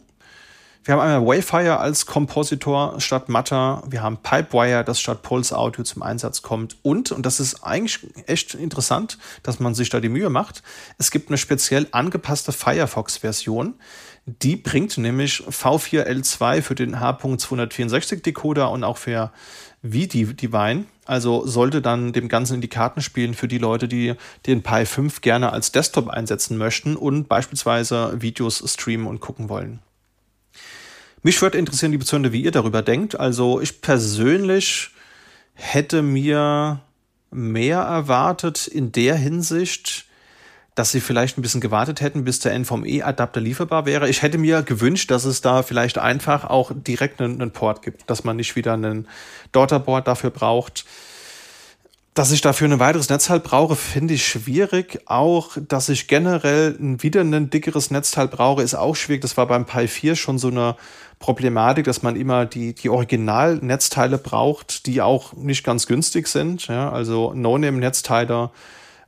Wir 0.83 0.95
haben 0.95 1.01
einmal 1.01 1.27
Wayfire 1.27 1.79
als 1.79 2.07
Kompositor 2.07 3.01
statt 3.01 3.29
Matter. 3.29 3.85
Wir 3.87 4.03
haben 4.03 4.17
Pipewire, 4.17 4.83
das 4.83 4.99
statt 4.99 5.23
Pulse 5.23 5.57
Audio 5.57 5.85
zum 5.85 6.03
Einsatz 6.03 6.43
kommt. 6.43 6.79
Und, 6.83 7.13
und 7.13 7.25
das 7.25 7.39
ist 7.39 7.63
eigentlich 7.63 8.01
echt 8.27 8.55
interessant, 8.55 9.19
dass 9.43 9.61
man 9.61 9.75
sich 9.75 9.91
da 9.91 10.01
die 10.01 10.09
Mühe 10.09 10.31
macht, 10.31 10.63
es 10.99 11.11
gibt 11.11 11.29
eine 11.29 11.39
speziell 11.39 11.87
angepasste 11.93 12.51
Firefox-Version. 12.51 13.75
Die 14.25 14.57
bringt 14.57 14.97
nämlich 14.97 15.43
V4L2 15.43 16.63
für 16.63 16.75
den 16.75 16.99
H.264 16.99 18.23
Decoder 18.23 18.71
und 18.71 18.83
auch 18.83 18.97
für 18.97 19.33
V-Divine. 19.83 20.85
Also 21.07 21.47
sollte 21.47 21.83
dann 21.83 22.13
dem 22.13 22.29
Ganzen 22.29 22.55
in 22.55 22.61
die 22.61 22.69
Karten 22.69 23.01
spielen 23.03 23.35
für 23.35 23.49
die 23.49 23.59
Leute, 23.59 23.89
die 23.89 24.15
den 24.47 24.63
Pi 24.63 24.87
5 24.87 25.21
gerne 25.21 25.53
als 25.53 25.73
Desktop 25.73 26.09
einsetzen 26.09 26.57
möchten 26.57 26.97
und 26.97 27.29
beispielsweise 27.29 28.21
Videos 28.21 28.63
streamen 28.67 29.07
und 29.07 29.21
gucken 29.21 29.49
wollen. 29.49 29.81
Mich 31.23 31.41
würde 31.43 31.59
interessieren, 31.59 31.93
liebe 31.93 32.05
Zuhörer, 32.05 32.33
wie 32.33 32.43
ihr 32.43 32.51
darüber 32.51 32.83
denkt. 32.83 33.19
Also 33.19 33.61
ich 33.61 33.81
persönlich 33.83 34.91
hätte 35.55 36.03
mir 36.03 36.81
mehr 37.31 37.81
erwartet 37.81 38.67
in 38.67 38.93
der 38.93 39.17
Hinsicht, 39.17 40.07
dass 40.81 40.93
sie 40.93 41.01
vielleicht 41.01 41.37
ein 41.37 41.43
bisschen 41.43 41.61
gewartet 41.61 42.01
hätten, 42.01 42.25
bis 42.25 42.39
der 42.39 42.59
NVMe-Adapter 42.59 43.39
lieferbar 43.39 43.85
wäre. 43.85 44.09
Ich 44.09 44.23
hätte 44.23 44.39
mir 44.39 44.63
gewünscht, 44.63 45.11
dass 45.11 45.27
es 45.27 45.43
da 45.43 45.63
vielleicht 45.63 45.99
einfach 45.99 46.49
auch 46.49 46.73
direkt 46.75 47.21
einen, 47.21 47.39
einen 47.39 47.51
Port 47.51 47.83
gibt, 47.83 48.09
dass 48.09 48.25
man 48.25 48.37
nicht 48.37 48.57
wieder 48.57 48.73
einen 48.73 49.07
Daughterboard 49.53 50.09
dafür 50.09 50.31
braucht. 50.31 50.87
Dass 52.15 52.33
ich 52.33 52.41
dafür 52.41 52.67
ein 52.67 52.79
weiteres 52.79 53.11
Netzteil 53.11 53.41
brauche, 53.41 53.77
finde 53.77 54.15
ich 54.15 54.27
schwierig. 54.27 55.03
Auch, 55.05 55.59
dass 55.69 55.91
ich 55.91 56.09
generell 56.09 56.77
wieder 56.79 57.21
ein 57.21 57.51
dickeres 57.51 57.91
Netzteil 57.91 58.29
brauche, 58.29 58.63
ist 58.63 58.75
auch 58.75 58.97
schwierig. 58.97 59.21
Das 59.21 59.37
war 59.37 59.47
beim 59.47 59.67
Pi 59.67 59.87
4 59.87 60.17
schon 60.17 60.39
so 60.39 60.49
eine 60.49 60.77
Problematik, 61.19 61.85
dass 61.85 62.03
man 62.03 62.17
immer 62.17 62.47
die, 62.47 62.75
die 62.75 62.89
Original-Netzteile 62.89 64.17
braucht, 64.17 64.87
die 64.87 65.03
auch 65.03 65.35
nicht 65.35 65.63
ganz 65.63 65.87
günstig 65.87 66.27
sind. 66.27 66.69
Ja, 66.69 66.91
also 66.91 67.35
No-Name-Netzteile 67.35 68.49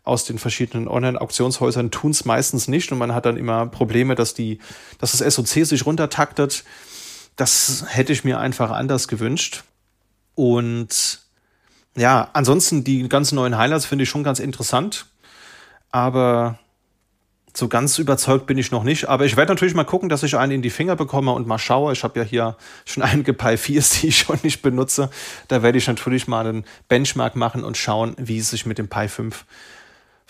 aus 0.05 0.25
den 0.25 0.39
verschiedenen 0.39 0.89
Online-Auktionshäusern 0.89 1.91
tun 1.91 2.11
es 2.11 2.25
meistens 2.25 2.69
nicht 2.69 2.91
und 2.91 2.99
man 2.99 3.15
hat 3.15 3.27
dann 3.27 3.37
immer 3.37 3.67
Probleme, 3.67 4.15
dass 4.15 4.35
die, 4.35 4.59
dass 4.99 5.17
das 5.17 5.35
SOC 5.35 5.65
sich 5.67 5.87
runtertaktet. 5.87 6.65
Das 7.37 7.85
hätte 7.89 8.13
ich 8.13 8.25
mir 8.25 8.39
einfach 8.39 8.71
anders 8.71 9.07
gewünscht. 9.07 9.65
Und 10.35 11.21
ja, 11.97 12.31
ansonsten 12.33 12.85
die 12.85 13.09
ganzen 13.09 13.37
neuen 13.37 13.57
Highlights 13.57 13.87
finde 13.87 14.05
ich 14.05 14.09
schon 14.09 14.25
ganz 14.25 14.41
interessant. 14.41 15.07
Aber 15.91 16.59
so 17.55 17.69
ganz 17.69 17.99
überzeugt 17.99 18.47
bin 18.47 18.57
ich 18.57 18.71
noch 18.71 18.83
nicht, 18.83 19.09
aber 19.09 19.27
ich 19.27 19.37
werde 19.37 19.53
natürlich 19.53 19.75
mal 19.75 19.85
gucken, 19.85 20.09
dass 20.09 20.23
ich 20.23 20.39
einen 20.39 20.53
in 20.53 20.63
die 20.63 20.71
Finger 20.71 20.97
bekomme 20.97 21.33
und 21.33 21.47
mal 21.47 21.59
schaue. 21.59 21.93
Ich 21.93 22.03
habe 22.03 22.19
ja 22.19 22.25
hier 22.25 22.57
schon 22.87 23.03
einige 23.05 23.35
Pi 23.35 23.55
4s, 23.57 24.01
die 24.01 24.09
ich 24.09 24.19
schon 24.19 24.39
nicht 24.43 24.63
benutze. 24.63 25.11
Da 25.49 25.63
werde 25.63 25.79
ich 25.79 25.87
natürlich 25.87 26.27
mal 26.27 26.47
einen 26.47 26.65
Benchmark 26.89 27.37
machen 27.37 27.63
und 27.63 27.77
schauen, 27.77 28.17
wie 28.19 28.39
es 28.39 28.51
sich 28.51 28.67
mit 28.67 28.79
dem 28.79 28.89
Pi 28.89 29.07
5 29.07 29.45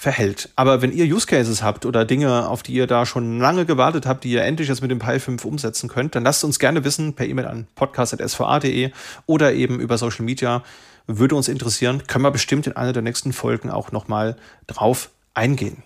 verhält. 0.02 0.48
Aber 0.56 0.82
wenn 0.82 0.90
ihr 0.90 1.04
Use 1.04 1.28
Cases 1.28 1.62
habt 1.62 1.86
oder 1.86 2.04
Dinge, 2.04 2.48
auf 2.48 2.64
die 2.64 2.72
ihr 2.72 2.88
da 2.88 3.06
schon 3.06 3.38
lange 3.38 3.64
gewartet 3.64 4.04
habt, 4.04 4.24
die 4.24 4.32
ihr 4.32 4.42
endlich 4.42 4.68
jetzt 4.68 4.82
mit 4.82 4.90
dem 4.90 4.98
Pi 4.98 5.20
5 5.20 5.44
umsetzen 5.44 5.88
könnt, 5.88 6.16
dann 6.16 6.24
lasst 6.24 6.42
uns 6.42 6.58
gerne 6.58 6.82
wissen 6.82 7.14
per 7.14 7.24
E-Mail 7.24 7.46
an 7.46 7.68
podcast.sva.de 7.76 8.90
oder 9.26 9.52
eben 9.52 9.78
über 9.78 9.98
Social 9.98 10.24
Media. 10.24 10.64
Würde 11.06 11.36
uns 11.36 11.46
interessieren. 11.46 12.02
Können 12.08 12.24
wir 12.24 12.32
bestimmt 12.32 12.66
in 12.66 12.72
einer 12.72 12.92
der 12.92 13.02
nächsten 13.02 13.32
Folgen 13.32 13.70
auch 13.70 13.92
nochmal 13.92 14.34
drauf 14.66 15.10
eingehen. 15.34 15.84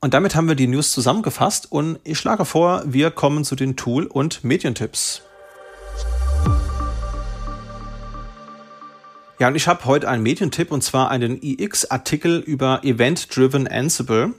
Und 0.00 0.14
damit 0.14 0.34
haben 0.34 0.48
wir 0.48 0.54
die 0.54 0.66
News 0.66 0.90
zusammengefasst 0.92 1.70
und 1.70 2.00
ich 2.02 2.18
schlage 2.18 2.46
vor, 2.46 2.82
wir 2.86 3.10
kommen 3.10 3.44
zu 3.44 3.56
den 3.56 3.76
Tool- 3.76 4.06
und 4.06 4.42
Medientipps. 4.42 5.20
Ja, 9.40 9.48
und 9.48 9.56
ich 9.56 9.66
habe 9.66 9.84
heute 9.84 10.08
einen 10.08 10.22
Medientipp 10.22 10.70
und 10.70 10.82
zwar 10.82 11.10
einen 11.10 11.42
iX-Artikel 11.42 12.38
über 12.38 12.84
Event-Driven 12.84 13.66
Ansible. 13.66 14.32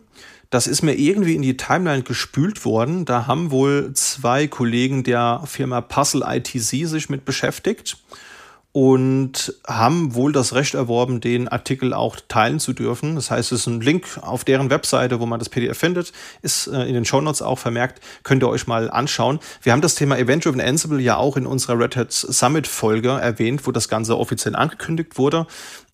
Das 0.50 0.68
ist 0.68 0.84
mir 0.84 0.94
irgendwie 0.94 1.36
in 1.36 1.42
die 1.42 1.58
Timeline 1.58 2.04
gespült 2.04 2.64
worden. 2.64 3.04
Da 3.04 3.28
haben 3.28 3.52
wohl 3.52 3.92
zwei 3.94 4.48
Kollegen 4.48 5.04
der 5.04 5.44
Firma 5.46 5.82
Puzzle 5.82 6.24
ITC 6.26 6.88
sich 6.88 7.10
mit 7.10 7.26
beschäftigt 7.26 7.98
und 8.76 9.54
haben 9.66 10.16
wohl 10.16 10.34
das 10.34 10.54
Recht 10.54 10.74
erworben, 10.74 11.22
den 11.22 11.48
Artikel 11.48 11.94
auch 11.94 12.18
teilen 12.28 12.60
zu 12.60 12.74
dürfen. 12.74 13.16
Das 13.16 13.32
heißt, 13.32 13.54
es 13.54 13.62
ist 13.62 13.68
ein 13.68 13.80
Link 13.80 14.06
auf 14.20 14.44
deren 14.44 14.70
Webseite, 14.70 15.22
wo 15.22 15.26
man 15.26 15.40
das 15.40 15.48
PDF 15.48 15.78
findet, 15.78 16.12
ist 16.42 16.68
äh, 16.68 16.84
in 16.84 16.94
den 16.94 17.06
Show 17.06 17.22
Notes 17.22 17.42
auch 17.42 17.58
vermerkt, 17.58 18.02
könnt 18.24 18.44
ihr 18.44 18.50
euch 18.50 18.68
mal 18.68 18.92
anschauen. 18.92 19.40
Wir 19.62 19.72
haben 19.72 19.80
das 19.80 19.96
Thema 19.96 20.18
Event-Driven 20.18 20.60
Ansible 20.60 21.00
ja 21.00 21.16
auch 21.16 21.38
in 21.38 21.46
unserer 21.46 21.80
Red 21.80 21.96
Hat 21.96 22.12
Summit 22.12 22.68
Folge 22.68 23.12
erwähnt, 23.12 23.66
wo 23.66 23.72
das 23.72 23.88
Ganze 23.88 24.18
offiziell 24.18 24.58
angekündigt 24.58 25.18
wurde. 25.18 25.48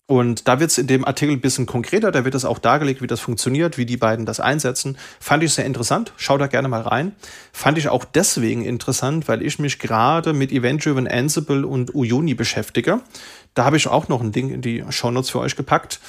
Und 0.06 0.48
da 0.48 0.58
wird 0.60 0.70
es 0.70 0.78
in 0.78 0.88
dem 0.88 1.04
Artikel 1.04 1.32
ein 1.32 1.40
bisschen 1.40 1.64
konkreter, 1.64 2.10
da 2.10 2.24
wird 2.24 2.34
es 2.34 2.44
auch 2.44 2.58
dargelegt, 2.58 3.00
wie 3.02 3.06
das 3.06 3.20
funktioniert, 3.20 3.78
wie 3.78 3.86
die 3.86 3.96
beiden 3.96 4.26
das 4.26 4.40
einsetzen. 4.40 4.98
Fand 5.20 5.42
ich 5.44 5.54
sehr 5.54 5.64
interessant, 5.64 6.12
schau 6.16 6.36
da 6.38 6.48
gerne 6.48 6.68
mal 6.68 6.82
rein. 6.82 7.12
Fand 7.52 7.78
ich 7.78 7.88
auch 7.88 8.04
deswegen 8.04 8.64
interessant, 8.64 9.28
weil 9.28 9.42
ich 9.42 9.58
mich 9.58 9.78
gerade 9.78 10.32
mit 10.32 10.50
Event-Driven 10.50 11.06
Ansible 11.06 11.64
und 11.66 11.94
Uyuni 11.94 12.34
beschäftige. 12.34 13.00
Da 13.54 13.64
habe 13.64 13.76
ich 13.76 13.86
auch 13.86 14.08
noch 14.08 14.20
ein 14.20 14.32
Ding 14.32 14.50
in 14.50 14.60
die 14.60 14.84
Shownotes 14.90 15.30
für 15.30 15.38
euch 15.38 15.56
gepackt. 15.56 16.00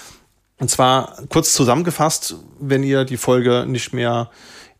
Und 0.59 0.69
zwar 0.69 1.17
kurz 1.29 1.53
zusammengefasst, 1.53 2.35
wenn 2.59 2.83
ihr 2.83 3.05
die 3.05 3.17
Folge 3.17 3.65
nicht 3.67 3.93
mehr 3.93 4.29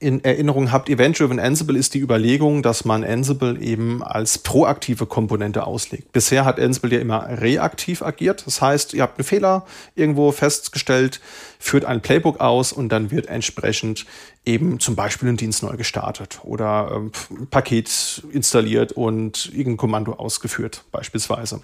in 0.03 0.21
Erinnerung 0.23 0.71
habt, 0.73 0.89
Event-Driven 0.89 1.39
Ansible 1.39 1.77
ist 1.77 1.93
die 1.93 1.99
Überlegung, 1.99 2.61
dass 2.61 2.83
man 2.83 3.05
Ansible 3.05 3.57
eben 3.61 4.03
als 4.03 4.37
proaktive 4.37 5.05
Komponente 5.05 5.65
auslegt. 5.65 6.11
Bisher 6.11 6.43
hat 6.43 6.59
Ansible 6.59 6.93
ja 6.93 6.99
immer 6.99 7.25
reaktiv 7.39 8.01
agiert. 8.01 8.43
Das 8.45 8.61
heißt, 8.61 8.93
ihr 8.93 9.01
habt 9.01 9.17
einen 9.17 9.25
Fehler 9.25 9.65
irgendwo 9.95 10.33
festgestellt, 10.33 11.21
führt 11.57 11.85
ein 11.85 12.01
Playbook 12.01 12.41
aus 12.41 12.73
und 12.73 12.89
dann 12.89 13.11
wird 13.11 13.27
entsprechend 13.27 14.05
eben 14.45 14.81
zum 14.81 14.97
Beispiel 14.97 15.29
ein 15.29 15.37
Dienst 15.37 15.63
neu 15.63 15.77
gestartet 15.77 16.41
oder 16.43 16.91
ähm, 16.93 17.11
ein 17.31 17.47
Paket 17.47 18.23
installiert 18.33 18.91
und 18.91 19.51
irgendein 19.53 19.77
Kommando 19.77 20.13
ausgeführt, 20.13 20.83
beispielsweise. 20.91 21.61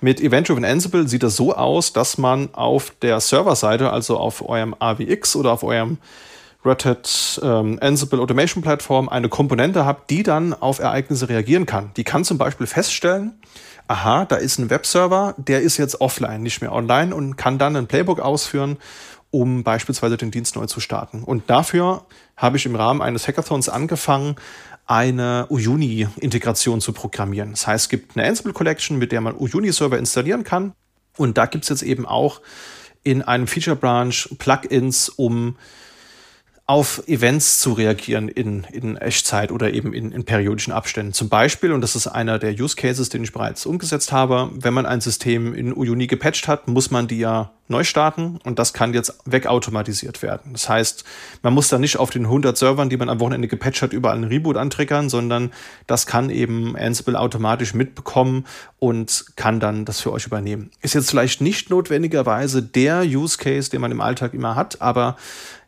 Mit 0.00 0.20
Event-Driven 0.20 0.64
Ansible 0.64 1.06
sieht 1.06 1.22
das 1.22 1.36
so 1.36 1.54
aus, 1.54 1.92
dass 1.92 2.18
man 2.18 2.52
auf 2.52 2.92
der 3.02 3.20
Serverseite, 3.20 3.90
also 3.90 4.18
auf 4.18 4.48
eurem 4.48 4.74
AWX 4.76 5.36
oder 5.36 5.52
auf 5.52 5.62
eurem 5.62 5.98
Red 6.64 6.84
Hat 6.84 7.40
ähm, 7.42 7.78
Ansible 7.80 8.20
Automation 8.20 8.62
Plattform 8.62 9.08
eine 9.08 9.28
Komponente 9.28 9.86
habt, 9.86 10.10
die 10.10 10.22
dann 10.22 10.52
auf 10.52 10.78
Ereignisse 10.78 11.28
reagieren 11.28 11.64
kann. 11.64 11.90
Die 11.96 12.04
kann 12.04 12.24
zum 12.24 12.36
Beispiel 12.36 12.66
feststellen, 12.66 13.38
aha, 13.88 14.26
da 14.26 14.36
ist 14.36 14.58
ein 14.58 14.70
Webserver, 14.70 15.34
der 15.38 15.62
ist 15.62 15.78
jetzt 15.78 16.00
offline, 16.00 16.42
nicht 16.42 16.60
mehr 16.60 16.72
online 16.72 17.14
und 17.14 17.36
kann 17.36 17.58
dann 17.58 17.76
ein 17.76 17.86
Playbook 17.86 18.20
ausführen, 18.20 18.76
um 19.30 19.64
beispielsweise 19.64 20.16
den 20.16 20.30
Dienst 20.30 20.56
neu 20.56 20.66
zu 20.66 20.80
starten. 20.80 21.22
Und 21.22 21.48
dafür 21.48 22.04
habe 22.36 22.56
ich 22.56 22.66
im 22.66 22.76
Rahmen 22.76 23.00
eines 23.00 23.26
Hackathons 23.26 23.68
angefangen, 23.68 24.36
eine 24.86 25.46
Uyuni-Integration 25.48 26.80
zu 26.80 26.92
programmieren. 26.92 27.52
Das 27.52 27.66
heißt, 27.66 27.84
es 27.84 27.88
gibt 27.88 28.16
eine 28.16 28.26
Ansible 28.26 28.52
Collection, 28.52 28.98
mit 28.98 29.12
der 29.12 29.20
man 29.20 29.36
Uyuni-Server 29.36 29.96
installieren 29.96 30.44
kann. 30.44 30.72
Und 31.16 31.38
da 31.38 31.46
gibt 31.46 31.64
es 31.64 31.70
jetzt 31.70 31.82
eben 31.82 32.06
auch 32.06 32.40
in 33.02 33.22
einem 33.22 33.46
Feature 33.46 33.76
Branch 33.76 34.28
Plugins, 34.38 35.08
um 35.08 35.56
auf 36.70 37.02
Events 37.08 37.58
zu 37.58 37.72
reagieren 37.72 38.28
in, 38.28 38.62
in 38.70 38.96
Echtzeit 38.96 39.50
oder 39.50 39.74
eben 39.74 39.92
in, 39.92 40.12
in 40.12 40.24
periodischen 40.24 40.72
Abständen. 40.72 41.12
Zum 41.12 41.28
Beispiel, 41.28 41.72
und 41.72 41.80
das 41.80 41.96
ist 41.96 42.06
einer 42.06 42.38
der 42.38 42.52
Use 42.52 42.76
Cases, 42.76 43.08
den 43.08 43.24
ich 43.24 43.32
bereits 43.32 43.66
umgesetzt 43.66 44.12
habe, 44.12 44.50
wenn 44.54 44.72
man 44.72 44.86
ein 44.86 45.00
System 45.00 45.52
in 45.52 45.76
Uyuni 45.76 46.06
gepatcht 46.06 46.46
hat, 46.46 46.68
muss 46.68 46.92
man 46.92 47.08
die 47.08 47.18
ja 47.18 47.50
neu 47.66 47.82
starten 47.82 48.38
und 48.44 48.60
das 48.60 48.72
kann 48.72 48.94
jetzt 48.94 49.18
wegautomatisiert 49.24 50.22
werden. 50.22 50.52
Das 50.52 50.68
heißt, 50.68 51.04
man 51.42 51.54
muss 51.54 51.68
da 51.68 51.78
nicht 51.78 51.96
auf 51.96 52.10
den 52.10 52.26
100 52.26 52.56
Servern, 52.56 52.88
die 52.88 52.96
man 52.96 53.08
am 53.08 53.18
Wochenende 53.18 53.48
gepatcht 53.48 53.82
hat, 53.82 53.92
überall 53.92 54.14
einen 54.14 54.24
Reboot 54.24 54.56
antriggern, 54.56 55.08
sondern 55.08 55.50
das 55.88 56.06
kann 56.06 56.30
eben 56.30 56.76
Ansible 56.76 57.18
automatisch 57.18 57.74
mitbekommen 57.74 58.46
und 58.78 59.24
kann 59.34 59.58
dann 59.58 59.84
das 59.84 60.00
für 60.00 60.12
euch 60.12 60.26
übernehmen. 60.26 60.70
Ist 60.82 60.94
jetzt 60.94 61.10
vielleicht 61.10 61.40
nicht 61.40 61.68
notwendigerweise 61.68 62.62
der 62.62 63.02
Use 63.02 63.38
Case, 63.38 63.70
den 63.70 63.80
man 63.80 63.90
im 63.90 64.00
Alltag 64.00 64.34
immer 64.34 64.54
hat, 64.54 64.80
aber 64.80 65.16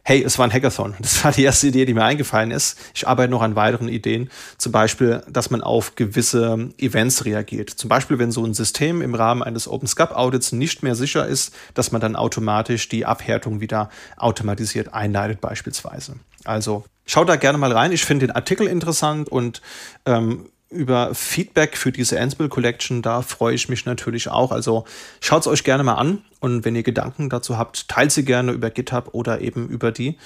hey, 0.05 0.23
es 0.23 0.39
war 0.39 0.47
ein 0.47 0.53
Hackathon. 0.53 0.95
Das 1.01 1.25
war 1.25 1.33
die 1.33 1.45
erste 1.45 1.69
Idee, 1.69 1.85
die 1.85 1.95
mir 1.95 2.05
eingefallen 2.05 2.51
ist. 2.51 2.79
Ich 2.95 3.07
arbeite 3.07 3.31
noch 3.31 3.43
an 3.43 3.57
weiteren 3.57 3.89
Ideen. 3.89 4.31
Zum 4.59 4.73
Beispiel, 4.73 5.23
dass 5.29 5.51
man 5.51 5.61
auf 5.61 5.95
gewisse 5.95 6.71
Events 6.79 7.25
reagiert. 7.25 7.71
Zum 7.71 7.89
Beispiel, 7.89 8.19
wenn 8.19 8.33
so 8.33 8.45
ein 8.45 8.55
System 8.55 9.03
im 9.03 9.15
Rahmen 9.15 9.43
eines 9.43 9.69
OpenSCAP-Audits 9.69 10.53
nicht 10.53 10.83
mehr 10.83 10.95
sicher 10.95 11.27
ist, 11.27 11.55
dass 11.75 11.93
man 11.93 12.01
dann 12.01 12.17
automatisch 12.17 12.89
die 12.89 13.07
Abhärtung 13.07 13.61
wieder 13.61 13.91
automatisiert 14.17 14.93
einleitet 14.93 15.41
beispielsweise. 15.41 16.17
Also 16.45 16.85
schaut 17.07 17.29
da 17.29 17.37
gerne 17.37 17.59
mal 17.59 17.73
rein. 17.73 17.93
Ich 17.93 18.05
finde 18.05 18.27
den 18.27 18.35
Artikel 18.35 18.67
interessant 18.67 19.29
und 19.29 19.63
ähm, 20.07 20.49
über 20.73 21.14
Feedback 21.14 21.77
für 21.77 21.93
diese 21.93 22.20
Ansible 22.20 22.49
Collection. 22.49 23.03
Da 23.03 23.23
freue 23.23 23.55
ich 23.55 23.68
mich 23.68 23.87
natürlich 23.87 24.29
auch. 24.29 24.51
Also 24.51 24.85
schaut 25.20 25.43
es 25.43 25.47
euch 25.47 25.64
gerne 25.64 25.85
mal 25.85 25.95
an 25.95 26.23
und 26.41 26.64
wenn 26.64 26.75
ihr 26.75 26.83
Gedanken 26.83 27.31
dazu 27.31 27.59
habt, 27.59 27.89
teilt 27.89 28.12
sie 28.12 28.25
gerne 28.25 28.53
über 28.53 28.70
GitHub 28.70 29.11
oder 29.12 29.41
eben 29.41 29.68
über 29.68 29.93
die 29.93 30.16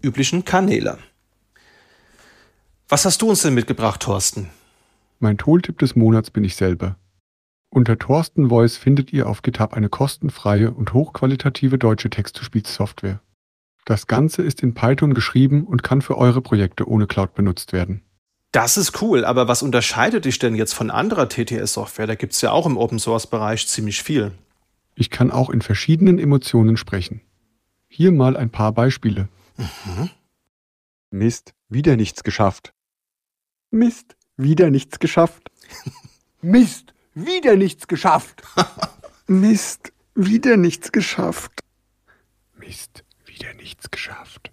üblichen 0.00 0.44
Kanäle. 0.44 0.98
Was 2.88 3.04
hast 3.04 3.20
du 3.20 3.28
uns 3.28 3.42
denn 3.42 3.54
mitgebracht, 3.54 4.00
Thorsten? 4.00 4.48
Mein 5.18 5.36
Tooltip 5.36 5.78
des 5.78 5.96
Monats 5.96 6.30
bin 6.30 6.44
ich 6.44 6.56
selber. 6.56 6.96
Unter 7.70 7.98
Thorsten 7.98 8.48
Voice 8.48 8.78
findet 8.78 9.12
ihr 9.12 9.28
auf 9.28 9.42
GitHub 9.42 9.74
eine 9.74 9.90
kostenfreie 9.90 10.70
und 10.70 10.94
hochqualitative 10.94 11.76
deutsche 11.76 12.08
Text-to-Speech-Software. 12.08 13.20
Das 13.84 14.06
Ganze 14.06 14.42
ist 14.42 14.62
in 14.62 14.74
Python 14.74 15.12
geschrieben 15.12 15.64
und 15.64 15.82
kann 15.82 16.00
für 16.00 16.16
eure 16.16 16.40
Projekte 16.40 16.88
ohne 16.88 17.06
Cloud 17.06 17.34
benutzt 17.34 17.72
werden. 17.72 18.02
Das 18.52 18.76
ist 18.76 19.02
cool, 19.02 19.24
aber 19.24 19.46
was 19.46 19.62
unterscheidet 19.62 20.24
dich 20.24 20.38
denn 20.38 20.54
jetzt 20.54 20.72
von 20.72 20.90
anderer 20.90 21.28
TTS-Software? 21.28 22.06
Da 22.06 22.14
gibt 22.14 22.32
es 22.32 22.40
ja 22.40 22.50
auch 22.50 22.66
im 22.66 22.78
Open-Source-Bereich 22.78 23.68
ziemlich 23.68 24.02
viel. 24.02 24.32
Ich 24.94 25.10
kann 25.10 25.30
auch 25.30 25.50
in 25.50 25.60
verschiedenen 25.60 26.18
Emotionen 26.18 26.76
sprechen. 26.76 27.20
Hier 27.88 28.10
mal 28.10 28.36
ein 28.36 28.50
paar 28.50 28.72
Beispiele. 28.72 29.28
Mhm. 29.56 30.10
Mist, 31.10 31.54
wieder 31.68 31.96
nichts 31.96 32.22
geschafft. 32.22 32.72
Mist, 33.70 34.16
wieder 34.36 34.70
nichts 34.70 34.98
geschafft. 34.98 35.50
Mist, 36.40 36.94
wieder 37.14 37.56
nichts 37.56 37.86
geschafft. 37.86 38.42
Mist, 39.26 39.92
wieder 40.14 40.56
nichts 40.56 40.92
geschafft. 40.92 41.64
Mist, 42.56 43.04
wieder 43.26 43.54
nichts 43.54 43.90
geschafft. 43.90 44.50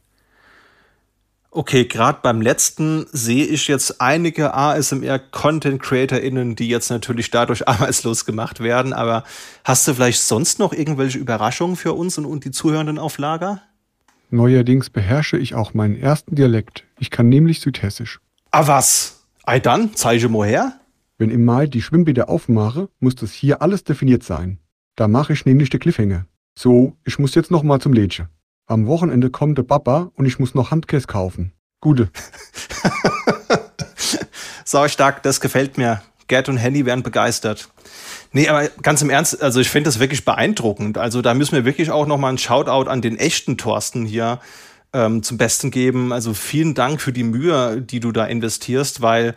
Okay, 1.58 1.86
gerade 1.86 2.20
beim 2.22 2.42
letzten 2.42 3.06
sehe 3.14 3.46
ich 3.46 3.70
jetzt 3.70 4.02
einige 4.02 4.54
ASMR-Content-CreatorInnen, 4.56 6.58
die 6.58 6.68
jetzt 6.68 6.90
natürlich 6.90 7.32
dadurch 7.32 7.66
arbeitslos 7.70 8.26
gemacht 8.26 8.60
werden. 8.60 8.92
Aber 8.92 9.24
hast 9.64 9.88
du 9.88 9.94
vielleicht 9.94 10.22
sonst 10.22 10.60
noch 10.60 10.74
irgendwelche 10.74 11.18
Überraschungen 11.18 11.78
für 11.78 11.94
uns 11.94 12.18
und, 12.18 12.26
und 12.26 12.44
die 12.44 12.52
Zuhörenden 12.52 13.00
auf 13.00 13.18
Lager? 13.20 13.62
Neuerdings 14.32 14.90
beherrsche 14.90 15.38
ich 15.38 15.56
auch 15.56 15.74
meinen 15.74 15.96
ersten 15.96 16.36
Dialekt. 16.36 16.84
Ich 17.00 17.10
kann 17.10 17.30
nämlich 17.30 17.62
Südhessisch. 17.62 18.20
Ah 18.52 18.68
was? 18.68 19.24
Ei 19.46 19.62
dann, 19.62 19.96
zeige 19.96 20.28
mal 20.28 20.46
her. 20.46 20.82
Wenn 21.18 21.30
im 21.30 21.46
Mai 21.46 21.68
die 21.68 21.82
Schwimmbäder 21.82 22.28
aufmache, 22.28 22.90
muss 23.00 23.16
das 23.16 23.32
hier 23.32 23.62
alles 23.62 23.86
definiert 23.86 24.24
sein. 24.24 24.60
Da 24.98 25.08
mache 25.08 25.32
ich 25.32 25.46
nämlich 25.46 25.70
den 25.70 25.80
Cliffhanger. 25.80 26.26
So, 26.54 26.98
ich 27.06 27.18
muss 27.18 27.34
jetzt 27.34 27.50
noch 27.50 27.64
mal 27.64 27.80
zum 27.80 27.94
Lädchen. 27.94 28.28
Am 28.68 28.88
Wochenende 28.88 29.30
kommt 29.30 29.60
der 29.60 29.64
Papa 29.64 30.12
und 30.16 30.26
ich 30.26 30.40
muss 30.40 30.56
noch 30.56 30.72
Handkäse 30.72 31.06
kaufen. 31.06 31.52
Gute. 31.82 32.10
Sau 34.66 34.88
stark, 34.88 35.22
das 35.22 35.40
gefällt 35.40 35.78
mir. 35.78 36.02
Gerd 36.28 36.50
und 36.50 36.58
Henny 36.58 36.84
werden 36.84 37.04
begeistert. 37.04 37.70
Nee, 38.32 38.48
aber 38.48 38.68
ganz 38.82 39.04
im 39.04 39.12
Ernst, 39.12 39.40
also 39.44 39.60
ich 39.60 39.70
finde 39.70 39.88
das 39.88 40.00
wirklich 40.00 40.26
beeindruckend. 40.26 40.98
Also 40.98 41.22
da 41.22 41.36
müssen 41.36 41.54
wir 41.54 41.64
wirklich 41.64 41.92
auch 41.92 42.08
noch 42.08 42.18
mal 42.18 42.30
einen 42.30 42.40
Shoutout 42.40 42.90
an 42.90 43.02
den 43.02 43.20
echten 43.20 43.58
Thorsten 43.58 44.04
hier 44.04 44.40
ähm, 44.94 45.22
zum 45.22 45.38
Besten 45.38 45.70
geben. 45.70 46.12
Also 46.12 46.34
vielen 46.34 46.74
Dank 46.74 47.02
für 47.02 47.14
die 47.14 47.24
Mühe, 47.24 47.80
die 47.84 48.00
du 48.00 48.12
da 48.12 48.26
investierst, 48.26 49.04
weil 49.04 49.36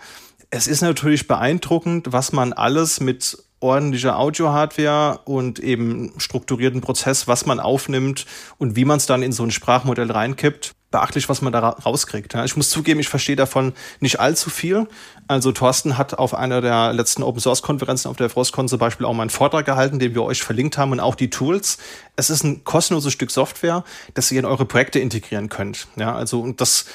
es 0.49 0.67
ist 0.67 0.81
natürlich 0.81 1.29
beeindruckend, 1.29 2.13
was 2.13 2.33
man 2.33 2.55
alles 2.55 3.01
mit 3.01 3.37
ordentlicher 3.61 4.19
Audio-Hardware 4.19 5.21
und 5.25 5.59
eben 5.59 6.13
strukturierten 6.19 6.81
Prozess, 6.81 7.27
was 7.27 7.47
man 7.47 7.61
aufnimmt 7.61 8.27
und 8.59 8.77
wie 8.77 8.85
man 8.85 8.99
es 8.99 9.07
dann 9.07 9.23
in 9.23 9.33
so 9.33 9.43
ein 9.43 9.51
Sprachmodell 9.51 10.11
reinkippt. 10.11 10.75
Beachtlich, 10.91 11.29
was 11.29 11.43
man 11.43 11.53
da 11.53 11.69
rauskriegt. 11.69 12.35
Ich 12.47 12.57
muss 12.57 12.71
zugeben, 12.71 12.99
ich 12.99 13.11
verstehe 13.11 13.37
davon 13.37 13.75
nicht 14.01 14.21
allzu 14.21 14.49
viel. 14.49 14.87
Also 15.27 15.53
Thorsten 15.53 15.99
hat 15.99 16.15
auf 16.19 16.35
einer 16.35 16.63
der 16.63 16.95
letzten 16.95 17.23
Open-Source-Konferenzen 17.23 18.09
auf 18.09 18.17
der 18.17 18.31
Frostcon 18.31 18.69
zum 18.69 18.79
Beispiel 18.79 19.05
auch 19.05 19.13
mal 19.13 19.25
einen 19.25 19.31
Vortrag 19.31 19.67
gehalten, 19.67 19.99
den 19.99 20.15
wir 20.15 20.23
euch 20.23 20.43
verlinkt 20.43 20.79
haben 20.79 20.93
und 20.93 21.01
auch 21.01 21.15
die 21.15 21.29
Tools. 21.29 21.77
Es 22.17 22.31
ist 22.31 22.43
ein 22.43 22.65
kostenloses 22.65 23.13
Stück 23.13 23.31
Software, 23.31 23.85
das 24.15 24.33
ihr 24.33 24.39
in 24.39 24.47
eure 24.47 24.65
Projekte 24.65 24.99
integrieren 24.99 25.51
könnt. 25.51 25.89
Ja, 25.97 26.15
also 26.15 26.41
und 26.41 26.63
das 26.63 26.87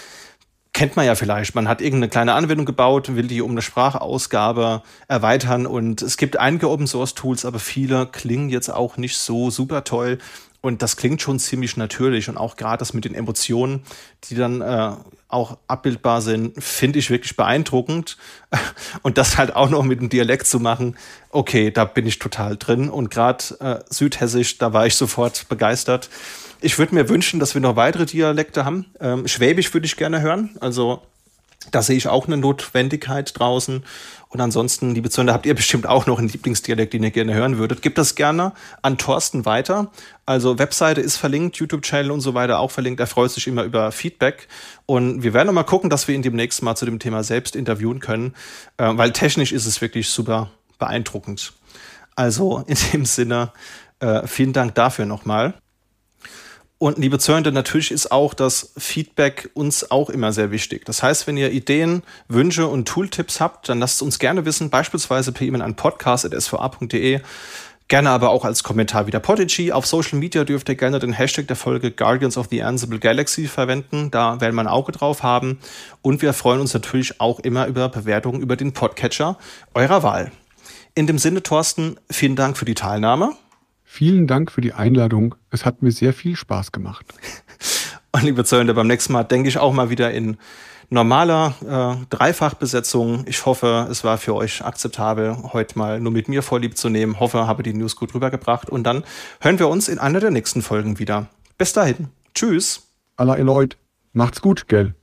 kennt 0.73 0.95
man 0.95 1.05
ja 1.05 1.15
vielleicht. 1.15 1.55
Man 1.55 1.67
hat 1.67 1.81
irgendeine 1.81 2.09
kleine 2.09 2.33
Anwendung 2.33 2.65
gebaut, 2.65 3.15
will 3.15 3.27
die 3.27 3.41
um 3.41 3.51
eine 3.51 3.61
Sprachausgabe 3.61 4.81
erweitern 5.07 5.65
und 5.65 6.01
es 6.01 6.17
gibt 6.17 6.37
einige 6.37 6.69
Open 6.69 6.87
Source 6.87 7.13
Tools, 7.13 7.45
aber 7.45 7.59
viele 7.59 8.07
klingen 8.07 8.49
jetzt 8.49 8.69
auch 8.69 8.97
nicht 8.97 9.17
so 9.17 9.49
super 9.49 9.83
toll. 9.83 10.17
Und 10.61 10.81
das 10.81 10.95
klingt 10.95 11.21
schon 11.21 11.39
ziemlich 11.39 11.75
natürlich 11.75 12.29
und 12.29 12.37
auch 12.37 12.55
gerade 12.55 12.77
das 12.77 12.93
mit 12.93 13.03
den 13.03 13.15
Emotionen, 13.15 13.83
die 14.23 14.35
dann 14.35 14.61
äh, 14.61 14.93
auch 15.27 15.57
abbildbar 15.67 16.21
sind, 16.21 16.63
finde 16.63 16.99
ich 16.99 17.09
wirklich 17.09 17.35
beeindruckend. 17.35 18.17
Und 19.01 19.17
das 19.17 19.37
halt 19.37 19.55
auch 19.55 19.69
noch 19.69 19.83
mit 19.83 19.99
dem 19.99 20.07
Dialekt 20.07 20.47
zu 20.47 20.59
machen, 20.59 20.95
okay, 21.31 21.71
da 21.71 21.83
bin 21.83 22.05
ich 22.05 22.19
total 22.19 22.55
drin. 22.55 22.89
Und 22.89 23.09
gerade 23.09 23.43
äh, 23.59 23.79
Südhessisch, 23.89 24.57
da 24.59 24.71
war 24.71 24.85
ich 24.85 24.95
sofort 24.95 25.49
begeistert. 25.49 26.09
Ich 26.63 26.79
würde 26.79 26.95
mir 26.95 27.09
wünschen, 27.09 27.41
dass 27.41 27.55
wir 27.55 27.61
noch 27.61 27.75
weitere 27.75 28.05
Dialekte 28.05 28.63
haben. 28.63 28.85
Ähm, 29.01 29.27
Schwäbisch 29.27 29.73
würde 29.73 29.85
ich 29.85 29.97
gerne 29.97 30.21
hören. 30.21 30.51
Also 30.61 31.01
da 31.71 31.81
sehe 31.81 31.97
ich 31.97 32.07
auch 32.07 32.25
eine 32.25 32.37
Notwendigkeit 32.37 33.37
draußen. 33.37 33.83
Und 34.29 34.41
ansonsten, 34.41 34.95
liebe 34.95 35.09
Zuhörer, 35.09 35.33
habt 35.33 35.45
ihr 35.45 35.55
bestimmt 35.55 35.85
auch 35.85 36.05
noch 36.05 36.19
einen 36.19 36.29
Lieblingsdialekt, 36.29 36.93
den 36.93 37.03
ihr 37.03 37.11
gerne 37.11 37.33
hören 37.33 37.57
würdet. 37.57 37.81
Gebt 37.81 37.97
das 37.97 38.15
gerne 38.15 38.53
an 38.81 38.97
Thorsten 38.97 39.45
weiter. 39.45 39.91
Also 40.25 40.57
Webseite 40.57 41.01
ist 41.01 41.17
verlinkt, 41.17 41.57
YouTube-Channel 41.57 42.11
und 42.11 42.21
so 42.21 42.33
weiter 42.33 42.59
auch 42.59 42.71
verlinkt. 42.71 43.01
Er 43.01 43.07
freut 43.07 43.31
sich 43.31 43.45
immer 43.45 43.63
über 43.63 43.91
Feedback. 43.91 44.47
Und 44.85 45.21
wir 45.21 45.33
werden 45.33 45.47
noch 45.47 45.53
mal 45.53 45.63
gucken, 45.63 45.89
dass 45.89 46.07
wir 46.07 46.15
ihn 46.15 46.21
demnächst 46.21 46.63
mal 46.63 46.75
zu 46.75 46.85
dem 46.85 46.97
Thema 46.97 47.25
selbst 47.25 47.57
interviewen 47.57 47.99
können, 47.99 48.35
äh, 48.77 48.89
weil 48.93 49.11
technisch 49.11 49.51
ist 49.51 49.65
es 49.65 49.81
wirklich 49.81 50.09
super 50.09 50.49
beeindruckend. 50.79 51.51
Also 52.15 52.63
in 52.67 52.77
dem 52.93 53.03
Sinne, 53.05 53.51
äh, 53.99 54.25
vielen 54.27 54.53
Dank 54.53 54.75
dafür 54.75 55.05
nochmal. 55.05 55.55
Und 56.83 56.97
liebe 56.97 57.17
Zuhörende, 57.17 57.53
natürlich 57.53 57.91
ist 57.91 58.11
auch 58.11 58.33
das 58.33 58.73
Feedback 58.77 59.49
uns 59.53 59.89
auch 59.89 60.09
immer 60.09 60.33
sehr 60.33 60.51
wichtig. 60.51 60.83
Das 60.83 61.01
heißt, 61.01 61.27
wenn 61.27 61.37
ihr 61.37 61.49
Ideen, 61.49 62.03
Wünsche 62.27 62.67
und 62.67 62.89
Tooltips 62.89 63.39
habt, 63.39 63.69
dann 63.69 63.79
lasst 63.79 64.01
uns 64.01 64.19
gerne 64.19 64.43
wissen, 64.43 64.69
beispielsweise 64.69 65.31
per 65.31 65.47
E-Mail 65.47 65.61
an 65.61 65.77
podcast.sva.de. 65.77 67.21
Gerne 67.87 68.09
aber 68.09 68.31
auch 68.31 68.43
als 68.43 68.63
Kommentar 68.63 69.07
wieder 69.07 69.21
Podigy. 69.21 69.71
Auf 69.71 69.85
Social 69.85 70.19
Media 70.19 70.43
dürft 70.43 70.67
ihr 70.67 70.75
gerne 70.75 70.99
den 70.99 71.13
Hashtag 71.13 71.47
der 71.47 71.55
Folge 71.55 71.89
Guardians 71.89 72.35
of 72.35 72.47
the 72.51 72.61
Ansible 72.61 72.99
Galaxy 72.99 73.47
verwenden. 73.47 74.11
Da 74.11 74.41
werden 74.41 74.55
wir 74.55 74.61
ein 74.63 74.67
Auge 74.67 74.91
drauf 74.91 75.23
haben. 75.23 75.59
Und 76.01 76.21
wir 76.21 76.33
freuen 76.33 76.59
uns 76.59 76.73
natürlich 76.73 77.21
auch 77.21 77.39
immer 77.39 77.67
über 77.67 77.87
Bewertungen 77.87 78.41
über 78.41 78.57
den 78.57 78.73
Podcatcher 78.73 79.37
eurer 79.73 80.03
Wahl. 80.03 80.33
In 80.95 81.07
dem 81.07 81.17
Sinne, 81.17 81.43
Thorsten, 81.43 81.95
vielen 82.11 82.35
Dank 82.35 82.57
für 82.57 82.65
die 82.65 82.75
Teilnahme. 82.75 83.37
Vielen 83.95 84.25
Dank 84.25 84.51
für 84.51 84.61
die 84.61 84.73
Einladung. 84.73 85.35
Es 85.51 85.65
hat 85.65 85.83
mir 85.83 85.91
sehr 85.91 86.13
viel 86.13 86.35
Spaß 86.35 86.71
gemacht. 86.71 87.05
Und 88.11 88.23
liebe 88.23 88.43
Zuhörer, 88.43 88.73
beim 88.73 88.87
nächsten 88.87 89.13
Mal 89.13 89.23
denke 89.23 89.49
ich 89.49 89.59
auch 89.59 89.71
mal 89.71 89.91
wieder 89.91 90.11
in 90.11 90.37
normaler 90.89 91.53
äh, 91.61 92.03
Dreifachbesetzung. 92.09 93.25
Ich 93.27 93.45
hoffe, 93.45 93.87
es 93.91 94.03
war 94.03 94.17
für 94.17 94.33
euch 94.33 94.65
akzeptabel, 94.65 95.37
heute 95.53 95.77
mal 95.77 95.99
nur 95.99 96.11
mit 96.11 96.27
mir 96.27 96.41
Vorlieb 96.41 96.75
zu 96.75 96.89
nehmen. 96.89 97.19
Hoffe, 97.19 97.45
habe 97.45 97.61
die 97.61 97.75
News 97.75 97.95
gut 97.95 98.15
rübergebracht. 98.15 98.67
Und 98.67 98.83
dann 98.83 99.03
hören 99.41 99.59
wir 99.59 99.67
uns 99.67 99.87
in 99.87 99.99
einer 99.99 100.19
der 100.19 100.31
nächsten 100.31 100.63
Folgen 100.63 100.97
wieder. 100.97 101.27
Bis 101.59 101.73
dahin. 101.73 102.07
Tschüss. 102.33 102.87
Aller 103.15 103.37
Leute. 103.43 103.77
Macht's 104.11 104.41
gut, 104.41 104.67
gell? 104.67 104.95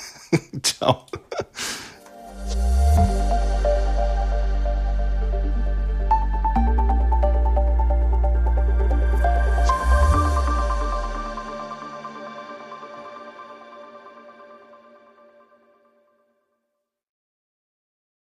Ciao. 0.62 1.04